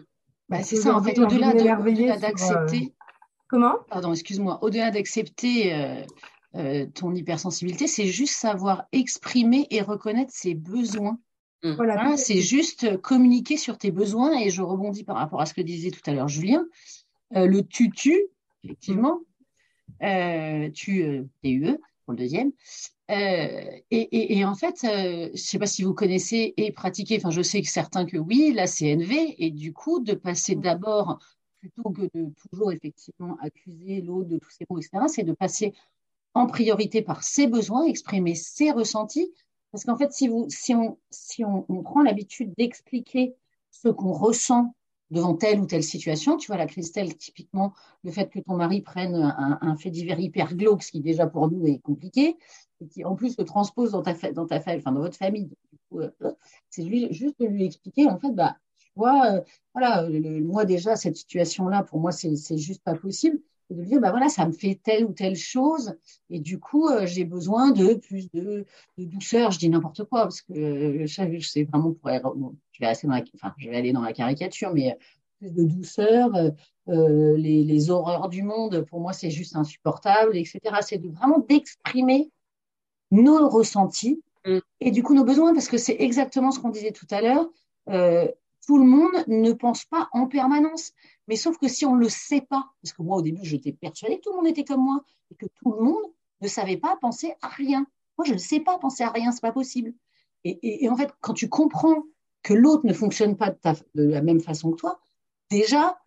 Bah, 0.49 0.63
c'est 0.63 0.77
ça, 0.77 0.95
en 0.95 1.03
fait, 1.03 1.19
au-delà 1.19 1.55
d'accepter. 2.19 2.85
Euh, 2.85 3.05
Comment? 3.49 3.77
Pardon, 3.89 4.13
excuse-moi. 4.13 4.59
Au-delà 4.63 4.91
d'accepter 4.91 5.75
euh, 5.75 6.03
euh, 6.57 6.87
ton 6.95 7.15
hypersensibilité, 7.15 7.87
c'est 7.87 8.07
juste 8.07 8.35
savoir 8.35 8.85
exprimer 8.93 9.67
et 9.71 9.83
reconnaître 9.83 10.33
ses 10.33 10.55
besoins. 10.55 11.19
Mmh. 11.63 11.73
Voilà, 11.73 12.03
hein, 12.03 12.17
c'est 12.17 12.41
juste 12.41 13.01
communiquer 13.03 13.57
sur 13.57 13.79
tes 13.79 13.91
besoins. 13.91 14.39
Et 14.39 14.51
je 14.51 14.63
rebondis 14.63 15.05
par 15.05 15.17
rapport 15.17 15.41
à 15.41 15.47
ce 15.47 15.55
que 15.55 15.61
disait 15.61 15.91
tout 15.91 16.03
à 16.07 16.13
l'heure 16.13 16.29
Julien. 16.29 16.67
le 17.31 17.61
tutu, 17.61 18.19
effectivement, 18.65 19.21
tu, 20.01 21.29
TUE 21.43 21.79
pour 22.05 22.13
le 22.13 22.19
deuxième, 22.19 22.53
euh, 23.13 23.79
et, 23.91 24.45
en 24.45 24.55
fait, 24.55 24.85
euh, 24.85 25.27
je 25.27 25.33
ne 25.33 25.37
sais 25.37 25.59
pas 25.59 25.67
si 25.67 25.83
vous 25.83 25.93
connaissez 25.93 26.55
et 26.57 26.73
pratiquez, 26.73 27.19
enfin 27.19 27.31
je 27.31 27.43
sais 27.43 27.61
que 27.61 27.69
certains 27.69 28.07
que 28.07 28.17
oui, 28.17 28.53
la 28.55 28.67
CNV, 28.67 29.35
et 29.39 29.51
du 29.51 29.73
coup 29.73 30.01
de 30.01 30.15
passer 30.15 30.55
d'abord, 30.55 31.19
plutôt 31.61 31.91
que 31.91 32.03
de 32.15 32.33
toujours 32.51 32.73
effectivement 32.73 33.37
accuser 33.41 34.01
l'autre 34.01 34.29
de 34.29 34.39
tous 34.39 34.51
ses 34.51 34.67
mots, 34.71 34.79
etc., 34.79 35.05
c'est 35.09 35.25
de 35.25 35.33
passer 35.33 35.75
en 36.33 36.47
priorité 36.47 37.03
par 37.03 37.23
ses 37.23 37.47
besoins, 37.47 37.85
exprimer 37.85 38.35
ses 38.35 38.71
ressentis, 38.71 39.31
parce 39.73 39.85
qu'en 39.85 39.99
fait, 39.99 40.13
si, 40.13 40.29
vous, 40.29 40.47
si, 40.49 40.75
on, 40.75 40.99
si 41.11 41.45
on 41.45 41.83
prend 41.83 42.03
l'habitude 42.03 42.55
d'expliquer 42.57 43.35
ce 43.71 43.89
qu'on 43.89 44.13
ressent 44.13 44.75
devant 45.13 45.35
telle 45.35 45.61
ou 45.61 45.67
telle 45.67 45.85
situation. 45.85 46.37
Tu 46.37 46.49
vois, 46.49 46.57
la 46.57 46.67
Christelle, 46.67 47.17
typiquement, 47.17 47.75
le 48.03 48.11
fait 48.11 48.29
que 48.29 48.41
ton 48.41 48.57
mari 48.57 48.81
prenne 48.81 49.15
un, 49.15 49.77
fait 49.77 49.91
divers 49.91 50.19
hyper 50.19 50.55
glauque, 50.55 50.83
ce 50.83 50.91
qui 50.91 51.01
déjà 51.01 51.27
pour 51.27 51.51
nous 51.51 51.67
est 51.67 51.79
compliqué, 51.79 52.37
et 52.81 52.89
qui 52.89 53.05
en 53.05 53.15
plus 53.15 53.37
le 53.39 53.45
transpose 53.45 53.93
dans 53.93 54.03
ta, 54.03 54.15
dans 54.33 54.47
ta 54.47 54.59
votre 54.59 55.17
famille. 55.17 55.51
Euh, 55.93 56.11
c'est 56.71 57.13
juste 57.13 57.39
de 57.39 57.47
lui 57.47 57.65
expliquer, 57.65 58.07
en 58.07 58.19
fait, 58.19 58.33
bah, 58.33 58.57
tu 58.79 58.91
vois, 58.97 59.27
euh, 59.27 59.41
voilà, 59.75 60.09
moi 60.41 60.65
déjà, 60.65 60.97
cette 60.97 61.17
situation-là, 61.17 61.83
pour 61.83 62.01
moi, 62.01 62.11
c'est 62.13 62.59
juste 62.59 62.83
pas 62.83 62.95
possible 62.95 63.39
de 63.73 63.83
dire, 63.85 64.01
bah 64.01 64.11
voilà, 64.11 64.29
ça 64.29 64.47
me 64.47 64.53
fait 64.53 64.79
telle 64.83 65.05
ou 65.05 65.13
telle 65.13 65.37
chose, 65.37 65.95
et 66.31 66.41
du 66.41 66.59
coup, 66.59 66.89
euh, 66.89 67.07
j'ai 67.07 67.25
besoin 67.25 67.71
de 67.71 67.95
plus 67.95 68.31
de, 68.33 68.65
douceur. 68.99 69.51
Je 69.51 69.59
dis 69.59 69.69
n'importe 69.69 70.05
quoi, 70.05 70.23
parce 70.23 70.43
que 70.43 70.53
euh, 70.53 71.07
je 71.07 71.49
sais 71.49 71.65
vraiment 71.65 71.93
pour 71.93 72.11
je 72.11 72.81
vais, 72.81 72.87
assez 72.87 73.07
dans 73.07 73.15
la, 73.15 73.23
enfin, 73.35 73.55
je 73.59 73.69
vais 73.69 73.77
aller 73.77 73.93
dans 73.93 74.03
la 74.03 74.13
caricature, 74.13 74.73
mais 74.73 74.97
plus 75.39 75.53
de 75.53 75.65
douceur, 75.65 76.31
euh, 76.89 77.37
les, 77.37 77.91
horreurs 77.91 78.29
du 78.29 78.43
monde, 78.43 78.85
pour 78.89 79.01
moi, 79.01 79.13
c'est 79.13 79.31
juste 79.31 79.57
insupportable, 79.57 80.37
etc. 80.37 80.61
C'est 80.81 80.99
de, 80.99 81.09
vraiment 81.09 81.39
d'exprimer 81.39 82.31
nos 83.11 83.49
ressentis 83.49 84.23
mm. 84.47 84.59
et 84.81 84.91
du 84.91 85.03
coup 85.03 85.15
nos 85.15 85.25
besoins, 85.25 85.53
parce 85.53 85.69
que 85.69 85.79
c'est 85.79 85.97
exactement 85.99 86.51
ce 86.51 86.61
qu'on 86.61 86.71
disait 86.71 86.93
tout 86.93 87.07
à 87.11 87.21
l'heure 87.21 87.49
tout 88.67 88.79
le 88.79 88.85
monde 88.85 89.25
ne 89.27 89.53
pense 89.53 89.85
pas 89.85 90.09
en 90.13 90.27
permanence. 90.27 90.93
Mais 91.29 91.37
sauf 91.37 91.59
que 91.59 91.69
si 91.69 91.85
on 91.87 91.97
ne 91.97 92.01
le 92.01 92.09
sait 92.09 92.41
pas, 92.41 92.71
parce 92.83 92.93
que 92.93 93.03
moi 93.03 93.17
au 93.17 93.23
début 93.23 93.45
j'étais 93.45 93.73
persuadée 93.73 94.17
que 94.17 94.23
tout 94.23 94.31
le 94.31 94.37
monde 94.37 94.47
était 94.47 94.65
comme 94.65 94.85
moi 94.85 95.05
et 95.31 95.35
que 95.35 95.47
tout 95.47 95.73
le 95.73 95.85
monde 95.85 96.03
ne 96.41 96.49
savait 96.49 96.77
pas 96.77 96.97
penser 97.01 97.35
à 97.43 97.49
rien. 97.49 97.87
Moi 98.19 98.27
je 98.27 98.35
ne 98.35 98.39
sais 98.39 98.61
pas 98.61 98.79
penser 98.79 99.05
à 99.05 99.11
rien, 99.11 99.33
c'est 99.33 99.41
pas 99.41 99.53
possible. 99.53 99.93
Et, 100.45 100.89
en 100.89 100.97
fait, 100.97 101.09
quand 101.21 101.35
tu 101.35 101.49
comprends 101.49 102.03
que 102.43 102.53
l'autre 102.53 102.85
ne 102.85 102.93
fonctionne 102.93 103.37
pas 103.37 103.51
de, 103.95 104.03
la 104.03 104.23
même 104.23 104.41
façon 104.41 104.73
que 104.73 104.77
toi, 104.77 104.99
déjà 105.51 105.99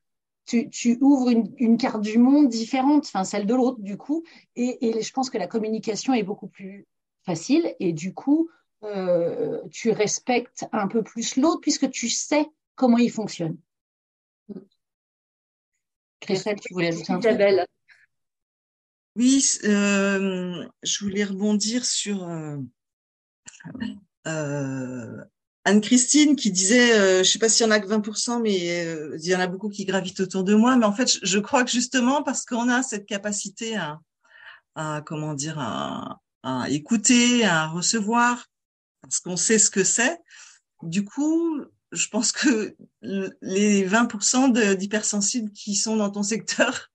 tu, 0.45 0.97
ouvres 0.99 1.29
une, 1.29 1.77
carte 1.77 2.01
du 2.01 2.19
monde 2.19 2.49
différente, 2.49 3.05
enfin 3.05 3.23
celle 3.23 3.45
de 3.45 3.55
l'autre 3.55 3.79
du 3.79 3.95
coup. 3.95 4.23
Et, 4.57 4.89
et 4.89 5.01
je 5.01 5.13
pense 5.13 5.29
que 5.29 5.37
la 5.37 5.47
communication 5.47 6.13
est 6.13 6.23
beaucoup 6.23 6.47
plus 6.47 6.85
facile 7.23 7.73
et 7.79 7.93
du 7.93 8.13
coup 8.13 8.49
euh, 8.83 9.61
tu 9.71 9.91
respectes 9.91 10.65
un 10.71 10.87
peu 10.87 11.03
plus 11.03 11.37
l'autre 11.37 11.61
puisque 11.61 11.89
tu 11.89 12.09
sais 12.09 12.45
comment 12.75 12.97
il 12.97 13.11
fonctionne. 13.11 13.57
Christelle, 16.19 16.59
tu 16.59 16.73
voulais 16.73 16.89
ajouter 16.89 17.13
un 17.13 17.19
truc? 17.19 17.39
Oui, 19.15 19.45
euh, 19.63 20.67
je 20.83 21.05
voulais 21.05 21.23
rebondir 21.23 21.85
sur 21.85 22.27
euh, 24.27 25.17
Anne-Christine 25.63 26.35
qui 26.35 26.51
disait, 26.51 26.97
je 26.97 27.19
ne 27.19 27.23
sais 27.23 27.39
pas 27.39 27.47
s'il 27.47 27.65
y 27.65 27.69
en 27.69 27.71
a 27.71 27.79
que 27.79 27.87
20%, 27.87 28.41
mais 28.41 28.55
il 29.17 29.25
y 29.25 29.35
en 29.35 29.39
a 29.39 29.47
beaucoup 29.47 29.69
qui 29.69 29.85
gravitent 29.85 30.19
autour 30.19 30.43
de 30.43 30.53
moi. 30.53 30.75
Mais 30.75 30.85
en 30.85 30.91
fait, 30.91 31.17
je, 31.23 31.39
crois 31.39 31.63
que 31.63 31.71
justement 31.71 32.23
parce 32.23 32.45
qu'on 32.45 32.69
a 32.69 32.83
cette 32.83 33.05
capacité 33.05 33.77
à, 34.75 35.01
comment 35.05 35.33
dire, 35.33 35.57
à, 35.59 36.19
écouter, 36.69 37.45
à 37.45 37.67
recevoir, 37.67 38.45
parce 39.05 39.19
qu'on 39.19 39.37
sait 39.37 39.59
ce 39.59 39.69
que 39.69 39.83
c'est. 39.83 40.19
Du 40.83 41.05
coup, 41.05 41.61
je 41.91 42.07
pense 42.09 42.31
que 42.31 42.75
les 43.01 43.87
20% 43.87 44.75
d'hypersensibles 44.75 45.51
qui 45.51 45.75
sont 45.75 45.95
dans 45.95 46.09
ton 46.09 46.23
secteur 46.23 46.91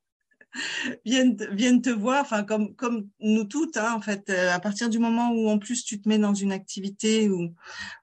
viennent, 1.05 1.37
viennent 1.53 1.83
te 1.83 1.91
voir, 1.91 2.23
enfin 2.23 2.43
comme, 2.43 2.75
comme 2.75 3.09
nous 3.21 3.45
toutes, 3.45 3.77
hein, 3.77 3.95
en 3.95 4.01
fait, 4.01 4.29
euh, 4.31 4.53
à 4.53 4.61
partir 4.61 4.91
du 4.91 4.99
moment 4.99 5.31
où 5.33 5.49
en 5.49 5.59
plus 5.59 5.85
tu 5.85 6.01
te 6.01 6.09
mets 6.09 6.19
dans 6.19 6.35
une 6.35 6.53
activité 6.53 7.31
où, 7.31 7.55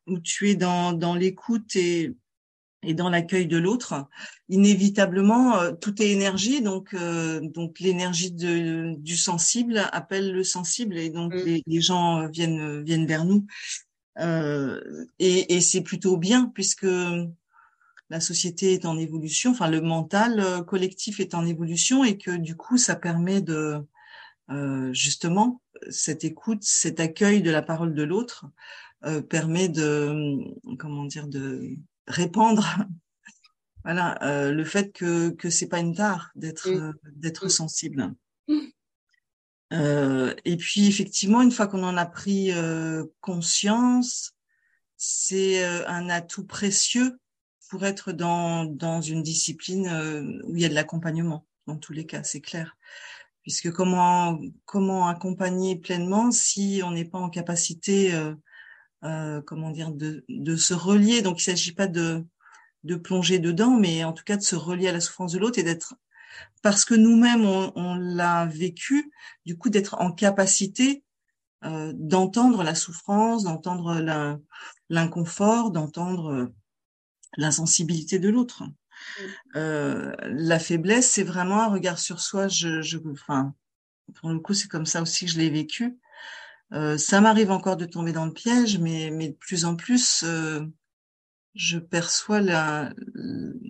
où 0.08 0.20
tu 0.20 0.50
es 0.50 0.56
dans, 0.56 0.94
dans 0.94 1.16
l'écoute 1.16 1.76
et 1.76 2.16
et 2.84 2.94
dans 2.94 3.10
l'accueil 3.10 3.48
de 3.48 3.58
l'autre, 3.58 4.08
inévitablement, 4.50 5.58
euh, 5.58 5.72
tout 5.74 6.02
est 6.02 6.10
énergie, 6.10 6.62
donc 6.62 6.94
euh, 6.94 7.42
donc 7.42 7.80
l'énergie 7.80 8.32
du 8.32 9.18
sensible 9.18 9.90
appelle 9.92 10.32
le 10.32 10.44
sensible, 10.44 10.98
et 10.98 11.10
donc 11.10 11.34
mm. 11.34 11.62
les, 11.66 11.82
gens 11.82 12.28
viennent 12.30 12.84
viennent 12.84 13.08
vers 13.08 13.26
nous, 13.26 13.46
et, 14.20 15.56
et 15.56 15.62
c'est 15.62 15.82
plutôt 15.82 16.18
bien 16.18 16.52
puisque 16.54 16.88
la 18.10 18.20
société 18.20 18.74
est 18.74 18.86
en 18.86 18.98
évolution, 18.98 19.52
enfin 19.52 19.70
le 19.70 19.82
mental 19.82 20.66
collectif 20.66 21.20
est 21.20 21.36
en 21.36 21.46
évolution, 21.46 22.04
et 22.04 22.18
que 22.18 22.32
du 22.32 22.56
coup 22.56 22.78
ça 22.78 22.96
permet 22.96 23.42
de 23.42 23.84
justement 24.92 25.62
cette 25.90 26.24
écoute, 26.24 26.64
cet 26.64 27.00
accueil 27.00 27.42
de 27.42 27.52
la 27.52 27.62
parole 27.62 27.94
de 27.94 28.04
l'autre 28.04 28.46
permet 29.30 29.70
de 29.70 30.40
comment 30.78 31.06
dire 31.06 31.28
de 31.28 31.78
répandre 32.08 32.66
voilà 33.84 34.22
euh, 34.24 34.52
le 34.52 34.64
fait 34.64 34.92
que 34.92 35.30
que 35.30 35.50
c'est 35.50 35.68
pas 35.68 35.80
une 35.80 35.96
tare 35.96 36.32
d'être 36.36 36.68
euh, 36.68 36.94
d'être 37.16 37.50
sensible 37.50 38.14
euh, 39.74 40.34
et 40.46 40.58
puis 40.58 40.88
effectivement 40.88 41.42
une 41.42 41.52
fois 41.52 41.68
qu'on 41.68 41.84
en 41.84 41.98
a 41.98 42.06
pris 42.06 42.52
euh, 42.52 43.06
conscience 43.22 44.34
c'est 44.96 45.64
euh, 45.64 45.86
un 45.88 46.10
atout 46.10 46.46
précieux 46.46 47.20
pour 47.70 47.86
être 47.86 48.14
dans 48.14 48.66
dans 48.66 49.02
une 49.02 49.24
discipline 49.24 50.42
où 50.46 50.56
il 50.56 50.62
y 50.62 50.66
a 50.66 50.70
de 50.70 50.74
l'accompagnement 50.74 51.46
dans 51.68 51.78
tous 51.78 51.92
les 51.92 52.06
cas 52.06 52.24
c'est 52.24 52.42
clair 52.42 52.78
puisque 53.42 53.72
comment 53.72 54.40
comment 54.66 55.08
accompagner 55.08 55.76
pleinement 55.76 56.32
si 56.32 56.82
on 56.84 56.92
n'est 56.92 57.06
pas 57.06 57.20
en 57.20 57.30
capacité 57.30 58.14
euh, 59.04 59.42
comment 59.42 59.70
dire, 59.70 59.92
de, 59.92 60.26
de, 60.28 60.56
se 60.56 60.74
relier? 60.74 61.22
Donc, 61.22 61.40
il 61.40 61.44
s'agit 61.44 61.74
pas 61.74 61.88
de, 61.88 62.26
de 62.84 62.96
plonger 62.96 63.38
dedans, 63.40 63.78
mais 63.78 64.04
en 64.04 64.14
tout 64.14 64.24
cas 64.24 64.38
de 64.38 64.42
se 64.42 64.56
relier 64.56 64.88
à 64.88 64.92
la 64.92 65.02
souffrance 65.02 65.34
de 65.34 65.40
l'autre 65.40 65.60
et 65.60 65.64
d'être, 65.64 65.96
parce 66.62 66.86
que 66.86 66.96
nous-mêmes 66.96 67.46
on, 67.46 67.72
on 67.76 67.96
l'a 67.96 68.46
vécu, 68.46 69.12
du 69.46 69.58
coup 69.58 69.70
d'être 69.70 69.96
en 70.00 70.12
capacité 70.12 71.04
euh, 71.66 71.92
d'entendre 71.96 72.64
la 72.64 72.76
souffrance, 72.76 73.44
d'entendre 73.44 74.40
l'inconfort, 74.90 75.72
d'entendre 75.72 76.32
euh, 76.32 76.54
l'insensibilité 77.38 78.20
de 78.20 78.30
l'autre. 78.30 78.64
Euh, 79.56 80.14
la 80.22 80.60
faiblesse, 80.60 81.10
c'est 81.12 81.24
vraiment 81.24 81.62
un 81.62 81.68
regard 81.68 82.00
sur 82.00 82.20
soi. 82.20 82.48
Je, 82.48 82.82
je, 82.82 82.98
enfin, 83.12 83.54
pour 84.16 84.30
le 84.30 84.40
coup, 84.40 84.54
c'est 84.54 84.68
comme 84.68 84.86
ça 84.86 85.02
aussi 85.02 85.26
que 85.26 85.32
je 85.32 85.38
l'ai 85.38 85.50
vécu. 85.50 85.98
Euh, 86.74 86.98
ça 86.98 87.22
m'arrive 87.22 87.52
encore 87.52 87.78
de 87.78 87.86
tomber 87.86 88.12
dans 88.12 88.26
le 88.26 88.34
piège, 88.34 88.78
mais, 88.78 89.10
mais 89.12 89.30
de 89.30 89.36
plus 89.36 89.66
en 89.66 89.76
plus, 89.76 90.24
euh, 90.26 90.66
je 91.58 91.80
perçois 91.80 92.40
la, 92.40 92.94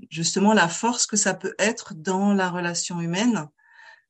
justement 0.10 0.54
la 0.54 0.68
force 0.68 1.08
que 1.08 1.16
ça 1.16 1.34
peut 1.34 1.56
être 1.58 1.96
dans 1.96 2.34
la 2.34 2.50
relation 2.50 3.00
humaine 3.00 3.48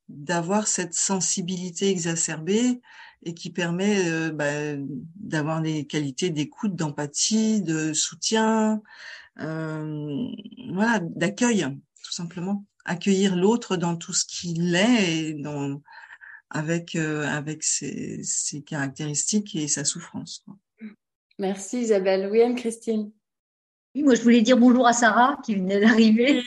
d'avoir 0.09 0.67
cette 0.67 0.93
sensibilité 0.93 1.89
exacerbée 1.89 2.81
et 3.23 3.33
qui 3.33 3.51
permet 3.51 4.09
euh, 4.09 4.31
bah, 4.31 4.75
d'avoir 5.15 5.61
des 5.61 5.85
qualités 5.85 6.29
d'écoute, 6.31 6.75
d'empathie, 6.75 7.61
de 7.61 7.93
soutien, 7.93 8.81
voilà, 9.37 10.99
d'accueil, 11.01 11.67
tout 12.03 12.11
simplement. 12.11 12.65
Accueillir 12.85 13.35
l'autre 13.35 13.77
dans 13.77 13.95
tout 13.95 14.13
ce 14.13 14.25
qu'il 14.25 14.75
est 14.75 15.19
et 15.19 15.33
dans 15.33 15.81
avec 16.49 16.95
euh, 16.95 17.27
avec 17.27 17.61
ses, 17.63 18.23
ses, 18.23 18.61
caractéristiques 18.61 19.55
et 19.55 19.67
sa 19.67 19.83
souffrance. 19.83 20.41
Quoi. 20.45 20.55
Merci 21.37 21.81
Isabelle. 21.81 22.29
Oui, 22.31 22.41
Anne-Christine. 22.41 23.11
Oui, 23.97 24.03
moi 24.03 24.13
je 24.13 24.21
voulais 24.21 24.41
dire 24.41 24.57
bonjour 24.57 24.85
à 24.85 24.93
Sarah 24.93 25.39
qui 25.43 25.55
venait 25.55 25.79
d'arriver. 25.79 26.43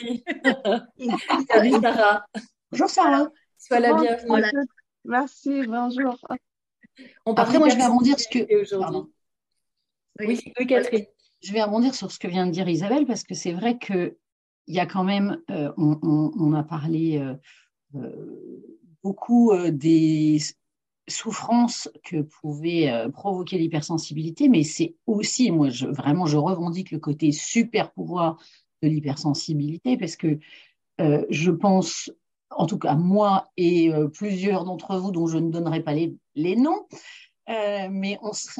Salut 1.50 1.72
Sarah. 1.82 2.24
Bonjour 2.70 2.88
Sarah. 2.88 3.28
Sois 3.58 3.80
la 3.80 3.92
bienvenue. 3.94 4.68
Merci, 5.04 5.66
bonjour. 5.66 6.16
On 7.26 7.34
Après, 7.34 7.58
moi 7.58 7.68
je 7.68 7.74
vais 7.74 7.86
rebondir 7.86 8.20
ce 8.20 8.28
que. 8.28 8.38
Oui, 10.20 10.40
oui, 10.60 10.66
Catherine. 10.68 11.06
Je 11.42 11.52
vais 11.52 11.64
rebondir 11.64 11.92
sur 11.92 12.12
ce 12.12 12.20
que 12.20 12.28
vient 12.28 12.46
de 12.46 12.52
dire 12.52 12.68
Isabelle 12.68 13.04
parce 13.04 13.24
que 13.24 13.34
c'est 13.34 13.52
vrai 13.52 13.78
que 13.78 14.16
il 14.68 14.76
y 14.76 14.78
a 14.78 14.86
quand 14.86 15.02
même, 15.02 15.42
euh, 15.50 15.72
on, 15.76 15.98
on, 16.02 16.30
on, 16.38 16.52
a 16.52 16.62
parlé 16.62 17.18
euh, 17.18 17.34
euh, 17.96 18.78
beaucoup 19.02 19.50
euh, 19.50 19.72
des 19.72 20.38
souffrances 21.10 21.88
que 22.04 22.22
pouvait 22.22 22.90
euh, 22.90 23.08
provoquer 23.10 23.58
l'hypersensibilité, 23.58 24.48
mais 24.48 24.62
c'est 24.62 24.94
aussi, 25.06 25.50
moi, 25.50 25.68
vraiment, 25.90 26.26
je 26.26 26.36
revendique 26.36 26.90
le 26.90 26.98
côté 26.98 27.32
super 27.32 27.92
pouvoir 27.92 28.38
de 28.82 28.88
l'hypersensibilité 28.88 29.96
parce 29.98 30.16
que 30.16 30.38
euh, 31.00 31.26
je 31.28 31.50
pense, 31.50 32.10
en 32.50 32.66
tout 32.66 32.78
cas 32.78 32.94
moi 32.94 33.50
et 33.56 33.92
euh, 33.92 34.08
plusieurs 34.08 34.64
d'entre 34.64 34.96
vous 34.96 35.10
dont 35.10 35.26
je 35.26 35.38
ne 35.38 35.50
donnerai 35.50 35.82
pas 35.82 35.92
les, 35.92 36.56
noms, 36.56 36.86
mais 37.46 38.18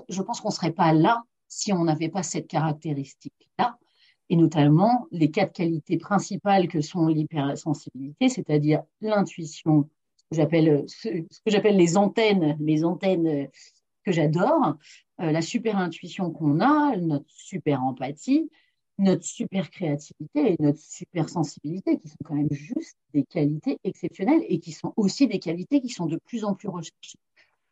je 0.08 0.22
pense 0.22 0.40
qu'on 0.40 0.48
ne 0.48 0.54
serait 0.54 0.72
pas 0.72 0.92
là 0.92 1.22
si 1.48 1.72
on 1.72 1.84
n'avait 1.84 2.08
pas 2.08 2.22
cette 2.22 2.48
caractéristique-là, 2.48 3.78
et 4.28 4.36
notamment 4.36 5.06
les 5.10 5.30
quatre 5.30 5.52
qualités 5.52 5.96
principales 5.96 6.68
que 6.68 6.80
sont 6.80 7.06
l'hypersensibilité, 7.06 8.28
c'est-à-dire 8.28 8.82
l'intuition, 9.00 9.88
j'appelle 10.30 10.68
euh, 10.68 10.84
ce, 10.86 11.08
que 11.08 11.50
j'appelle 11.50 11.76
les 11.76 11.96
antennes, 11.96 12.56
les 12.60 12.84
antennes 12.84 13.26
euh, 13.26 13.46
que 14.04 14.12
j'adore, 14.12 14.76
euh, 15.20 15.32
la 15.32 15.42
super 15.42 15.76
intuition 15.76 16.30
qu'on 16.30 16.60
a, 16.60 16.96
notre 16.96 17.28
super 17.28 17.82
empathie, 17.82 18.50
notre 18.98 19.24
super 19.24 19.70
créativité 19.70 20.52
et 20.52 20.56
notre 20.60 20.78
super 20.78 21.28
sensibilité, 21.28 21.98
qui 21.98 22.08
sont 22.08 22.16
quand 22.24 22.34
même 22.34 22.52
juste 22.52 22.98
des 23.14 23.24
qualités 23.24 23.78
exceptionnelles 23.84 24.44
et 24.48 24.60
qui 24.60 24.72
sont 24.72 24.92
aussi 24.96 25.26
des 25.26 25.38
qualités 25.38 25.80
qui 25.80 25.88
sont 25.88 26.06
de 26.06 26.18
plus 26.26 26.44
en 26.44 26.54
plus 26.54 26.68
recherchées 26.68 27.18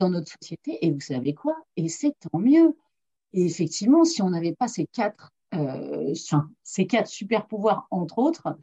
dans 0.00 0.10
notre 0.10 0.32
société. 0.40 0.84
Et 0.84 0.90
vous 0.90 1.00
savez 1.00 1.34
quoi? 1.34 1.56
Et 1.76 1.88
c'est 1.88 2.14
tant 2.18 2.38
mieux. 2.38 2.76
Et 3.34 3.44
effectivement, 3.44 4.04
si 4.04 4.22
on 4.22 4.30
n'avait 4.30 4.54
pas 4.54 4.68
ces 4.68 4.86
quatre, 4.86 5.30
ces 6.62 6.86
quatre 6.86 7.08
super 7.08 7.46
pouvoirs, 7.46 7.86
entre 7.90 8.18
autres, 8.18 8.56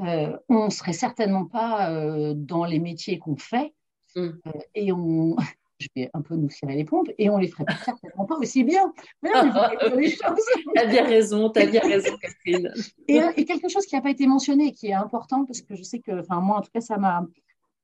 euh, 0.00 0.36
on 0.48 0.70
serait 0.70 0.92
certainement 0.92 1.44
pas 1.44 1.90
euh, 1.90 2.32
dans 2.34 2.64
les 2.64 2.78
métiers 2.78 3.18
qu'on 3.18 3.36
fait 3.36 3.74
mm. 4.16 4.20
euh, 4.20 4.52
et 4.74 4.92
on 4.92 5.36
je 5.78 5.88
vais 5.96 6.10
un 6.12 6.20
peu 6.20 6.36
nous 6.36 6.50
serrer 6.50 6.76
les 6.76 6.84
pompes 6.84 7.10
et 7.16 7.30
on 7.30 7.38
les 7.38 7.48
ferait 7.48 7.64
certainement 7.84 8.26
pas 8.26 8.36
aussi 8.36 8.64
bien. 8.64 8.92
Mais 9.22 9.30
non, 9.30 9.50
les 9.96 10.10
choses. 10.10 10.20
T'as 10.74 10.86
bien 10.86 11.04
raison, 11.04 11.48
t'as 11.48 11.64
bien 11.64 11.80
raison, 11.80 12.18
Catherine. 12.18 12.70
Et, 13.08 13.18
et, 13.36 13.44
quelque 13.46 13.70
chose 13.70 13.86
qui 13.86 13.94
n'a 13.94 14.02
pas 14.02 14.10
été 14.10 14.26
mentionné, 14.26 14.72
qui 14.72 14.88
est 14.88 14.92
important 14.92 15.46
parce 15.46 15.62
que 15.62 15.74
je 15.74 15.82
sais 15.82 16.00
que, 16.00 16.20
enfin 16.20 16.40
moi 16.40 16.58
en 16.58 16.60
tout 16.60 16.70
cas, 16.70 16.82
ça 16.82 16.98
m'a 16.98 17.26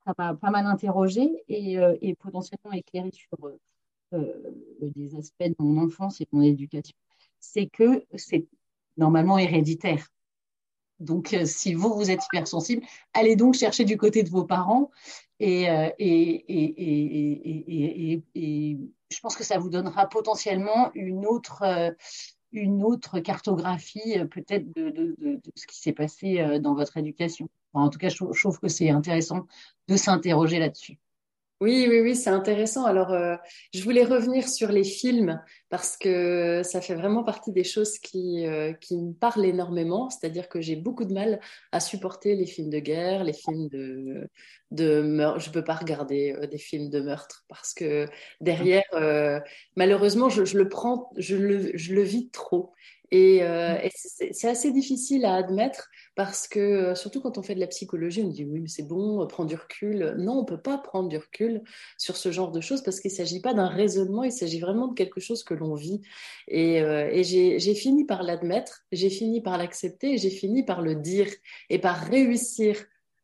ça 0.04 0.12
m'a 0.18 0.34
pas 0.34 0.50
mal 0.50 0.66
interrogé 0.66 1.42
et, 1.48 1.78
et 2.02 2.14
potentiellement 2.16 2.72
éclairé 2.72 3.10
sur 3.12 3.38
des 4.12 5.16
aspects 5.16 5.48
de 5.48 5.54
mon 5.58 5.82
enfance 5.82 6.20
et 6.20 6.24
de 6.24 6.30
mon 6.32 6.42
éducation. 6.42 6.96
C'est 7.40 7.66
que 7.66 8.04
c'est 8.14 8.46
normalement 8.98 9.38
héréditaire. 9.38 10.06
Donc, 11.00 11.34
euh, 11.34 11.44
si 11.44 11.74
vous, 11.74 11.94
vous 11.94 12.10
êtes 12.10 12.24
hypersensible, 12.24 12.82
allez 13.12 13.36
donc 13.36 13.54
chercher 13.54 13.84
du 13.84 13.96
côté 13.96 14.22
de 14.22 14.30
vos 14.30 14.44
parents 14.44 14.90
et, 15.38 15.68
euh, 15.70 15.90
je 19.08 19.20
pense 19.20 19.36
que 19.36 19.44
ça 19.44 19.58
vous 19.58 19.68
donnera 19.68 20.08
potentiellement 20.08 20.90
une 20.94 21.26
autre, 21.26 21.62
euh, 21.62 21.90
une 22.52 22.82
autre 22.82 23.20
cartographie 23.20 24.18
peut-être 24.30 24.66
de, 24.74 25.14
ce 25.54 25.66
qui 25.66 25.78
s'est 25.78 25.92
passé 25.92 26.58
dans 26.60 26.74
votre 26.74 26.96
éducation. 26.96 27.48
en 27.74 27.90
tout 27.90 27.98
cas, 27.98 28.08
je 28.08 28.16
trouve 28.16 28.58
que 28.58 28.68
c'est 28.68 28.88
intéressant 28.90 29.46
de 29.88 29.96
s'interroger 29.96 30.58
là-dessus. 30.58 30.98
Oui, 31.62 31.86
oui, 31.88 32.00
oui, 32.02 32.14
c'est 32.14 32.28
intéressant. 32.28 32.84
Alors, 32.84 33.12
euh, 33.12 33.34
je 33.72 33.82
voulais 33.82 34.04
revenir 34.04 34.46
sur 34.46 34.70
les 34.70 34.84
films 34.84 35.42
parce 35.70 35.96
que 35.96 36.60
ça 36.62 36.82
fait 36.82 36.94
vraiment 36.94 37.24
partie 37.24 37.50
des 37.50 37.64
choses 37.64 37.98
qui, 37.98 38.46
euh, 38.46 38.74
qui 38.74 38.98
me 38.98 39.14
parlent 39.14 39.46
énormément. 39.46 40.10
C'est-à-dire 40.10 40.50
que 40.50 40.60
j'ai 40.60 40.76
beaucoup 40.76 41.06
de 41.06 41.14
mal 41.14 41.40
à 41.72 41.80
supporter 41.80 42.34
les 42.36 42.44
films 42.44 42.68
de 42.68 42.78
guerre, 42.78 43.24
les 43.24 43.32
films 43.32 43.68
de, 43.68 44.28
de 44.70 45.00
meurtre. 45.00 45.40
Je 45.40 45.50
peux 45.50 45.64
pas 45.64 45.76
regarder 45.76 46.34
euh, 46.38 46.46
des 46.46 46.58
films 46.58 46.90
de 46.90 47.00
meurtre 47.00 47.44
parce 47.48 47.72
que 47.72 48.06
derrière, 48.42 48.82
malheureusement, 49.76 50.28
je, 50.28 50.58
le 50.58 50.68
prends, 50.68 51.10
je 51.16 51.36
le 51.36 52.02
vis 52.02 52.28
trop. 52.30 52.74
Et, 53.10 53.42
euh, 53.42 53.78
et 53.82 53.90
c'est 53.94 54.48
assez 54.48 54.72
difficile 54.72 55.24
à 55.24 55.34
admettre 55.34 55.88
parce 56.16 56.48
que, 56.48 56.58
euh, 56.58 56.94
surtout 56.94 57.20
quand 57.20 57.36
on 57.38 57.42
fait 57.42 57.54
de 57.54 57.60
la 57.60 57.66
psychologie, 57.66 58.22
on 58.22 58.28
dit 58.28 58.44
oui, 58.44 58.60
mais 58.60 58.68
c'est 58.68 58.82
bon, 58.82 59.24
prends 59.26 59.44
du 59.44 59.54
recul. 59.54 60.14
Non, 60.18 60.38
on 60.38 60.44
peut 60.44 60.60
pas 60.60 60.78
prendre 60.78 61.08
du 61.08 61.18
recul 61.18 61.62
sur 61.98 62.16
ce 62.16 62.32
genre 62.32 62.52
de 62.52 62.60
choses 62.60 62.82
parce 62.82 63.00
qu'il 63.00 63.10
s'agit 63.10 63.40
pas 63.40 63.54
d'un 63.54 63.68
raisonnement, 63.68 64.24
il 64.24 64.32
s'agit 64.32 64.58
vraiment 64.58 64.88
de 64.88 64.94
quelque 64.94 65.20
chose 65.20 65.44
que 65.44 65.54
l'on 65.54 65.74
vit. 65.74 66.00
Et, 66.48 66.80
euh, 66.80 67.08
et 67.12 67.22
j'ai 67.22 67.74
fini 67.74 68.04
par 68.06 68.22
l'admettre, 68.22 68.82
j'ai 68.92 69.10
fini 69.10 69.42
par 69.42 69.58
l'accepter, 69.58 70.16
j'ai 70.16 70.30
fini 70.30 70.64
par 70.64 70.80
le 70.80 70.94
dire 70.94 71.28
et 71.68 71.78
par 71.78 71.98
réussir 71.98 72.76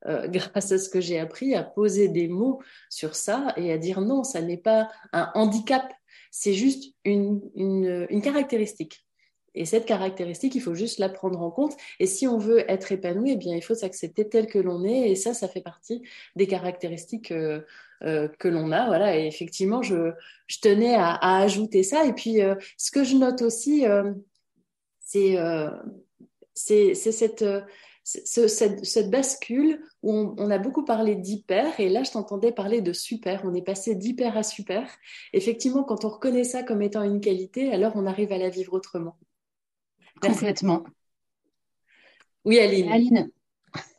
euh, 0.06 0.28
grâce 0.28 0.72
à 0.72 0.78
ce 0.78 0.88
que 0.88 1.00
j'ai 1.00 1.18
appris, 1.18 1.54
à 1.54 1.62
poser 1.62 2.08
des 2.08 2.28
mots 2.28 2.60
sur 2.90 3.14
ça 3.14 3.54
et 3.56 3.72
à 3.72 3.78
dire 3.78 4.00
non, 4.00 4.22
ça 4.22 4.42
n'est 4.42 4.58
pas 4.58 4.90
un 5.12 5.30
handicap, 5.34 5.90
c'est 6.30 6.54
juste 6.54 6.94
une, 7.04 7.40
une, 7.54 8.06
une 8.10 8.22
caractéristique 8.22 9.06
Et 9.54 9.66
cette 9.66 9.84
caractéristique, 9.84 10.54
il 10.54 10.62
faut 10.62 10.74
juste 10.74 10.98
la 10.98 11.08
prendre 11.08 11.40
en 11.42 11.50
compte. 11.50 11.76
Et 12.00 12.06
si 12.06 12.26
on 12.26 12.38
veut 12.38 12.64
être 12.70 12.92
épanoui, 12.92 13.32
eh 13.32 13.36
bien, 13.36 13.54
il 13.54 13.62
faut 13.62 13.74
s'accepter 13.74 14.28
tel 14.28 14.46
que 14.46 14.58
l'on 14.58 14.84
est. 14.84 15.10
Et 15.10 15.14
ça, 15.14 15.34
ça 15.34 15.48
fait 15.48 15.60
partie 15.60 16.02
des 16.36 16.46
caractéristiques 16.46 17.32
euh, 17.32 17.60
euh, 18.02 18.28
que 18.38 18.48
l'on 18.48 18.72
a. 18.72 18.86
Voilà. 18.86 19.18
Et 19.18 19.26
effectivement, 19.26 19.82
je, 19.82 20.12
tenais 20.62 20.94
à, 20.94 21.38
ajouter 21.38 21.82
ça. 21.82 22.06
Et 22.06 22.14
puis, 22.14 22.42
euh, 22.42 22.54
ce 22.78 22.90
que 22.90 23.04
je 23.04 23.16
note 23.16 23.42
aussi, 23.42 23.84
c'est 25.04 25.36
cette, 26.94 27.44
bascule 29.10 29.82
où 30.02 30.34
on, 30.38 30.50
a 30.50 30.58
beaucoup 30.58 30.84
parlé 30.84 31.14
d'hyper. 31.14 31.78
Et 31.78 31.90
là, 31.90 32.04
je 32.04 32.12
t'entendais 32.12 32.52
parler 32.52 32.80
de 32.80 32.94
super. 32.94 33.42
On 33.44 33.54
est 33.54 33.62
passé 33.62 33.94
d'hyper 33.94 34.38
à 34.38 34.42
super. 34.42 34.88
Effectivement, 35.34 35.84
quand 35.84 36.06
on 36.06 36.08
reconnaît 36.08 36.44
ça 36.44 36.62
comme 36.62 36.80
étant 36.80 37.02
une 37.02 37.20
qualité, 37.20 37.70
alors 37.70 37.92
on 37.96 38.06
arrive 38.06 38.32
à 38.32 38.38
la 38.38 38.48
vivre 38.48 38.72
autrement. 38.72 39.18
Complètement. 40.22 40.84
Oui, 42.44 42.58
Aline. 42.58 42.90
Aline. 42.92 43.30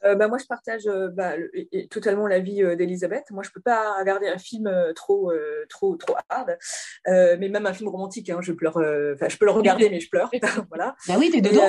Euh, 0.06 0.16
bah, 0.16 0.28
moi, 0.28 0.38
je 0.38 0.46
partage 0.46 0.86
euh, 0.88 1.08
bah, 1.10 1.38
le, 1.38 1.88
totalement 1.88 2.28
l'avis 2.28 2.64
euh, 2.64 2.76
d'Elisabeth. 2.76 3.32
Moi, 3.32 3.44
je 3.44 3.52
peux 3.52 3.62
pas 3.62 3.98
regarder 4.00 4.28
un 4.28 4.38
film 4.38 4.68
euh, 4.68 4.94
trop, 4.94 5.32
trop, 5.70 5.96
trop 5.96 6.16
hard, 6.30 6.58
mais 7.08 7.50
même 7.50 7.66
un 7.66 7.74
film 7.74 7.90
romantique, 7.90 8.30
hein, 8.30 8.40
je 8.42 8.52
pleure. 8.52 8.78
Enfin, 8.78 9.30
je 9.30 9.38
peux 9.38 9.46
le 9.46 9.52
regarder, 9.52 9.90
mais 9.90 10.00
je 10.00 10.10
pleure. 10.10 10.30
voilà. 10.70 10.96
Bah 11.08 11.16
oui, 11.18 11.30
t'es 11.32 11.42
dedans. 11.42 11.62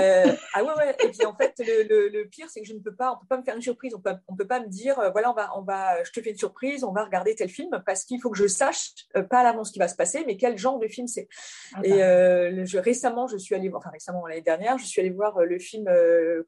ah 0.55 0.65
ouais, 0.65 0.73
ouais. 0.77 0.97
Et 1.05 1.09
puis 1.09 1.25
en 1.27 1.35
fait, 1.35 1.55
le, 1.59 1.89
le, 1.89 2.09
le 2.09 2.29
pire, 2.29 2.47
c'est 2.51 2.61
que 2.61 2.67
je 2.67 2.75
ne 2.75 2.81
peux 2.81 2.95
pas, 2.95 3.13
on 3.13 3.19
peut 3.19 3.27
pas 3.29 3.39
me 3.39 3.45
faire 3.45 3.57
une 3.57 3.63
surprise. 3.63 3.95
On 3.95 4.01
peut, 4.01 4.15
on 4.29 4.37
peut 4.37 4.47
pas 4.47 4.61
me 4.61 4.69
dire, 4.69 4.97
voilà, 5.13 5.31
on 5.31 5.35
va, 5.35 5.51
on 5.57 5.63
va, 5.63 6.03
je 6.05 6.11
te 6.11 6.21
fais 6.21 6.31
une 6.31 6.37
surprise, 6.37 6.85
on 6.85 6.93
va 6.93 7.05
regarder 7.05 7.35
tel 7.35 7.49
film, 7.49 7.71
parce 7.87 8.05
qu'il 8.05 8.21
faut 8.21 8.31
que 8.31 8.39
je 8.39 8.47
sache 8.47 8.91
pas 9.31 9.41
à 9.41 9.45
l'avance 9.45 9.69
ce 9.69 9.73
qui 9.73 9.79
va 9.79 9.89
se 9.89 9.97
passer, 9.97 10.25
mais 10.27 10.37
quel 10.37 10.59
genre 10.59 10.79
de 10.79 10.89
film 10.89 11.07
c'est. 11.07 11.29
Ah 11.75 11.81
bah. 11.81 11.87
Et 11.87 12.67
je, 12.67 12.79
récemment, 12.79 13.27
je 13.27 13.37
suis 13.37 13.55
allée, 13.55 13.71
enfin 13.73 13.91
récemment 13.91 14.27
l'année 14.27 14.43
dernière, 14.43 14.79
je 14.79 14.85
suis 14.85 15.01
allée 15.01 15.11
voir 15.11 15.41
le 15.41 15.59
film 15.59 15.89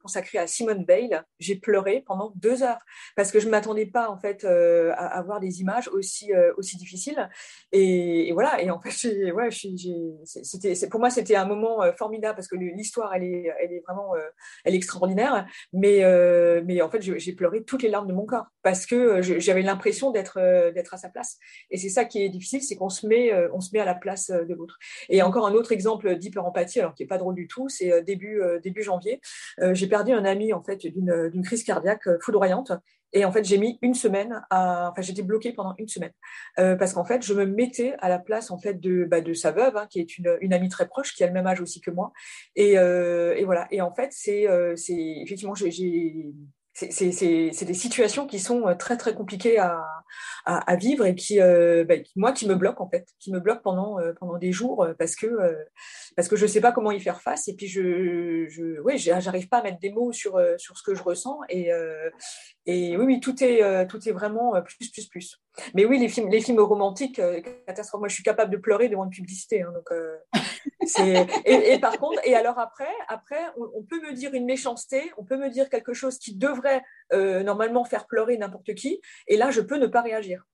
consacré 0.01 0.37
à 0.37 0.47
Simone 0.47 0.85
Bale. 0.85 1.23
J'ai 1.47 1.55
pleuré 1.55 2.03
pendant 2.05 2.33
deux 2.35 2.61
heures 2.61 2.79
parce 3.15 3.31
que 3.31 3.39
je 3.39 3.45
ne 3.45 3.51
m'attendais 3.51 3.85
pas 3.85 4.09
en 4.09 4.17
fait 4.17 4.43
euh, 4.43 4.91
à, 4.97 5.17
à, 5.17 5.21
voir 5.21 5.39
des 5.39 5.61
images 5.61 5.87
aussi 5.87 6.33
euh, 6.33 6.53
aussi 6.57 6.75
difficiles. 6.75 7.29
Et, 7.71 8.31
voilà. 8.33 8.61
Et 8.61 8.69
en 8.69 8.81
fait 8.81 8.91
c'était 8.91 10.89
pour 10.89 10.99
moi 10.99 11.09
c'était 11.09 11.37
un 11.37 11.45
moment 11.45 11.83
euh, 11.83 11.93
formidable 11.93 12.35
parce 12.35 12.49
que 12.49 12.57
l'histoire 12.57 13.15
elle 13.15 13.23
est 13.23 13.53
elle 13.61 13.71
est 13.71 13.83
vraiment 13.87 14.13
elle 14.65 14.73
est 14.73 14.77
extraordinaire. 14.77 15.47
Mais 15.71 16.01
mais 16.65 16.81
en 16.81 16.89
fait 16.89 17.01
j'ai 17.01 17.33
pleuré 17.33 17.63
toutes 17.63 17.83
les 17.83 17.89
larmes 17.89 18.07
de 18.07 18.13
mon 18.13 18.25
corps 18.25 18.47
parce 18.61 18.85
que 18.85 19.21
j'avais 19.21 19.61
l'impression 19.61 20.11
d'être 20.11 20.37
d'être 20.73 20.93
à 20.93 20.97
sa 20.97 21.09
place. 21.09 21.37
Et 21.71 21.77
c'est 21.77 21.89
ça 21.89 22.03
qui 22.03 22.21
est 22.23 22.29
difficile 22.29 22.61
c'est 22.61 22.75
qu'on 22.75 22.89
se 22.89 23.07
met 23.07 23.31
on 23.53 23.61
se 23.61 23.69
met 23.73 23.79
à 23.79 23.85
la 23.85 23.95
place 23.95 24.29
de 24.29 24.53
l'autre. 24.53 24.77
Et 25.07 25.21
encore 25.21 25.47
un 25.47 25.53
autre 25.53 25.71
exemple 25.71 26.17
d'hyperempathie 26.17 26.81
alors 26.81 26.93
qui 26.93 27.03
est 27.03 27.07
pas 27.07 27.17
drôle 27.17 27.35
du 27.35 27.47
tout 27.47 27.69
c'est 27.69 28.01
début 28.03 28.41
début 28.61 28.83
janvier. 28.83 29.21
J'ai 29.71 29.87
perdu 29.87 30.11
un 30.11 30.25
ami 30.25 30.51
en 30.53 30.63
fait 30.63 30.85
d'une 30.85 31.36
crise 31.43 31.63
cardiaque 31.63 32.07
foudroyante 32.21 32.71
et 33.13 33.25
en 33.25 33.31
fait, 33.31 33.45
j'ai 33.45 33.57
mis 33.57 33.79
une 33.81 33.93
semaine 33.93 34.43
à, 34.49 34.91
enfin, 34.91 35.01
j'étais 35.01 35.21
bloquée 35.21 35.53
pendant 35.53 35.75
une 35.77 35.87
semaine 35.87 36.11
euh, 36.59 36.75
parce 36.75 36.93
qu'en 36.93 37.05
fait, 37.05 37.23
je 37.23 37.33
me 37.33 37.45
mettais 37.45 37.95
à 37.99 38.09
la 38.09 38.19
place 38.19 38.51
en 38.51 38.57
fait 38.57 38.79
de, 38.79 39.05
bah, 39.05 39.21
de 39.21 39.33
sa 39.33 39.51
veuve, 39.51 39.77
hein, 39.77 39.87
qui 39.89 39.99
est 39.99 40.17
une, 40.17 40.37
une 40.41 40.53
amie 40.53 40.69
très 40.69 40.87
proche, 40.87 41.13
qui 41.13 41.23
a 41.23 41.27
le 41.27 41.33
même 41.33 41.47
âge 41.47 41.61
aussi 41.61 41.79
que 41.79 41.91
moi. 41.91 42.11
Et, 42.55 42.77
euh, 42.77 43.35
et 43.35 43.45
voilà. 43.45 43.67
Et 43.71 43.81
en 43.81 43.93
fait, 43.93 44.09
c'est, 44.11 44.47
euh, 44.49 44.75
c'est 44.75 45.21
effectivement, 45.23 45.55
j'ai 45.55 46.33
c'est 46.77 47.65
des 47.65 47.73
situations 47.73 48.27
qui 48.27 48.39
sont 48.39 48.67
euh, 48.67 48.75
très 48.75 48.97
très 48.97 49.15
compliquées 49.15 49.57
à, 49.57 49.83
à, 50.45 50.57
à 50.71 50.75
vivre 50.75 51.05
et 51.05 51.15
qui, 51.15 51.41
euh, 51.41 51.83
bah, 51.83 51.95
moi, 52.15 52.31
qui 52.31 52.47
me 52.47 52.53
bloquent 52.53 52.83
en 52.83 52.89
fait, 52.89 53.07
qui 53.19 53.31
me 53.31 53.39
bloquent 53.39 53.63
pendant 53.63 53.99
euh, 53.99 54.13
pendant 54.19 54.37
des 54.37 54.51
jours 54.51 54.83
euh, 54.83 54.93
parce 54.93 55.15
que 55.15 55.25
euh, 55.25 55.55
parce 56.15 56.27
que 56.27 56.35
je 56.35 56.45
sais 56.45 56.61
pas 56.61 56.71
comment 56.71 56.91
y 56.91 56.99
faire 56.99 57.21
face 57.21 57.47
et 57.47 57.55
puis 57.55 57.67
je, 57.67 58.45
je 58.47 58.79
j'arrive 59.19 59.49
pas 59.49 59.57
à 59.57 59.63
mettre 59.63 59.79
des 59.79 59.91
mots 59.91 60.11
sur 60.13 60.39
sur 60.57 60.77
ce 60.77 60.83
que 60.83 60.93
je 60.93 61.01
ressens 61.01 61.39
et 61.49 61.69
et 62.65 62.95
oui 62.97 63.05
oui 63.05 63.19
tout 63.19 63.43
est 63.43 63.87
tout 63.87 64.07
est 64.07 64.11
vraiment 64.11 64.53
plus 64.61 64.91
plus 64.91 65.07
plus. 65.07 65.41
Mais 65.73 65.85
oui, 65.85 65.99
les 65.99 66.09
films, 66.09 66.29
les 66.29 66.41
films 66.41 66.59
romantiques, 66.59 67.19
euh, 67.19 67.41
catastrophe. 67.65 67.99
Moi, 67.99 68.09
je 68.09 68.13
suis 68.13 68.23
capable 68.23 68.51
de 68.51 68.57
pleurer 68.57 68.89
devant 68.89 69.05
une 69.05 69.11
publicité. 69.11 69.61
Hein, 69.61 69.71
donc, 69.73 69.91
euh, 69.91 70.17
et, 71.45 71.79
par 71.79 71.97
contre, 71.97 72.19
et 72.23 72.35
alors 72.35 72.59
après, 72.59 72.93
après, 73.07 73.41
on, 73.57 73.67
on, 73.75 73.83
peut 73.83 74.01
me 74.01 74.13
dire 74.13 74.33
une 74.33 74.45
méchanceté, 74.45 75.11
on 75.17 75.23
peut 75.23 75.37
me 75.37 75.49
dire 75.49 75.69
quelque 75.69 75.93
chose 75.93 76.17
qui 76.17 76.35
devrait 76.35 76.81
euh, 77.13 77.43
normalement 77.43 77.83
faire 77.83 78.07
pleurer 78.07 78.37
n'importe 78.37 78.73
qui, 78.75 79.01
et 79.27 79.37
là, 79.37 79.51
je 79.51 79.61
peux 79.61 79.77
ne 79.77 79.87
pas 79.87 80.01
réagir. 80.01 80.45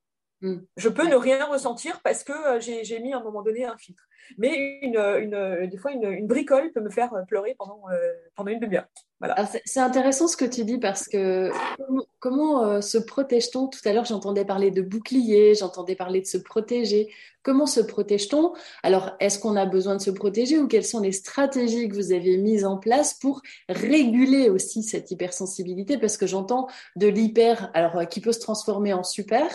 Mm. 0.43 0.57
Je 0.75 0.89
peux 0.89 1.07
ne 1.07 1.15
rien 1.15 1.43
ressentir 1.45 2.01
parce 2.03 2.23
que 2.23 2.33
euh, 2.33 2.59
j'ai 2.59 2.99
mis 2.99 3.13
à 3.13 3.17
un 3.17 3.23
moment 3.23 3.41
donné 3.41 3.65
un 3.65 3.77
filtre. 3.77 4.03
Mais 4.37 4.79
une, 4.81 4.97
une, 4.97 5.67
des 5.67 5.77
fois, 5.77 5.91
une, 5.91 6.03
une, 6.03 6.27
bricole 6.27 6.71
peut 6.71 6.81
me 6.81 6.89
faire 6.89 7.11
pleurer 7.27 7.55
pendant, 7.57 7.81
euh, 7.91 7.95
pendant 8.35 8.51
une 8.51 8.59
demi-heure. 8.59 8.85
Voilà. 9.23 9.47
C'est 9.63 9.79
intéressant 9.79 10.27
ce 10.27 10.35
que 10.35 10.43
tu 10.43 10.65
dis 10.65 10.79
parce 10.79 11.07
que 11.07 11.49
comment, 11.77 12.05
comment 12.19 12.65
euh, 12.65 12.81
se 12.81 12.97
protège-t-on? 12.97 13.67
Tout 13.67 13.79
à 13.85 13.93
l'heure, 13.93 14.03
j'entendais 14.03 14.43
parler 14.43 14.69
de 14.69 14.81
bouclier, 14.81 15.55
j'entendais 15.55 15.95
parler 15.95 16.19
de 16.19 16.25
se 16.25 16.37
protéger. 16.37 17.09
Comment 17.41 17.65
se 17.65 17.79
protège-t-on? 17.79 18.53
Alors, 18.83 19.15
est-ce 19.21 19.39
qu'on 19.39 19.55
a 19.55 19.65
besoin 19.65 19.95
de 19.95 20.01
se 20.01 20.11
protéger 20.11 20.59
ou 20.59 20.67
quelles 20.67 20.85
sont 20.85 20.99
les 20.99 21.13
stratégies 21.13 21.87
que 21.87 21.95
vous 21.95 22.11
avez 22.11 22.37
mises 22.37 22.65
en 22.65 22.77
place 22.77 23.13
pour 23.13 23.41
réguler 23.69 24.49
aussi 24.49 24.83
cette 24.83 25.09
hypersensibilité? 25.09 25.97
Parce 25.97 26.17
que 26.17 26.27
j'entends 26.27 26.67
de 26.97 27.07
l'hyper, 27.07 27.71
alors 27.73 27.97
euh, 27.97 28.05
qui 28.05 28.19
peut 28.19 28.33
se 28.33 28.41
transformer 28.41 28.91
en 28.91 29.03
super, 29.03 29.47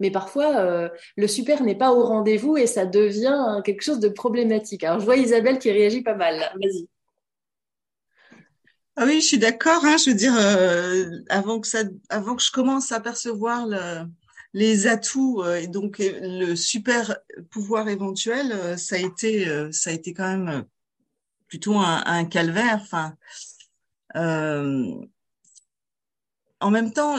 mais 0.00 0.10
parfois 0.10 0.56
euh, 0.58 0.88
le 1.16 1.28
super 1.28 1.62
n'est 1.62 1.76
pas 1.76 1.92
au 1.92 2.04
rendez-vous 2.04 2.56
et 2.56 2.66
ça 2.66 2.86
devient 2.86 3.60
quelque 3.64 3.82
chose 3.82 4.00
de 4.00 4.08
problématique. 4.08 4.82
Alors 4.82 4.98
je 4.98 5.04
vois 5.04 5.16
Isabelle 5.16 5.58
qui 5.58 5.70
réagit 5.70 6.02
pas 6.02 6.14
mal. 6.14 6.38
Vas-y. 6.60 6.88
Ah 8.96 9.04
oui, 9.06 9.20
je 9.20 9.26
suis 9.26 9.38
d'accord. 9.38 9.84
Hein, 9.84 9.96
je 9.98 10.10
veux 10.10 10.16
dire, 10.16 10.34
euh, 10.36 11.20
avant 11.28 11.60
que 11.60 11.68
ça, 11.68 11.84
avant 12.08 12.34
que 12.34 12.42
je 12.42 12.50
commence 12.50 12.92
à 12.92 13.00
percevoir 13.00 13.66
le, 13.66 14.06
les 14.52 14.86
atouts 14.86 15.42
euh, 15.42 15.56
et 15.56 15.68
donc 15.68 15.96
le 16.00 16.54
super 16.54 17.16
pouvoir 17.50 17.88
éventuel, 17.88 18.78
ça 18.78 18.96
a 18.96 18.98
été, 18.98 19.46
ça 19.72 19.90
a 19.90 19.92
été 19.92 20.12
quand 20.12 20.36
même 20.36 20.64
plutôt 21.46 21.76
un, 21.78 22.24
calvaire. 22.24 22.82
En 26.62 26.70
même 26.70 26.92
temps, 26.92 27.16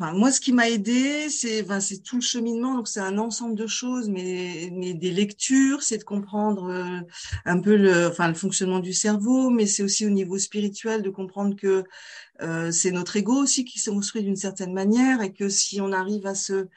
Enfin, 0.00 0.14
moi, 0.14 0.32
ce 0.32 0.40
qui 0.40 0.54
m'a 0.54 0.70
aidé, 0.70 1.28
c'est 1.28 1.62
enfin, 1.62 1.78
c'est 1.78 1.98
tout 1.98 2.16
le 2.16 2.22
cheminement. 2.22 2.74
Donc, 2.74 2.88
c'est 2.88 3.00
un 3.00 3.18
ensemble 3.18 3.54
de 3.54 3.66
choses, 3.66 4.08
mais, 4.08 4.70
mais 4.72 4.94
des 4.94 5.10
lectures, 5.10 5.82
c'est 5.82 5.98
de 5.98 6.04
comprendre 6.04 6.70
euh, 6.70 7.00
un 7.44 7.60
peu 7.60 7.76
le, 7.76 8.06
enfin, 8.06 8.28
le 8.28 8.34
fonctionnement 8.34 8.78
du 8.80 8.94
cerveau, 8.94 9.50
mais 9.50 9.66
c'est 9.66 9.82
aussi 9.82 10.06
au 10.06 10.10
niveau 10.10 10.38
spirituel 10.38 11.02
de 11.02 11.10
comprendre 11.10 11.54
que 11.54 11.84
euh, 12.40 12.72
c'est 12.72 12.92
notre 12.92 13.14
ego 13.16 13.34
aussi 13.34 13.66
qui 13.66 13.78
s'est 13.78 13.90
construit 13.90 14.22
d'une 14.22 14.36
certaine 14.36 14.72
manière 14.72 15.20
et 15.20 15.34
que 15.34 15.50
si 15.50 15.82
on 15.82 15.92
arrive 15.92 16.26
à 16.26 16.34
se 16.34 16.68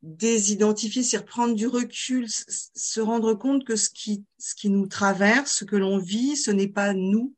désidentifier, 0.00 1.02
c'est 1.02 1.18
reprendre 1.18 1.54
du 1.54 1.66
recul, 1.66 2.26
se 2.28 3.00
rendre 3.02 3.34
compte 3.34 3.66
que 3.66 3.76
ce 3.76 3.90
qui, 3.90 4.24
ce 4.38 4.54
qui 4.54 4.70
nous 4.70 4.86
traverse, 4.86 5.52
ce 5.52 5.64
que 5.66 5.76
l'on 5.76 5.98
vit, 5.98 6.36
ce 6.36 6.50
n'est 6.50 6.68
pas 6.68 6.94
nous, 6.94 7.34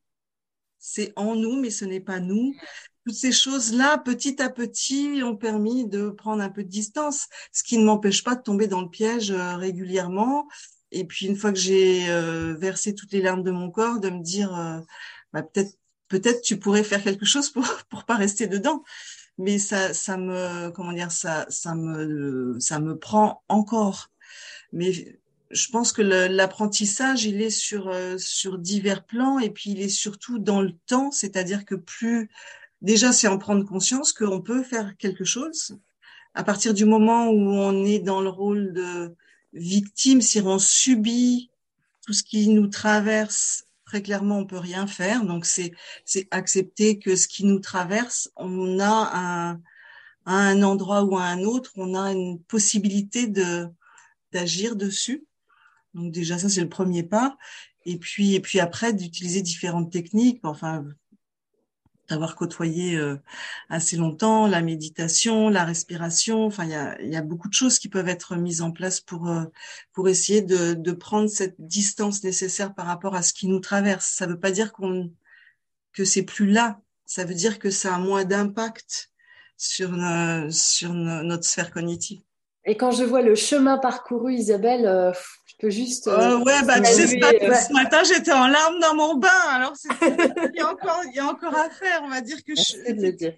c'est 0.79 1.11
en 1.17 1.35
nous, 1.35 1.59
mais 1.59 1.71
ce 1.71 1.83
n'est 1.83 1.99
pas 1.99 2.21
nous 2.21 2.55
toutes 3.05 3.15
ces 3.15 3.31
choses-là, 3.31 3.99
petit 3.99 4.41
à 4.41 4.49
petit, 4.49 5.21
ont 5.23 5.35
permis 5.35 5.87
de 5.87 6.09
prendre 6.09 6.41
un 6.41 6.49
peu 6.49 6.63
de 6.63 6.69
distance, 6.69 7.27
ce 7.51 7.63
qui 7.63 7.77
ne 7.77 7.85
m'empêche 7.85 8.23
pas 8.23 8.35
de 8.35 8.41
tomber 8.41 8.67
dans 8.67 8.81
le 8.81 8.89
piège 8.89 9.29
euh, 9.29 9.55
régulièrement. 9.57 10.47
Et 10.91 11.05
puis, 11.05 11.27
une 11.27 11.35
fois 11.35 11.53
que 11.53 11.59
j'ai 11.59 12.09
euh, 12.09 12.55
versé 12.55 12.95
toutes 12.95 13.11
les 13.11 13.21
larmes 13.21 13.43
de 13.43 13.51
mon 13.51 13.69
corps, 13.69 13.99
de 13.99 14.09
me 14.09 14.23
dire, 14.23 14.55
euh, 14.57 14.79
bah, 15.33 15.43
peut-être, 15.43 15.77
peut-être 16.07 16.41
tu 16.41 16.57
pourrais 16.57 16.83
faire 16.83 17.03
quelque 17.03 17.25
chose 17.25 17.51
pour 17.51 17.63
pour 17.89 18.05
pas 18.05 18.15
rester 18.15 18.47
dedans. 18.47 18.83
Mais 19.37 19.59
ça, 19.59 19.93
ça 19.93 20.17
me, 20.17 20.71
comment 20.71 20.93
dire, 20.93 21.11
ça, 21.11 21.45
ça 21.49 21.75
me, 21.75 22.57
ça 22.59 22.79
me 22.79 22.97
prend 22.97 23.43
encore. 23.49 24.09
Mais 24.71 25.19
je 25.51 25.69
pense 25.69 25.91
que 25.91 26.01
l'apprentissage, 26.01 27.25
il 27.25 27.41
est 27.41 27.49
sur 27.51 27.93
sur 28.17 28.57
divers 28.57 29.05
plans 29.05 29.39
et 29.39 29.51
puis 29.51 29.71
il 29.71 29.81
est 29.81 29.89
surtout 29.89 30.39
dans 30.39 30.61
le 30.61 30.71
temps, 30.87 31.11
c'est-à-dire 31.11 31.65
que 31.65 31.75
plus 31.75 32.29
déjà, 32.85 33.11
c'est 33.11 33.27
en 33.27 33.37
prendre 33.37 33.65
conscience 33.65 34.13
qu'on 34.13 34.41
peut 34.41 34.63
faire 34.63 34.95
quelque 34.97 35.25
chose. 35.25 35.77
À 36.33 36.43
partir 36.43 36.73
du 36.73 36.85
moment 36.85 37.29
où 37.29 37.39
on 37.39 37.83
est 37.83 37.99
dans 37.99 38.21
le 38.21 38.29
rôle 38.29 38.73
de 38.73 39.15
victime, 39.53 40.21
si 40.21 40.39
on 40.41 40.59
subit 40.59 41.49
tout 42.05 42.13
ce 42.13 42.23
qui 42.23 42.49
nous 42.49 42.67
traverse, 42.67 43.65
très 43.85 44.01
clairement, 44.01 44.39
on 44.39 44.45
peut 44.45 44.57
rien 44.57 44.85
faire. 44.87 45.25
Donc, 45.25 45.45
c'est, 45.45 45.71
c'est 46.05 46.27
accepter 46.31 46.99
que 46.99 47.15
ce 47.15 47.27
qui 47.27 47.45
nous 47.45 47.59
traverse, 47.59 48.29
on 48.35 48.79
a 48.79 49.11
un, 49.13 49.61
à 50.25 50.35
un 50.35 50.61
endroit 50.61 51.03
ou 51.03 51.17
à 51.17 51.23
un 51.23 51.43
autre, 51.43 51.71
on 51.75 51.95
a 51.95 52.11
une 52.11 52.39
possibilité 52.39 53.27
de, 53.27 53.67
d'agir 54.31 54.75
dessus. 54.75 55.25
Donc, 55.93 56.11
déjà, 56.11 56.37
ça, 56.37 56.49
c'est 56.49 56.61
le 56.61 56.69
premier 56.69 57.03
pas. 57.03 57.37
Et 57.85 57.97
puis, 57.97 58.35
et 58.35 58.39
puis 58.39 58.59
après, 58.59 58.93
d'utiliser 58.93 59.41
différentes 59.41 59.91
techniques. 59.91 60.39
Enfin, 60.43 60.85
d'avoir 62.09 62.35
côtoyé 62.35 62.95
euh, 62.95 63.17
assez 63.69 63.97
longtemps, 63.97 64.47
la 64.47 64.61
méditation, 64.61 65.49
la 65.49 65.65
respiration. 65.65 66.45
Enfin, 66.45 66.65
il 66.65 66.71
y 66.71 66.75
a, 66.75 67.01
y 67.01 67.15
a, 67.15 67.21
beaucoup 67.21 67.49
de 67.49 67.53
choses 67.53 67.79
qui 67.79 67.89
peuvent 67.89 68.07
être 68.07 68.35
mises 68.35 68.61
en 68.61 68.71
place 68.71 69.01
pour 69.01 69.29
euh, 69.29 69.45
pour 69.93 70.07
essayer 70.09 70.41
de, 70.41 70.73
de 70.73 70.91
prendre 70.91 71.29
cette 71.29 71.55
distance 71.59 72.23
nécessaire 72.23 72.73
par 72.73 72.85
rapport 72.85 73.15
à 73.15 73.23
ce 73.23 73.33
qui 73.33 73.47
nous 73.47 73.59
traverse. 73.59 74.07
Ça 74.07 74.27
ne 74.27 74.33
veut 74.33 74.39
pas 74.39 74.51
dire 74.51 74.73
qu'on 74.73 75.11
que 75.93 76.05
c'est 76.05 76.23
plus 76.23 76.47
là. 76.51 76.81
Ça 77.05 77.25
veut 77.25 77.35
dire 77.35 77.59
que 77.59 77.71
ça 77.71 77.95
a 77.95 77.99
moins 77.99 78.25
d'impact 78.25 79.11
sur 79.57 79.91
sur 80.49 80.93
notre 80.93 81.45
sphère 81.45 81.71
cognitive. 81.71 82.21
Et 82.65 82.75
quand 82.77 82.91
je 82.91 83.03
vois 83.03 83.21
le 83.21 83.35
chemin 83.35 83.77
parcouru, 83.77 84.33
Isabelle, 84.33 84.87
euh, 84.87 85.11
je 85.45 85.53
peux 85.59 85.69
juste. 85.69 86.07
Euh, 86.07 86.39
ouais, 86.39 86.63
bah, 86.65 86.81
tu 86.81 86.91
sais, 86.91 87.07
ce, 87.07 87.73
matin, 87.73 88.01
j'étais 88.03 88.31
en 88.31 88.47
larmes 88.47 88.79
dans 88.79 88.95
mon 88.95 89.15
bain. 89.17 89.29
Alors, 89.49 89.73
il, 90.01 90.51
y 90.55 90.59
a 90.59 90.71
encore, 90.71 91.01
il 91.05 91.15
y 91.15 91.19
a 91.19 91.27
encore 91.27 91.55
à 91.55 91.69
faire. 91.69 92.01
On 92.03 92.09
va 92.09 92.21
dire 92.21 92.37
que 92.37 92.53
Merci 92.55 92.77
je. 92.87 92.93
De 92.93 93.01
le 93.01 93.11
dire. 93.11 93.35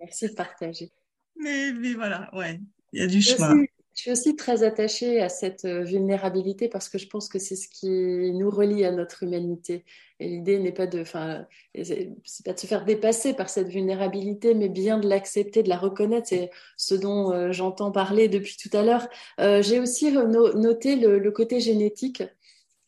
Merci 0.00 0.28
de 0.28 0.34
partager. 0.34 0.90
Mais, 1.36 1.72
mais 1.72 1.94
voilà, 1.94 2.28
ouais, 2.34 2.60
il 2.92 3.00
y 3.00 3.04
a 3.04 3.06
du 3.06 3.22
chemin. 3.22 3.64
Je 3.98 4.02
suis 4.02 4.12
aussi 4.12 4.36
très 4.36 4.62
attachée 4.62 5.20
à 5.20 5.28
cette 5.28 5.64
euh, 5.64 5.82
vulnérabilité 5.82 6.68
parce 6.68 6.88
que 6.88 6.98
je 6.98 7.08
pense 7.08 7.28
que 7.28 7.40
c'est 7.40 7.56
ce 7.56 7.68
qui 7.68 7.88
nous 8.32 8.48
relie 8.48 8.84
à 8.84 8.92
notre 8.92 9.24
humanité. 9.24 9.84
Et 10.20 10.28
l'idée 10.28 10.60
n'est 10.60 10.72
pas 10.72 10.86
de, 10.86 11.00
enfin, 11.00 11.46
c'est 11.74 12.14
pas 12.44 12.52
de 12.52 12.60
se 12.60 12.68
faire 12.68 12.84
dépasser 12.84 13.34
par 13.34 13.48
cette 13.48 13.68
vulnérabilité, 13.68 14.54
mais 14.54 14.68
bien 14.68 14.98
de 14.98 15.08
l'accepter, 15.08 15.64
de 15.64 15.68
la 15.68 15.76
reconnaître. 15.76 16.28
C'est 16.28 16.50
ce 16.76 16.94
dont 16.94 17.32
euh, 17.32 17.50
j'entends 17.50 17.90
parler 17.90 18.28
depuis 18.28 18.56
tout 18.56 18.74
à 18.76 18.84
l'heure. 18.84 19.08
Euh, 19.40 19.62
J'ai 19.62 19.80
aussi 19.80 20.12
noté 20.12 20.94
le, 20.94 21.30
côté 21.32 21.58
génétique. 21.58 22.22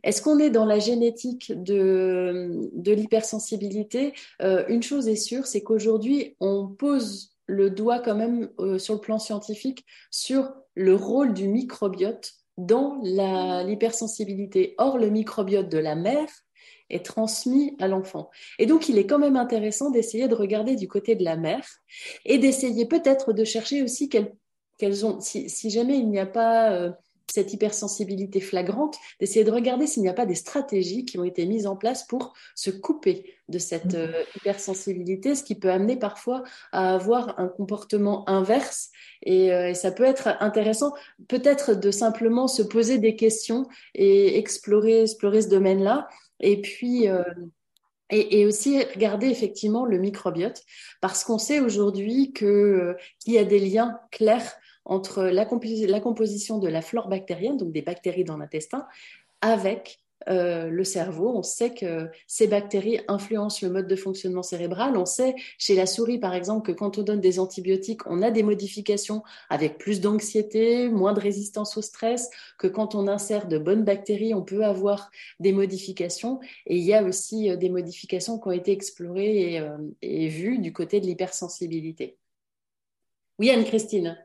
Est-ce 0.04 0.22
qu'on 0.22 0.38
est 0.38 0.50
dans 0.50 0.64
la 0.64 0.78
génétique 0.78 1.52
de, 1.52 2.70
l'hypersensibilité? 2.86 4.14
Une 4.40 4.82
chose 4.82 5.08
est 5.08 5.16
sûre, 5.16 5.46
c'est 5.46 5.62
qu'aujourd'hui, 5.62 6.36
on 6.40 6.68
pose 6.68 7.36
le 7.46 7.68
doigt 7.68 7.98
quand 7.98 8.14
même 8.14 8.48
sur 8.78 8.94
le 8.94 9.00
plan 9.00 9.18
scientifique 9.18 9.84
sur 10.10 10.52
le 10.74 10.94
rôle 10.94 11.34
du 11.34 11.48
microbiote 11.48 12.32
dans 12.56 13.00
l'hypersensibilité. 13.02 14.74
Or, 14.78 14.98
le 14.98 15.08
microbiote 15.10 15.68
de 15.68 15.78
la 15.78 15.94
mère 15.94 16.28
est 16.90 17.04
transmis 17.04 17.76
à 17.78 17.88
l'enfant. 17.88 18.30
Et 18.58 18.66
donc, 18.66 18.88
il 18.88 18.98
est 18.98 19.06
quand 19.06 19.18
même 19.18 19.36
intéressant 19.36 19.90
d'essayer 19.90 20.28
de 20.28 20.34
regarder 20.34 20.76
du 20.76 20.88
côté 20.88 21.14
de 21.14 21.24
la 21.24 21.36
mère 21.36 21.66
et 22.24 22.38
d'essayer 22.38 22.86
peut-être 22.86 23.32
de 23.32 23.44
chercher 23.44 23.82
aussi 23.82 24.08
qu'elles 24.08 25.06
ont, 25.06 25.20
si, 25.20 25.70
jamais 25.70 25.98
il 25.98 26.08
n'y 26.10 26.18
a 26.18 26.26
pas 26.26 26.72
euh, 26.72 26.90
cette 27.30 27.52
hypersensibilité 27.52 28.40
flagrante, 28.40 28.96
d'essayer 29.20 29.44
de 29.44 29.50
regarder 29.50 29.86
s'il 29.86 30.02
n'y 30.02 30.08
a 30.08 30.14
pas 30.14 30.26
des 30.26 30.34
stratégies 30.34 31.04
qui 31.04 31.18
ont 31.18 31.24
été 31.24 31.46
mises 31.46 31.66
en 31.66 31.76
place 31.76 32.04
pour 32.06 32.34
se 32.54 32.70
couper 32.70 33.34
de 33.48 33.58
cette 33.58 33.94
euh, 33.94 34.12
hypersensibilité, 34.36 35.34
ce 35.34 35.42
qui 35.42 35.54
peut 35.54 35.70
amener 35.70 35.96
parfois 35.96 36.42
à 36.72 36.94
avoir 36.94 37.38
un 37.38 37.48
comportement 37.48 38.28
inverse. 38.28 38.90
Et, 39.22 39.52
euh, 39.52 39.70
et 39.70 39.74
ça 39.74 39.90
peut 39.90 40.04
être 40.04 40.28
intéressant, 40.40 40.92
peut-être 41.28 41.74
de 41.74 41.90
simplement 41.90 42.48
se 42.48 42.62
poser 42.62 42.98
des 42.98 43.16
questions 43.16 43.66
et 43.94 44.38
explorer, 44.38 45.02
explorer 45.02 45.42
ce 45.42 45.48
domaine-là. 45.48 46.08
Et 46.40 46.60
puis, 46.60 47.08
euh, 47.08 47.22
et, 48.10 48.40
et, 48.40 48.46
aussi 48.46 48.82
regarder 48.82 49.28
effectivement 49.28 49.84
le 49.84 49.98
microbiote, 49.98 50.62
parce 51.00 51.22
qu'on 51.22 51.38
sait 51.38 51.60
aujourd'hui 51.60 52.32
qu'il 52.32 52.96
y 53.26 53.38
a 53.38 53.44
des 53.44 53.60
liens 53.60 54.00
clairs 54.10 54.59
entre 54.84 55.24
la, 55.24 55.44
composition 55.44 56.58
de 56.58 56.68
la 56.68 56.82
flore 56.82 57.08
bactérienne, 57.08 57.56
donc 57.56 57.72
des 57.72 57.82
bactéries 57.82 58.24
dans 58.24 58.36
l'intestin, 58.36 58.86
avec 59.40 60.00
euh, 60.28 60.68
le 60.68 60.84
cerveau. 60.84 61.32
On 61.34 61.42
sait 61.42 61.72
que 61.72 62.10
ces 62.26 62.46
bactéries 62.46 63.00
influencent 63.08 63.66
le 63.66 63.72
mode 63.72 63.86
de 63.86 63.96
fonctionnement 63.96 64.42
cérébral. 64.42 64.96
On 64.98 65.06
sait 65.06 65.34
chez 65.56 65.74
la 65.74 65.86
souris, 65.86 66.18
par 66.18 66.34
exemple, 66.34 66.70
que 66.70 66.76
quand 66.76 66.98
on 66.98 67.02
donne 67.02 67.20
des 67.20 67.38
antibiotiques, 67.38 68.06
on 68.06 68.20
a 68.20 68.30
des 68.30 68.42
modifications 68.42 69.22
avec 69.48 69.78
plus 69.78 70.00
d'anxiété, 70.00 70.90
moins 70.90 71.14
de 71.14 71.20
résistance 71.20 71.78
au 71.78 71.82
stress, 71.82 72.28
que 72.58 72.66
quand 72.66 72.94
on 72.94 73.08
insère 73.08 73.48
de 73.48 73.56
bonnes 73.56 73.84
bactéries, 73.84 74.34
on 74.34 74.42
peut 74.42 74.64
avoir 74.64 75.10
des 75.40 75.52
modifications. 75.52 76.38
Et 76.66 76.76
il 76.76 76.84
y 76.84 76.92
a 76.92 77.02
aussi 77.02 77.50
euh, 77.50 77.56
des 77.56 77.70
modifications 77.70 78.38
qui 78.38 78.48
ont 78.48 78.52
été 78.52 78.72
explorées 78.72 79.54
et, 79.54 79.60
euh, 79.60 79.78
et 80.02 80.28
vues 80.28 80.58
du 80.58 80.74
côté 80.74 81.00
de 81.00 81.06
l'hypersensibilité. 81.06 82.18
Oui, 83.38 83.48
Anne-Christine. 83.48 84.18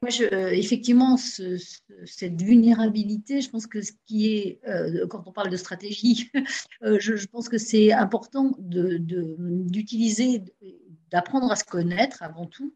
Moi, 0.00 0.10
je, 0.10 0.24
euh, 0.24 0.50
effectivement, 0.52 1.18
ce, 1.18 1.58
ce, 1.58 1.80
cette 2.06 2.40
vulnérabilité, 2.40 3.42
je 3.42 3.50
pense 3.50 3.66
que 3.66 3.82
ce 3.82 3.92
qui 4.06 4.34
est, 4.34 4.60
euh, 4.66 5.06
quand 5.06 5.24
on 5.26 5.32
parle 5.32 5.50
de 5.50 5.56
stratégie, 5.58 6.30
euh, 6.82 6.96
je, 6.98 7.16
je, 7.16 7.26
pense 7.26 7.50
que 7.50 7.58
c'est 7.58 7.92
important 7.92 8.56
d'utiliser, 8.58 10.38
de, 10.38 10.52
d'apprendre 11.10 11.52
à 11.52 11.56
se 11.56 11.64
connaître 11.64 12.22
avant 12.22 12.46
tout, 12.46 12.74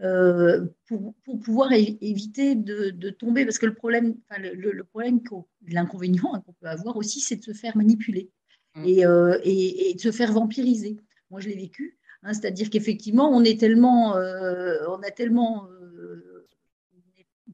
euh, 0.00 0.66
pour, 0.88 1.14
pour, 1.24 1.38
pouvoir 1.38 1.72
éviter 1.72 2.56
de, 2.56 2.90
de, 2.90 3.10
tomber, 3.10 3.44
parce 3.44 3.58
que 3.58 3.66
le 3.66 3.74
problème, 3.74 4.16
enfin, 4.28 4.42
le, 4.42 4.72
le, 4.72 4.84
problème, 4.84 5.20
l'inconvénient 5.68 6.42
qu'on 6.44 6.52
peut 6.52 6.66
avoir 6.66 6.96
aussi, 6.96 7.20
c'est 7.20 7.36
de 7.36 7.44
se 7.44 7.52
faire 7.52 7.76
manipuler 7.76 8.28
mmh. 8.74 8.84
et, 8.86 9.06
euh, 9.06 9.38
et, 9.44 9.90
et, 9.90 9.94
de 9.94 10.00
se 10.00 10.10
faire 10.10 10.32
vampiriser. 10.32 10.96
Moi, 11.30 11.38
je 11.38 11.48
l'ai 11.48 11.56
vécu, 11.56 11.96
hein, 12.24 12.34
c'est-à-dire 12.34 12.70
qu'effectivement, 12.70 13.30
on 13.30 13.44
est 13.44 13.60
tellement, 13.60 14.14
on 14.14 15.02
a 15.02 15.10
tellement 15.12 15.68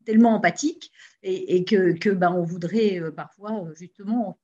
tellement 0.04 0.34
empathique 0.34 0.90
et, 1.22 1.56
et 1.56 1.64
que, 1.64 2.10
ben, 2.10 2.32
on 2.32 2.42
voudrait 2.42 3.00
euh, 3.00 3.10
parfois 3.10 3.64
euh, 3.64 3.74
justement 3.74 4.38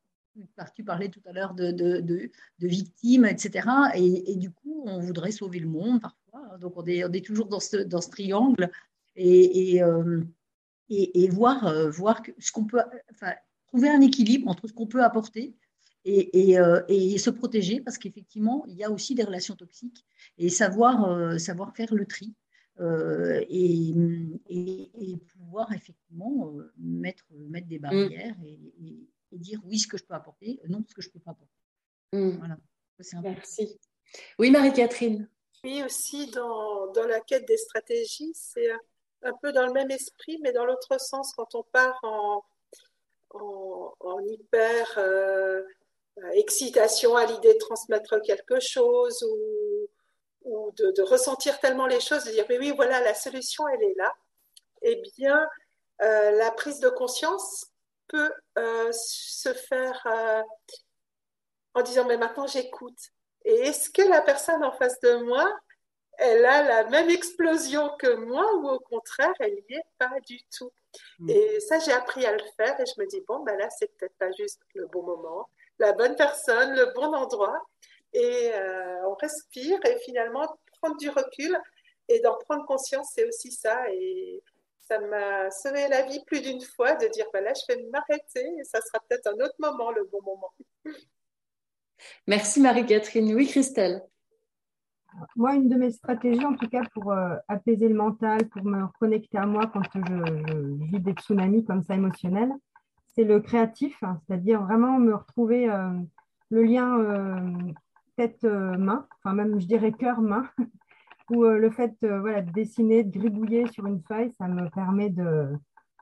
tu 0.76 0.84
parlais 0.84 1.08
tout 1.08 1.22
à 1.26 1.32
l'heure 1.32 1.52
de, 1.52 2.30
victimes, 2.60 3.24
etc. 3.24 3.68
Et, 3.96 4.36
du 4.36 4.52
coup, 4.52 4.84
on 4.86 5.00
voudrait 5.00 5.32
sauver 5.32 5.58
le 5.58 5.66
monde 5.66 6.00
parfois. 6.00 6.58
Donc, 6.58 6.74
on 6.76 6.84
est, 6.86 7.26
toujours 7.26 7.46
dans 7.48 7.58
ce, 7.58 8.08
triangle 8.08 8.70
et, 9.16 9.82
euh, 9.82 10.22
voir, 11.30 11.90
voir 11.90 12.22
ce 12.38 12.52
qu'on 12.52 12.66
peut, 12.66 12.78
trouver 13.66 13.88
un 13.88 14.00
équilibre 14.00 14.48
entre 14.48 14.68
ce 14.68 14.72
qu'on 14.72 14.86
peut 14.86 15.02
apporter 15.02 15.56
et, 16.04 16.52
et, 16.52 17.18
se 17.18 17.30
protéger 17.30 17.80
parce 17.80 17.98
qu'effectivement, 17.98 18.64
il 18.68 18.76
y 18.76 18.84
a 18.84 18.92
aussi 18.92 19.16
des 19.16 19.24
relations 19.24 19.56
toxiques 19.56 20.06
et 20.36 20.50
savoir, 20.50 21.40
savoir 21.40 21.74
faire 21.74 21.92
le 21.92 22.06
tri. 22.06 22.32
Euh, 22.80 23.44
et, 23.48 23.92
et, 24.48 24.90
et, 24.94 25.16
pouvoir 25.16 25.72
effectivement 25.72 26.52
euh, 26.54 26.72
mettre, 26.76 27.24
mettre 27.32 27.66
des 27.66 27.80
barrières 27.80 28.38
mm. 28.38 28.46
et, 28.46 29.08
et, 29.32 29.38
dire 29.38 29.60
oui 29.64 29.80
ce 29.80 29.88
que 29.88 29.98
je 29.98 30.04
peux 30.04 30.14
apporter, 30.14 30.60
non 30.68 30.84
ce 30.88 30.94
que 30.94 31.02
je 31.02 31.08
ne 31.08 31.12
peux 31.14 31.18
pas 31.18 31.32
apporter. 31.32 31.58
Mm. 32.12 32.38
Voilà. 32.38 32.56
Merci. 33.22 33.78
Oui, 34.38 34.50
Marie-Catherine. 34.50 35.28
Oui, 35.64 35.82
aussi 35.84 36.30
dans, 36.30 36.92
dans, 36.92 37.06
la 37.06 37.20
quête 37.20 37.46
des 37.48 37.56
stratégies, 37.56 38.32
c'est 38.34 38.70
un 39.22 39.32
peu 39.42 39.52
dans 39.52 39.66
le 39.66 39.72
même 39.72 39.90
esprit, 39.90 40.38
mais 40.42 40.52
dans 40.52 40.64
l'autre 40.64 41.00
sens, 41.00 41.32
quand 41.36 41.56
on 41.56 41.64
part 41.64 41.98
en, 42.04 42.44
en, 43.30 43.94
en 43.98 44.20
hyper 44.20 44.98
euh, 44.98 45.62
excitation 46.32 47.16
à 47.16 47.26
l'idée 47.26 47.54
de 47.54 47.58
transmettre 47.58 48.20
quelque 48.22 48.60
chose 48.60 49.22
ou 49.22 49.77
ou 50.48 50.72
de, 50.72 50.90
de, 50.92 51.02
ressentir 51.02 51.58
tellement 51.60 51.86
les 51.86 52.00
choses, 52.00 52.24
de 52.24 52.30
dire 52.30 52.46
mais 52.48 52.58
oui, 52.58 52.72
voilà, 52.74 53.00
la 53.00 53.14
solution, 53.14 53.66
elle 53.68 53.82
est 53.82 53.94
là, 53.96 54.12
eh 54.82 55.02
bien, 55.16 55.48
euh, 56.02 56.30
la 56.32 56.50
prise 56.52 56.80
de 56.80 56.88
conscience 56.88 57.66
peut 58.08 58.32
euh, 58.58 58.90
se 58.92 59.52
faire 59.52 60.00
euh, 60.06 60.42
en 61.74 61.82
disant 61.82 62.04
mais 62.06 62.16
maintenant 62.16 62.46
j'écoute. 62.46 62.98
Et 63.44 63.54
est-ce 63.54 63.90
que 63.90 64.02
la 64.02 64.20
personne 64.22 64.64
en 64.64 64.72
face 64.72 65.00
de 65.00 65.16
moi, 65.24 65.48
elle 66.18 66.44
a 66.44 66.62
la 66.62 66.84
même 66.84 67.10
explosion 67.10 67.90
que 67.98 68.14
moi 68.14 68.54
ou 68.56 68.68
au 68.68 68.78
contraire, 68.80 69.32
elle 69.40 69.54
n'y 69.68 69.76
est 69.76 69.86
pas 69.98 70.10
du 70.26 70.38
tout? 70.56 70.72
Mmh. 71.20 71.30
Et 71.30 71.60
ça, 71.60 71.78
j'ai 71.78 71.92
appris 71.92 72.26
à 72.26 72.32
le 72.32 72.42
faire 72.56 72.78
et 72.80 72.84
je 72.84 73.00
me 73.00 73.06
dis, 73.06 73.20
bon, 73.26 73.40
ben 73.40 73.56
là, 73.56 73.68
c'est 73.70 73.86
peut-être 73.96 74.16
pas 74.18 74.32
juste 74.32 74.60
le 74.74 74.86
bon 74.86 75.02
moment, 75.02 75.48
la 75.78 75.92
bonne 75.92 76.16
personne, 76.16 76.74
le 76.74 76.92
bon 76.94 77.14
endroit 77.14 77.64
et 78.12 78.50
euh, 78.54 79.08
on 79.08 79.14
respire 79.14 79.78
et 79.84 79.98
finalement 80.04 80.46
prendre 80.80 80.96
du 80.96 81.08
recul 81.08 81.58
et 82.08 82.20
d'en 82.20 82.36
prendre 82.36 82.64
conscience, 82.66 83.10
c'est 83.14 83.26
aussi 83.26 83.52
ça. 83.52 83.90
Et 83.92 84.42
ça 84.80 84.98
m'a 85.00 85.50
sauvé 85.50 85.86
la 85.88 86.02
vie 86.02 86.22
plus 86.26 86.40
d'une 86.40 86.62
fois 86.62 86.94
de 86.94 87.06
dire 87.08 87.26
bah 87.32 87.40
là, 87.40 87.52
je 87.54 87.74
vais 87.74 87.82
m'arrêter 87.90 88.46
et 88.58 88.64
ça 88.64 88.80
sera 88.80 89.00
peut-être 89.08 89.26
un 89.26 89.44
autre 89.44 89.56
moment, 89.58 89.90
le 89.90 90.04
bon 90.04 90.22
moment. 90.22 90.52
Merci 92.26 92.60
Marie-Catherine. 92.60 93.34
Oui, 93.34 93.46
Christelle. 93.46 94.02
Moi, 95.36 95.54
une 95.54 95.68
de 95.68 95.74
mes 95.74 95.90
stratégies, 95.90 96.44
en 96.44 96.54
tout 96.54 96.68
cas 96.68 96.82
pour 96.94 97.12
euh, 97.12 97.34
apaiser 97.48 97.88
le 97.88 97.94
mental, 97.94 98.48
pour 98.48 98.64
me 98.64 98.84
reconnecter 98.84 99.38
à 99.38 99.46
moi 99.46 99.66
quand 99.66 99.82
je, 99.94 100.00
je 100.00 100.84
vis 100.84 101.00
des 101.00 101.12
tsunamis 101.12 101.64
comme 101.64 101.82
ça 101.82 101.94
émotionnels, 101.94 102.52
c'est 103.18 103.24
le 103.24 103.40
créatif, 103.40 104.00
hein, 104.02 104.20
c'est-à-dire 104.26 104.62
vraiment 104.62 104.98
me 105.00 105.12
retrouver 105.12 105.68
euh, 105.68 105.90
le 106.50 106.62
lien 106.62 106.98
euh, 107.00 107.72
tête-main, 108.18 109.06
euh, 109.10 109.14
enfin 109.24 109.34
même 109.34 109.60
je 109.60 109.66
dirais 109.66 109.92
cœur-main, 109.92 110.50
où 111.30 111.44
euh, 111.44 111.56
le 111.56 111.70
fait 111.70 111.94
voilà, 112.02 112.42
de 112.42 112.50
dessiner, 112.50 113.04
de 113.04 113.16
gribouiller 113.16 113.66
sur 113.68 113.86
une 113.86 114.02
feuille, 114.02 114.32
ça 114.38 114.48
me 114.48 114.68
permet 114.70 115.08
de, 115.08 115.46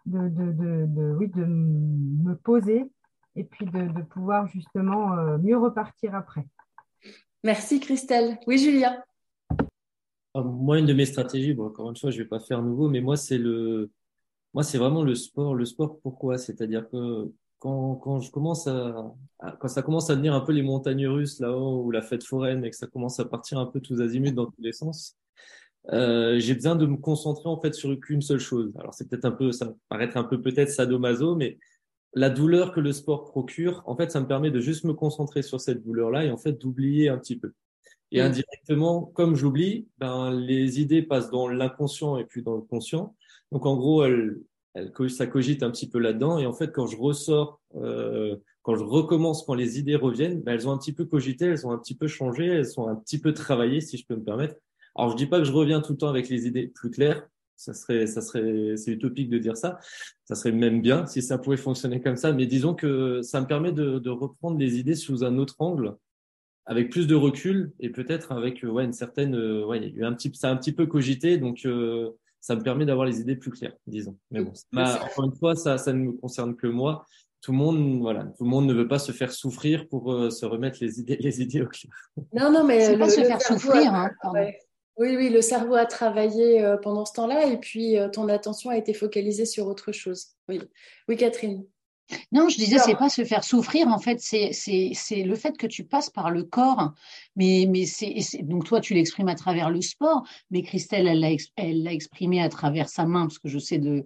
de, 0.07 0.29
de, 0.29 0.53
de 0.87 1.15
oui, 1.19 1.29
de 1.29 1.45
me 1.45 2.35
poser 2.35 2.91
et 3.37 3.45
puis 3.45 3.67
de, 3.67 4.03
pouvoir 4.03 4.49
justement 4.49 5.13
euh, 5.13 5.37
mieux 5.39 5.59
repartir 5.59 6.15
après. 6.15 6.47
Merci 7.45 7.81
Christelle. 7.81 8.39
Oui, 8.47 8.59
Julien. 8.59 9.03
Ah, 10.35 10.43
moi, 10.43 10.79
une 10.79 10.87
de 10.87 10.95
mes 10.95 11.05
stratégies, 11.05 11.55
bon, 11.55 11.67
encore 11.67 11.91
une 11.91 11.97
fois, 11.97 12.11
je 12.11 12.19
vais 12.19 12.29
pas 12.29 12.41
faire 12.41 12.63
nouveau, 12.63 12.89
mais 12.89 13.01
moi, 13.01 13.17
c'est 13.17 13.39
le, 13.39 13.91
moi, 14.55 14.63
c'est 14.63 14.79
vraiment 14.79 15.03
le 15.03 15.15
sport. 15.15 15.55
Le 15.55 15.67
sport, 15.67 16.01
pourquoi? 16.01 16.39
C'est-à-dire 16.39 16.89
que 16.89 17.31
quand, 17.59 17.97
quand 17.97 18.21
je 18.21 18.31
commence 18.31 18.67
à, 18.67 19.13
quand 19.61 19.69
ça 19.69 19.83
commence 19.83 20.11
à 20.11 20.15
devenir 20.15 20.35
un 20.35 20.41
peu 20.41 20.53
les 20.53 20.63
montagnes 20.63 21.07
russes 21.07 21.41
là-haut 21.41 21.83
ou 21.83 21.91
la 21.91 22.03
fête 22.03 22.25
foraine 22.25 22.65
et 22.65 22.71
que 22.71 22.77
ça 22.77 22.87
commence 22.87 23.21
à 23.21 23.25
partir 23.25 23.59
un 23.59 23.67
peu 23.67 23.81
tous 23.81 24.01
azimuts 24.01 24.33
dans 24.33 24.47
tous 24.47 24.61
les 24.61 24.73
sens, 24.73 25.17
euh, 25.93 26.39
j'ai 26.39 26.55
besoin 26.55 26.77
de 26.77 26.87
me 26.87 26.97
concentrer 26.97 27.49
en 27.49 27.61
fait 27.61 27.75
sur 27.75 27.99
qu'une 28.01 28.23
seule 28.23 28.41
chose. 28.41 28.73
Alors 28.79 28.95
c'est 28.95 29.09
peut-être 29.09 29.25
un 29.25 29.33
peu, 29.33 29.53
ça 29.53 29.67
me 29.67 29.75
paraître 29.89 30.17
un 30.17 30.25
peu 30.25 30.41
peut-être 30.41 30.71
sadomaso, 30.71 31.37
mais 31.37 31.59
la 32.15 32.31
douleur 32.31 32.73
que 32.73 32.81
le 32.81 32.93
sport 32.93 33.27
procure, 33.27 33.83
en 33.87 33.95
fait, 33.95 34.11
ça 34.11 34.21
me 34.21 34.27
permet 34.27 34.51
de 34.51 34.61
juste 34.61 34.85
me 34.85 34.95
concentrer 34.95 35.43
sur 35.43 35.61
cette 35.61 35.83
douleur-là 35.85 36.25
et 36.25 36.31
en 36.31 36.39
fait 36.39 36.53
d'oublier 36.53 37.09
un 37.09 37.19
petit 37.19 37.39
peu. 37.39 37.53
Et 38.11 38.21
mm. 38.21 38.25
indirectement, 38.25 39.03
comme 39.15 39.37
j'oublie, 39.37 39.87
ben 39.99 40.31
les 40.33 40.81
idées 40.81 41.03
passent 41.03 41.31
dans 41.31 41.49
l'inconscient 41.49 42.17
et 42.19 42.25
puis 42.25 42.43
dans 42.43 42.57
le 42.57 42.63
conscient. 42.63 43.15
Donc 43.53 43.67
en 43.67 43.77
gros, 43.77 44.05
elle, 44.05 44.39
elle, 44.77 45.11
ça 45.11 45.27
cogite 45.27 45.63
un 45.63 45.71
petit 45.71 45.89
peu 45.89 45.99
là-dedans. 45.99 46.39
Et 46.39 46.47
en 46.47 46.53
fait, 46.53 46.71
quand 46.71 46.87
je 46.87 46.97
ressors, 46.97 47.61
euh, 47.77 48.37
quand 48.63 48.77
je 48.77 48.85
recommence, 48.85 49.43
quand 49.45 49.55
les 49.55 49.79
idées 49.79 49.97
reviennent, 49.97 50.43
ben, 50.43 50.53
elles 50.53 50.69
ont 50.69 50.73
un 50.73 50.79
petit 50.79 50.93
peu 50.93 51.07
cogité, 51.07 51.47
elles 51.47 51.67
ont 51.67 51.71
un 51.73 51.79
petit 51.79 51.97
peu 51.97 52.07
changé, 52.07 52.47
elles 52.47 52.67
sont 52.67 52.87
un 52.87 52.95
petit 52.95 53.19
peu 53.19 53.33
travaillées, 53.33 53.81
si 53.81 53.97
je 53.97 54.07
peux 54.07 54.17
me 54.17 54.23
permettre. 54.23 54.57
Alors 54.95 55.11
je 55.13 55.17
dis 55.17 55.27
pas 55.27 55.39
que 55.39 55.45
je 55.45 55.53
reviens 55.53 55.81
tout 55.81 55.93
le 55.93 55.99
temps 55.99 56.09
avec 56.09 56.29
les 56.29 56.47
idées 56.47 56.69
plus 56.69 56.91
claires. 56.91 57.27
Ça 57.57 57.73
serait, 57.73 58.07
ça 58.07 58.21
serait, 58.21 58.77
c'est 58.77 58.91
utopique 58.91 59.31
de 59.31 59.39
dire 59.39 59.57
ça. 59.57 59.79
Ça 60.25 60.35
serait 60.35 60.53
même 60.53 60.83
bien 60.83 61.07
si 61.07 61.23
ça 61.23 61.39
pouvait 61.39 61.57
fonctionner 61.57 62.03
comme 62.03 62.17
ça. 62.17 62.33
Mais 62.33 62.45
disons 62.45 62.75
que 62.75 63.23
ça 63.23 63.41
me 63.41 63.47
permet 63.47 63.73
de, 63.73 63.99
de 63.99 64.11
reprendre 64.11 64.59
les 64.59 64.79
idées 64.79 64.95
sous 64.95 65.25
un 65.25 65.39
autre 65.39 65.57
angle, 65.59 65.97
avec 66.67 66.91
plus 66.91 67.07
de 67.07 67.15
recul 67.15 67.73
et 67.81 67.89
peut-être 67.89 68.33
avec 68.33 68.63
ouais 68.63 68.85
une 68.85 68.93
certaine, 68.93 69.35
ouais, 69.65 69.79
il 69.79 69.85
y 69.85 69.99
a 69.99 70.01
eu 70.01 70.05
un 70.05 70.13
petit, 70.13 70.31
ça 70.35 70.51
a 70.51 70.53
un 70.53 70.57
petit 70.57 70.73
peu 70.73 70.85
cogité. 70.87 71.39
Donc 71.39 71.65
euh, 71.65 72.11
ça 72.47 72.55
me 72.55 72.63
permet 72.63 72.87
d'avoir 72.87 73.07
les 73.07 73.21
idées 73.21 73.35
plus 73.35 73.51
claires, 73.51 73.75
disons. 73.89 74.17
Mais 74.31 74.41
bon, 74.41 74.53
encore 74.77 75.25
une 75.25 75.35
fois, 75.35 75.57
ça, 75.57 75.79
ça 75.79 75.93
ne 75.93 75.99
me 75.99 76.13
concerne 76.13 76.55
que 76.55 76.69
moi. 76.69 77.05
Tout 77.41 77.51
le 77.51 77.59
monde, 77.59 77.99
voilà, 78.01 78.23
tout 78.39 78.45
le 78.45 78.49
monde 78.51 78.67
ne 78.67 78.73
veut 78.73 78.87
pas 78.87 79.01
se 79.01 79.11
faire 79.11 79.33
souffrir 79.33 79.89
pour 79.89 80.13
euh, 80.13 80.31
se 80.31 80.47
remettre 80.47 80.79
les 80.81 81.01
idées, 81.01 81.17
les 81.17 81.43
idées 81.43 81.63
au 81.63 81.67
clair. 81.67 81.93
Non, 82.33 82.53
non, 82.53 82.63
mais 82.63 82.87
c'est 82.87 82.99
pas 82.99 83.09
se 83.09 83.25
faire 83.25 83.43
souffrir. 83.43 83.93
hein, 83.93 84.11
oui, 84.97 85.17
oui, 85.17 85.29
le 85.29 85.43
cerveau 85.43 85.75
a 85.75 85.87
travaillé 85.87 86.65
euh, 86.65 86.77
pendant 86.77 87.05
ce 87.05 87.15
temps-là 87.15 87.47
et 87.47 87.59
puis 87.59 87.99
euh, 87.99 88.09
ton 88.09 88.29
attention 88.29 88.71
a 88.71 88.77
été 88.77 88.95
focalisée 88.95 89.45
sur 89.45 89.67
autre 89.67 89.91
chose. 89.91 90.29
Oui, 90.49 90.61
oui, 91.09 91.17
Catherine. 91.17 91.65
Non, 92.33 92.49
je 92.49 92.57
disais, 92.57 92.79
c'est 92.79 92.95
pas 92.95 93.09
se 93.09 93.25
faire 93.25 93.45
souffrir, 93.45 93.89
en 93.89 93.99
fait, 93.99 94.21
c'est 94.21 94.53
le 95.11 95.35
fait 95.35 95.57
que 95.57 95.67
tu 95.67 95.85
passes 95.85 96.11
par 96.11 96.31
le 96.31 96.45
corps. 96.45 96.93
Mais, 97.35 97.67
mais 97.69 97.85
c'est 97.87 98.15
donc 98.43 98.65
toi, 98.65 98.81
tu 98.81 98.95
l'exprimes 98.95 99.29
à 99.29 99.35
travers 99.35 99.71
le 99.71 99.81
sport, 99.81 100.27
mais 100.51 100.63
Christelle, 100.63 101.07
elle 101.07 101.21
l'a 101.21 101.31
elle 101.57 101.83
l'a 101.83 101.93
exprimé 101.93 102.43
à 102.43 102.49
travers 102.49 102.89
sa 102.89 103.07
main, 103.07 103.23
parce 103.27 103.39
que 103.39 103.49
je 103.49 103.59
sais 103.59 103.79
de. 103.79 104.05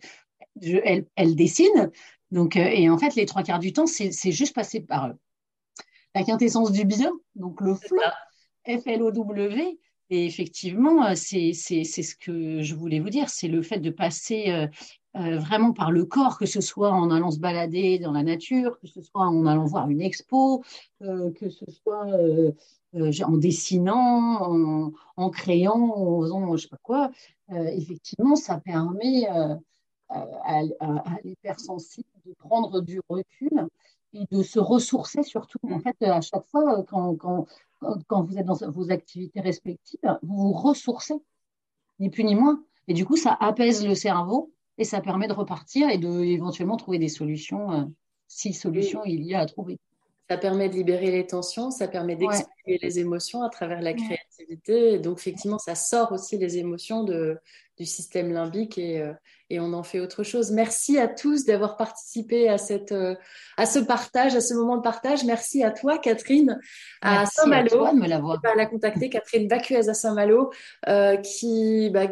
elle, 0.63 1.07
elle 1.17 1.37
dessine. 1.37 1.91
Donc, 2.31 2.57
euh, 2.57 2.69
et 2.73 2.89
en 2.89 2.99
fait, 2.99 3.15
les 3.17 3.27
trois 3.27 3.43
quarts 3.43 3.59
du 3.59 3.73
temps, 3.73 3.87
c'est 3.87 4.33
juste 4.33 4.55
passer 4.55 4.81
par 4.81 5.07
euh, 5.07 5.13
la 6.15 6.25
quintessence 6.25 6.73
du 6.73 6.85
bien, 6.85 7.13
donc 7.35 7.61
le 7.61 7.75
flow, 7.75 7.99
F-L-O-W. 8.67 9.79
Et 10.11 10.27
effectivement, 10.27 11.07
euh, 11.07 11.15
c'est 11.15 11.53
ce 11.53 12.15
que 12.17 12.63
je 12.63 12.75
voulais 12.75 13.01
vous 13.01 13.11
dire, 13.11 13.29
c'est 13.29 13.49
le 13.49 13.63
fait 13.63 13.79
de 13.79 13.91
passer 13.91 14.69
euh, 15.17 15.39
vraiment 15.39 15.73
par 15.73 15.91
le 15.91 16.05
corps, 16.05 16.39
que 16.39 16.47
ce 16.47 16.61
soit 16.61 16.93
en 16.93 17.11
allant 17.11 17.33
se 17.33 17.41
balader 17.41 17.99
dans 17.99 18.13
la 18.13 18.23
nature, 18.23 18.79
que 18.79 18.87
ce 18.87 19.03
soit 19.03 19.27
en 19.27 19.45
allant 19.45 19.65
voir 19.65 19.91
une 19.91 20.01
expo, 20.01 20.63
euh, 21.03 21.33
que 21.33 21.49
ce 21.49 21.65
soit 21.69 22.07
euh, 22.13 22.53
en 22.95 23.37
dessinant, 23.37 24.93
en, 25.17 25.31
créant, 25.31 25.81
en 25.97 26.21
faisant 26.23 26.57
je 26.57 26.63
sais 26.63 26.69
pas 26.69 26.77
quoi. 26.83 27.11
effectivement, 27.51 28.37
ça 28.37 28.61
permet 28.61 29.27
à, 29.27 29.59
à, 30.09 30.61
à 30.81 31.19
l'hypersensible 31.25 32.09
de 32.25 32.33
prendre 32.35 32.81
du 32.81 33.01
recul 33.09 33.67
et 34.13 34.27
de 34.31 34.43
se 34.45 34.61
ressourcer 34.61 35.25
surtout. 35.25 35.59
En 35.65 35.81
fait, 35.81 35.97
à 36.03 36.21
chaque 36.21 36.47
fois, 36.47 36.85
quand, 36.85 37.47
quand 38.07 38.23
vous 38.25 38.39
êtes 38.39 38.47
dans 38.47 38.59
vos 38.71 38.91
activités 38.91 39.41
respectives, 39.41 40.01
vous 40.23 40.37
vous 40.37 40.53
ressourcez, 40.53 41.15
ni 41.99 42.11
plus 42.11 42.25
ni 42.25 42.35
moins. 42.35 42.63
Et 42.89 42.95
du 42.95 43.05
coup, 43.05 43.17
ça 43.17 43.37
apaise 43.41 43.87
le 43.87 43.95
cerveau 43.95 44.53
et 44.79 44.85
ça 44.85 45.01
permet 45.01 45.29
de 45.29 45.33
repartir 45.33 45.89
et 45.91 45.99
de 45.99 46.21
éventuellement 46.21 46.77
trouver 46.77 46.99
des 46.99 47.09
solutions, 47.09 47.73
euh, 47.73 47.85
si 48.29 48.53
solutions 48.53 49.05
il 49.05 49.23
y 49.25 49.35
a 49.35 49.41
à 49.41 49.47
trouver. 49.47 49.79
Ça 50.29 50.39
permet 50.39 50.69
de 50.69 50.75
libérer 50.75 51.11
les 51.11 51.27
tensions, 51.27 51.71
ça 51.71 51.89
permet 51.89 52.15
d'exprimer 52.15 52.79
les 52.81 52.99
émotions 53.01 53.43
à 53.43 53.49
travers 53.49 53.83
la 53.83 53.95
créativité. 53.95 54.95
Et 54.95 54.99
donc, 55.01 55.19
effectivement, 55.19 55.59
ça 55.59 55.75
sort 55.75 56.13
aussi 56.13 56.39
les 56.39 56.57
émotions 56.57 57.03
de, 57.03 57.37
du 57.77 57.85
système 57.85 58.33
limbique 58.33 58.79
et, 58.79 59.01
euh, 59.01 59.13
et, 59.51 59.61
on 59.61 59.73
en 59.73 59.83
fait 59.83 60.01
autre 60.01 60.23
chose. 60.23 60.53
Merci 60.53 60.99
à 60.99 61.09
tous 61.09 61.45
d'avoir 61.45 61.77
participé 61.77 62.49
à, 62.49 62.59
cette, 62.59 62.93
euh, 62.93 63.15
à 63.57 63.67
ce 63.67 63.79
partage, 63.79 64.35
à 64.35 64.41
ce 64.41 64.55
moment 64.55 64.77
de 64.77 64.83
partage. 64.83 65.25
Merci 65.25 65.63
à 65.65 65.71
toi, 65.71 65.99
Catherine, 65.99 66.59
à 67.03 67.27
Saint-Malo. 67.27 67.93
de 67.93 68.01
me 68.01 68.09
l'avoir. 68.09 68.41
la 68.57 68.67
contacter, 68.67 69.11
Catherine 69.11 69.49
Bacuez 69.49 69.89
à 69.89 69.95
Saint-Malo, 69.95 70.51
qui, 71.23 71.91
bah, 71.91 72.09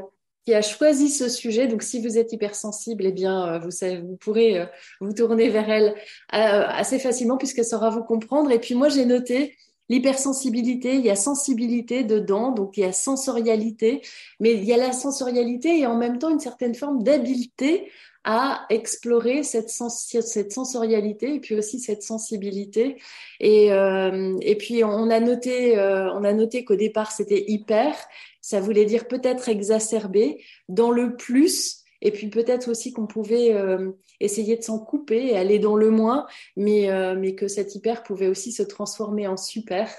qui 0.49 0.55
a 0.55 0.63
choisi 0.63 1.11
ce 1.11 1.29
sujet. 1.29 1.69
Donc, 1.69 1.83
si 1.83 2.01
vous 2.01 2.17
êtes 2.17 2.33
hypersensible, 2.33 3.05
eh 3.05 3.13
bien, 3.13 3.47
euh, 3.47 3.59
vous, 3.59 3.71
savez, 3.71 3.99
vous 3.99 4.17
pourrez 4.17 4.59
euh, 4.59 4.65
vous 4.99 5.13
tourner 5.13 5.51
vers 5.51 5.69
elle 5.69 5.89
euh, 5.89 5.95
assez 6.33 6.99
facilement 6.99 7.37
puisqu'elle 7.37 7.67
saura 7.67 7.91
vous 7.91 8.03
comprendre. 8.03 8.51
Et 8.51 8.59
puis, 8.59 8.75
moi, 8.75 8.89
j'ai 8.89 9.05
noté 9.05 9.55
l'hypersensibilité, 9.89 10.95
il 10.95 11.05
y 11.05 11.11
a 11.11 11.17
sensibilité 11.17 12.05
dedans, 12.05 12.53
donc 12.53 12.77
il 12.77 12.81
y 12.81 12.85
a 12.85 12.93
sensorialité, 12.93 14.03
mais 14.41 14.53
il 14.53 14.65
y 14.65 14.73
a 14.73 14.77
la 14.77 14.93
sensorialité 14.93 15.81
et 15.81 15.87
en 15.87 15.97
même 15.97 16.19
temps 16.19 16.31
une 16.31 16.41
certaine 16.41 16.75
forme 16.75 17.03
d'habileté 17.03 17.91
à 18.25 18.67
explorer 18.69 19.43
cette, 19.43 19.71
cette 19.71 20.53
sensorialité 20.53 21.37
et 21.37 21.41
puis 21.41 21.55
aussi 21.55 21.81
cette 21.81 22.03
sensibilité. 22.03 23.01
Et, 23.41 23.69
et 23.69 24.55
puis 24.57 24.85
on 24.85 25.09
a 25.09 25.21
noté, 25.21 25.79
on 25.79 26.25
a 26.25 26.33
noté 26.35 26.65
qu'au 26.65 26.77
départ 26.77 27.11
c'était 27.11 27.45
hyper. 27.49 27.95
Ça 28.43 28.61
voulait 28.61 28.85
dire 28.85 29.09
peut-être 29.09 29.49
exacerbé. 29.49 30.45
Dans 30.69 30.91
le 30.91 31.17
plus, 31.17 31.78
et 32.01 32.13
puis 32.13 32.29
peut-être 32.29 32.71
aussi 32.71 32.93
qu'on 32.93 33.07
pouvait 33.07 33.55
euh, 33.55 33.91
essayer 34.21 34.57
de 34.57 34.63
s'en 34.63 34.79
couper 34.79 35.29
et 35.29 35.37
aller 35.37 35.59
dans 35.59 35.77
le 35.77 35.91
moins, 35.91 36.27
mais, 36.57 36.91
euh, 36.91 37.17
mais 37.19 37.35
que 37.35 37.49
cet 37.49 37.75
hyper 37.75 38.03
pouvait 38.03 38.29
aussi 38.29 38.53
se 38.53 38.63
transformer 38.63 39.27
en 39.27 39.37
super. 39.37 39.91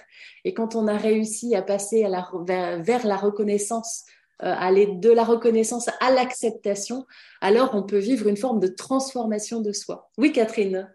Et 0.46 0.54
quand 0.54 0.76
on 0.76 0.88
a 0.88 0.98
réussi 0.98 1.56
à 1.56 1.62
passer 1.62 2.06
vers, 2.46 3.06
la 3.06 3.18
reconnaissance, 3.18 4.06
euh, 4.44 4.54
aller 4.58 4.88
de 4.88 5.10
la 5.10 5.24
reconnaissance 5.24 5.90
à 6.00 6.12
l'acceptation, 6.12 7.06
alors 7.42 7.72
on 7.74 7.84
peut 7.84 7.98
vivre 7.98 8.28
une 8.28 8.38
forme 8.38 8.60
de 8.60 8.68
transformation 8.68 9.62
de 9.62 9.74
soi. 9.74 10.10
Oui, 10.18 10.32
Catherine? 10.32 10.90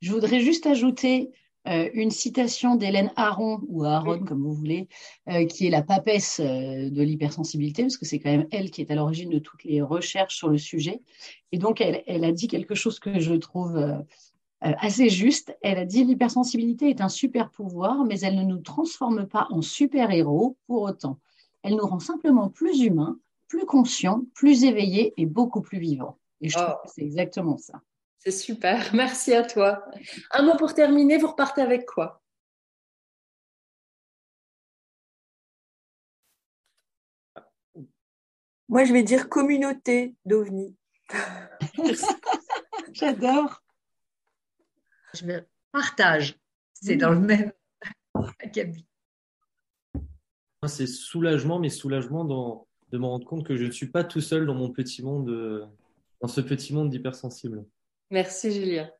Je 0.00 0.12
voudrais 0.12 0.40
juste 0.40 0.66
ajouter 0.66 1.32
euh, 1.68 1.90
une 1.92 2.10
citation 2.10 2.76
d'Hélène 2.76 3.12
Aron, 3.16 3.60
ou 3.68 3.84
Aron 3.84 4.24
comme 4.24 4.42
vous 4.42 4.54
voulez, 4.54 4.88
euh, 5.28 5.44
qui 5.46 5.66
est 5.66 5.70
la 5.70 5.82
papesse 5.82 6.40
euh, 6.40 6.88
de 6.90 7.02
l'hypersensibilité, 7.02 7.82
parce 7.82 7.96
que 7.96 8.06
c'est 8.06 8.18
quand 8.18 8.30
même 8.30 8.48
elle 8.50 8.70
qui 8.70 8.80
est 8.80 8.90
à 8.90 8.94
l'origine 8.94 9.28
de 9.28 9.38
toutes 9.38 9.64
les 9.64 9.82
recherches 9.82 10.36
sur 10.36 10.48
le 10.48 10.58
sujet. 10.58 11.02
Et 11.52 11.58
donc, 11.58 11.80
elle, 11.80 12.02
elle 12.06 12.24
a 12.24 12.32
dit 12.32 12.48
quelque 12.48 12.74
chose 12.74 12.98
que 12.98 13.20
je 13.20 13.34
trouve 13.34 13.78
assez 14.60 15.08
juste. 15.08 15.56
Elle 15.62 15.78
a 15.78 15.84
dit 15.84 16.04
l'hypersensibilité 16.04 16.90
est 16.90 17.00
un 17.00 17.08
super 17.08 17.50
pouvoir, 17.50 18.04
mais 18.04 18.20
elle 18.20 18.36
ne 18.36 18.44
nous 18.44 18.58
transforme 18.58 19.26
pas 19.26 19.46
en 19.50 19.62
super-héros 19.62 20.56
pour 20.66 20.82
autant. 20.82 21.18
Elle 21.62 21.76
nous 21.76 21.86
rend 21.86 22.00
simplement 22.00 22.48
plus 22.48 22.80
humains, 22.80 23.18
plus 23.46 23.66
conscients, 23.66 24.22
plus 24.34 24.64
éveillés 24.64 25.14
et 25.16 25.26
beaucoup 25.26 25.60
plus 25.60 25.78
vivants. 25.78 26.18
Et 26.40 26.48
je 26.48 26.56
trouve 26.56 26.74
oh. 26.76 26.80
que 26.84 26.90
c'est 26.92 27.02
exactement 27.02 27.56
ça. 27.56 27.82
C'est 28.28 28.36
super. 28.36 28.78
Merci 28.94 29.32
à 29.32 29.42
toi. 29.42 29.86
Un 30.32 30.42
mot 30.42 30.54
pour 30.58 30.74
terminer, 30.74 31.16
vous 31.16 31.28
repartez 31.28 31.62
avec 31.62 31.86
quoi? 31.86 32.22
Moi, 38.68 38.84
je 38.84 38.92
vais 38.92 39.02
dire 39.02 39.30
communauté 39.30 40.14
d'OVNI. 40.26 40.76
J'adore. 42.92 43.62
Je 45.14 45.24
vais 45.24 45.46
partage. 45.72 46.38
C'est 46.74 46.96
dans 46.96 47.12
le 47.12 47.20
même 47.20 47.52
acabit. 48.40 48.86
C'est 50.66 50.86
soulagement, 50.86 51.58
mais 51.58 51.70
soulagement 51.70 52.26
dans, 52.26 52.68
de 52.90 52.98
me 52.98 53.06
rendre 53.06 53.26
compte 53.26 53.46
que 53.46 53.56
je 53.56 53.64
ne 53.64 53.70
suis 53.70 53.88
pas 53.88 54.04
tout 54.04 54.20
seul 54.20 54.44
dans 54.44 54.54
mon 54.54 54.70
petit 54.70 55.02
monde, 55.02 55.30
euh, 55.30 55.64
dans 56.20 56.28
ce 56.28 56.42
petit 56.42 56.74
monde 56.74 56.90
d'hypersensible. 56.90 57.64
Merci 58.10 58.52
Julien. 58.52 58.90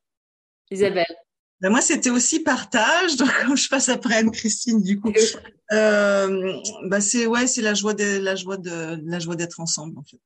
Isabelle. 0.71 1.15
Ben 1.61 1.69
moi, 1.69 1.81
c'était 1.81 2.09
aussi 2.09 2.41
partage. 2.41 3.17
Donc, 3.17 3.29
quand 3.45 3.55
je 3.55 3.67
passe 3.67 3.89
après 3.89 4.15
Anne-Christine, 4.15 4.81
du 4.81 4.99
coup, 4.99 5.11
euh, 5.71 6.61
c'est 7.01 7.25
ouais, 7.25 7.47
c'est 7.47 7.61
la 7.61 7.73
joie 7.73 7.93
de 7.93 8.19
la 8.19 8.35
joie 8.35 8.57
de 8.57 8.99
la 9.03 9.19
joie 9.19 9.35
d'être 9.35 9.59
ensemble, 9.59 9.97
en 9.97 10.03
fait. 10.03 10.21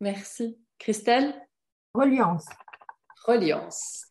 Merci. 0.00 0.56
Christelle. 0.78 1.34
Reliance. 1.94 2.44
Reliance. 3.24 4.06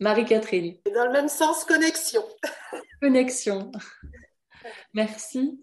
Marie-Catherine. 0.00 0.76
Dans 0.94 1.06
le 1.06 1.12
même 1.12 1.28
sens, 1.28 1.64
connexion. 1.64 2.22
Connexion. 3.00 3.72
Merci. 4.94 5.62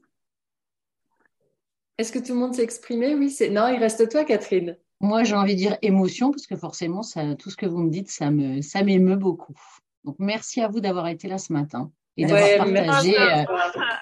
Est-ce 1.97 2.11
que 2.11 2.19
tout 2.19 2.33
le 2.33 2.39
monde 2.39 2.55
s'est 2.55 2.63
exprimé? 2.63 3.15
Oui, 3.15 3.29
c'est. 3.29 3.49
Non, 3.49 3.67
il 3.67 3.79
reste 3.79 4.09
toi, 4.09 4.23
Catherine. 4.23 4.77
Moi, 5.01 5.23
j'ai 5.23 5.35
envie 5.35 5.53
de 5.53 5.59
dire 5.59 5.77
émotion, 5.81 6.31
parce 6.31 6.45
que 6.45 6.55
forcément, 6.55 7.03
ça, 7.03 7.35
tout 7.35 7.49
ce 7.49 7.55
que 7.55 7.65
vous 7.65 7.79
me 7.79 7.89
dites, 7.89 8.09
ça 8.09 8.31
me, 8.31 8.61
ça 8.61 8.83
m'émeut 8.83 9.15
beaucoup. 9.15 9.55
Donc, 10.03 10.15
merci 10.19 10.61
à 10.61 10.67
vous 10.67 10.81
d'avoir 10.81 11.07
été 11.07 11.27
là 11.27 11.37
ce 11.37 11.53
matin 11.53 11.91
et 12.17 12.25
d'avoir 12.25 12.73
partagé 12.73 13.17
euh, 13.17 13.43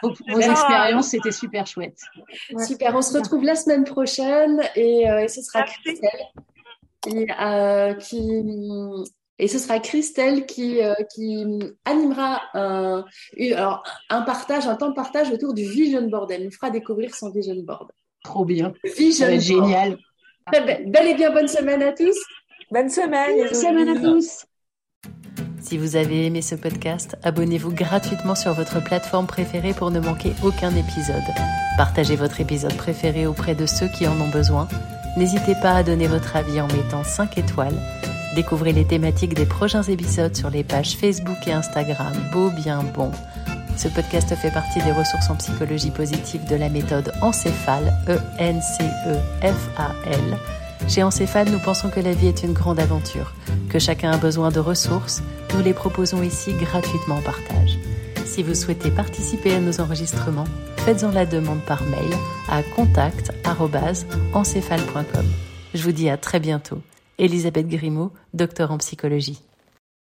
vos, 0.02 0.40
expériences. 0.40 1.10
C'était 1.10 1.32
super 1.32 1.68
chouette. 1.68 2.00
Super. 2.66 2.96
On 2.96 3.02
se 3.02 3.18
retrouve 3.18 3.44
la 3.44 3.56
semaine 3.56 3.84
prochaine 3.84 4.62
et, 4.76 5.10
euh, 5.10 5.28
ce 5.28 5.42
sera 5.42 5.64
Christelle 5.64 6.10
qui, 7.02 7.28
euh, 7.40 7.94
qui, 7.96 8.44
et 9.38 9.48
ce 9.48 9.60
sera 9.60 9.80
Christelle 9.80 10.46
qui, 10.48 10.80
qui 11.14 11.46
animera 11.86 12.42
un, 12.56 13.06
alors, 13.54 13.84
un 14.10 14.22
partage, 14.24 14.66
un 14.68 14.76
temps 14.76 14.90
de 14.90 14.96
partage 14.96 15.30
autour 15.32 15.54
du 15.54 15.64
Vision 15.64 16.08
Board. 16.08 16.32
Elle 16.32 16.46
nous 16.46 16.52
fera 16.52 16.72
découvrir 16.72 17.14
son 17.14 17.30
Vision 17.30 17.56
Board. 17.64 17.92
Trop 18.24 18.46
bien. 18.46 18.74
Vision 18.98 19.40
Génial. 19.40 20.00
Belle 20.52 21.08
et 21.08 21.16
bien 21.16 21.32
bonne 21.32 21.48
semaine 21.48 21.82
à 21.82 21.92
tous. 21.92 22.16
Bonne 22.72 22.90
semaine. 22.90 23.38
Bonne 23.38 23.54
semaine 23.54 23.90
à 23.90 24.00
tous. 24.00 24.46
Si 25.62 25.78
vous 25.78 25.98
avez 25.98 26.26
aimé 26.26 26.42
ce 26.42 26.56
podcast, 26.56 27.18
abonnez-vous 27.24 27.74
gratuitement 27.74 28.36
sur 28.36 28.54
votre 28.54 28.82
plateforme 28.82 29.28
préférée 29.28 29.74
pour 29.74 29.92
ne 29.92 30.00
manquer 30.00 30.32
aucun 30.44 30.74
épisode. 30.76 31.24
Partagez 31.78 32.16
votre 32.16 32.40
épisode 32.40 32.76
préféré 32.78 33.28
auprès 33.28 33.56
de 33.56 33.66
ceux 33.66 33.88
qui 33.88 34.08
en 34.08 34.20
ont 34.22 34.30
besoin. 34.30 34.68
N'hésitez 35.18 35.56
pas 35.62 35.74
à 35.74 35.84
donner 35.84 36.08
votre 36.08 36.36
avis 36.36 36.62
en 36.62 36.68
mettant 36.68 37.04
5 37.04 37.38
étoiles. 37.38 37.78
Découvrez 38.36 38.72
les 38.72 38.86
thématiques 38.86 39.34
des 39.34 39.46
prochains 39.46 39.84
épisodes 39.84 40.36
sur 40.36 40.50
les 40.50 40.64
pages 40.64 40.96
Facebook 40.96 41.48
et 41.48 41.54
Instagram 41.54 42.14
Beau 42.32 42.50
Bien 42.52 42.84
Bon. 42.84 43.12
Ce 43.78 43.88
podcast 43.88 44.34
fait 44.34 44.50
partie 44.50 44.82
des 44.82 44.92
ressources 44.92 45.30
en 45.30 45.36
psychologie 45.36 45.92
positive 45.92 46.50
de 46.50 46.56
la 46.56 46.68
méthode 46.68 47.14
Encéphale, 47.22 47.94
E-N-C-E-F-A-L. 48.10 50.18
Chez 50.88 51.04
Encéphale, 51.04 51.52
nous 51.52 51.60
pensons 51.60 51.92
que 51.92 52.00
la 52.00 52.14
vie 52.14 52.26
est 52.26 52.42
une 52.42 52.54
grande 52.54 52.80
aventure, 52.80 53.36
que 53.70 53.78
chacun 53.78 54.10
a 54.10 54.18
besoin 54.18 54.50
de 54.50 54.60
ressources. 54.60 55.22
Nous 55.54 55.62
les 55.62 55.76
proposons 55.76 56.24
ici 56.24 56.54
gratuitement 56.54 57.18
en 57.18 57.22
partage. 57.22 57.78
Si 58.26 58.42
vous 58.42 58.56
souhaitez 58.56 58.90
participer 58.90 59.54
à 59.54 59.60
nos 59.60 59.80
enregistrements, 59.80 60.48
faites-en 60.78 61.12
la 61.12 61.28
demande 61.28 61.62
par 61.62 61.84
mail 61.84 62.16
à 62.50 62.64
contact.encéphale.com. 62.64 65.26
Je 65.76 65.84
vous 65.84 65.92
dis 65.92 66.10
à 66.10 66.18
très 66.18 66.40
bientôt. 66.40 66.82
Elisabeth 67.20 67.68
Grimaud, 67.68 68.12
docteur 68.34 68.72
en 68.72 68.80
psychologie. 68.80 69.44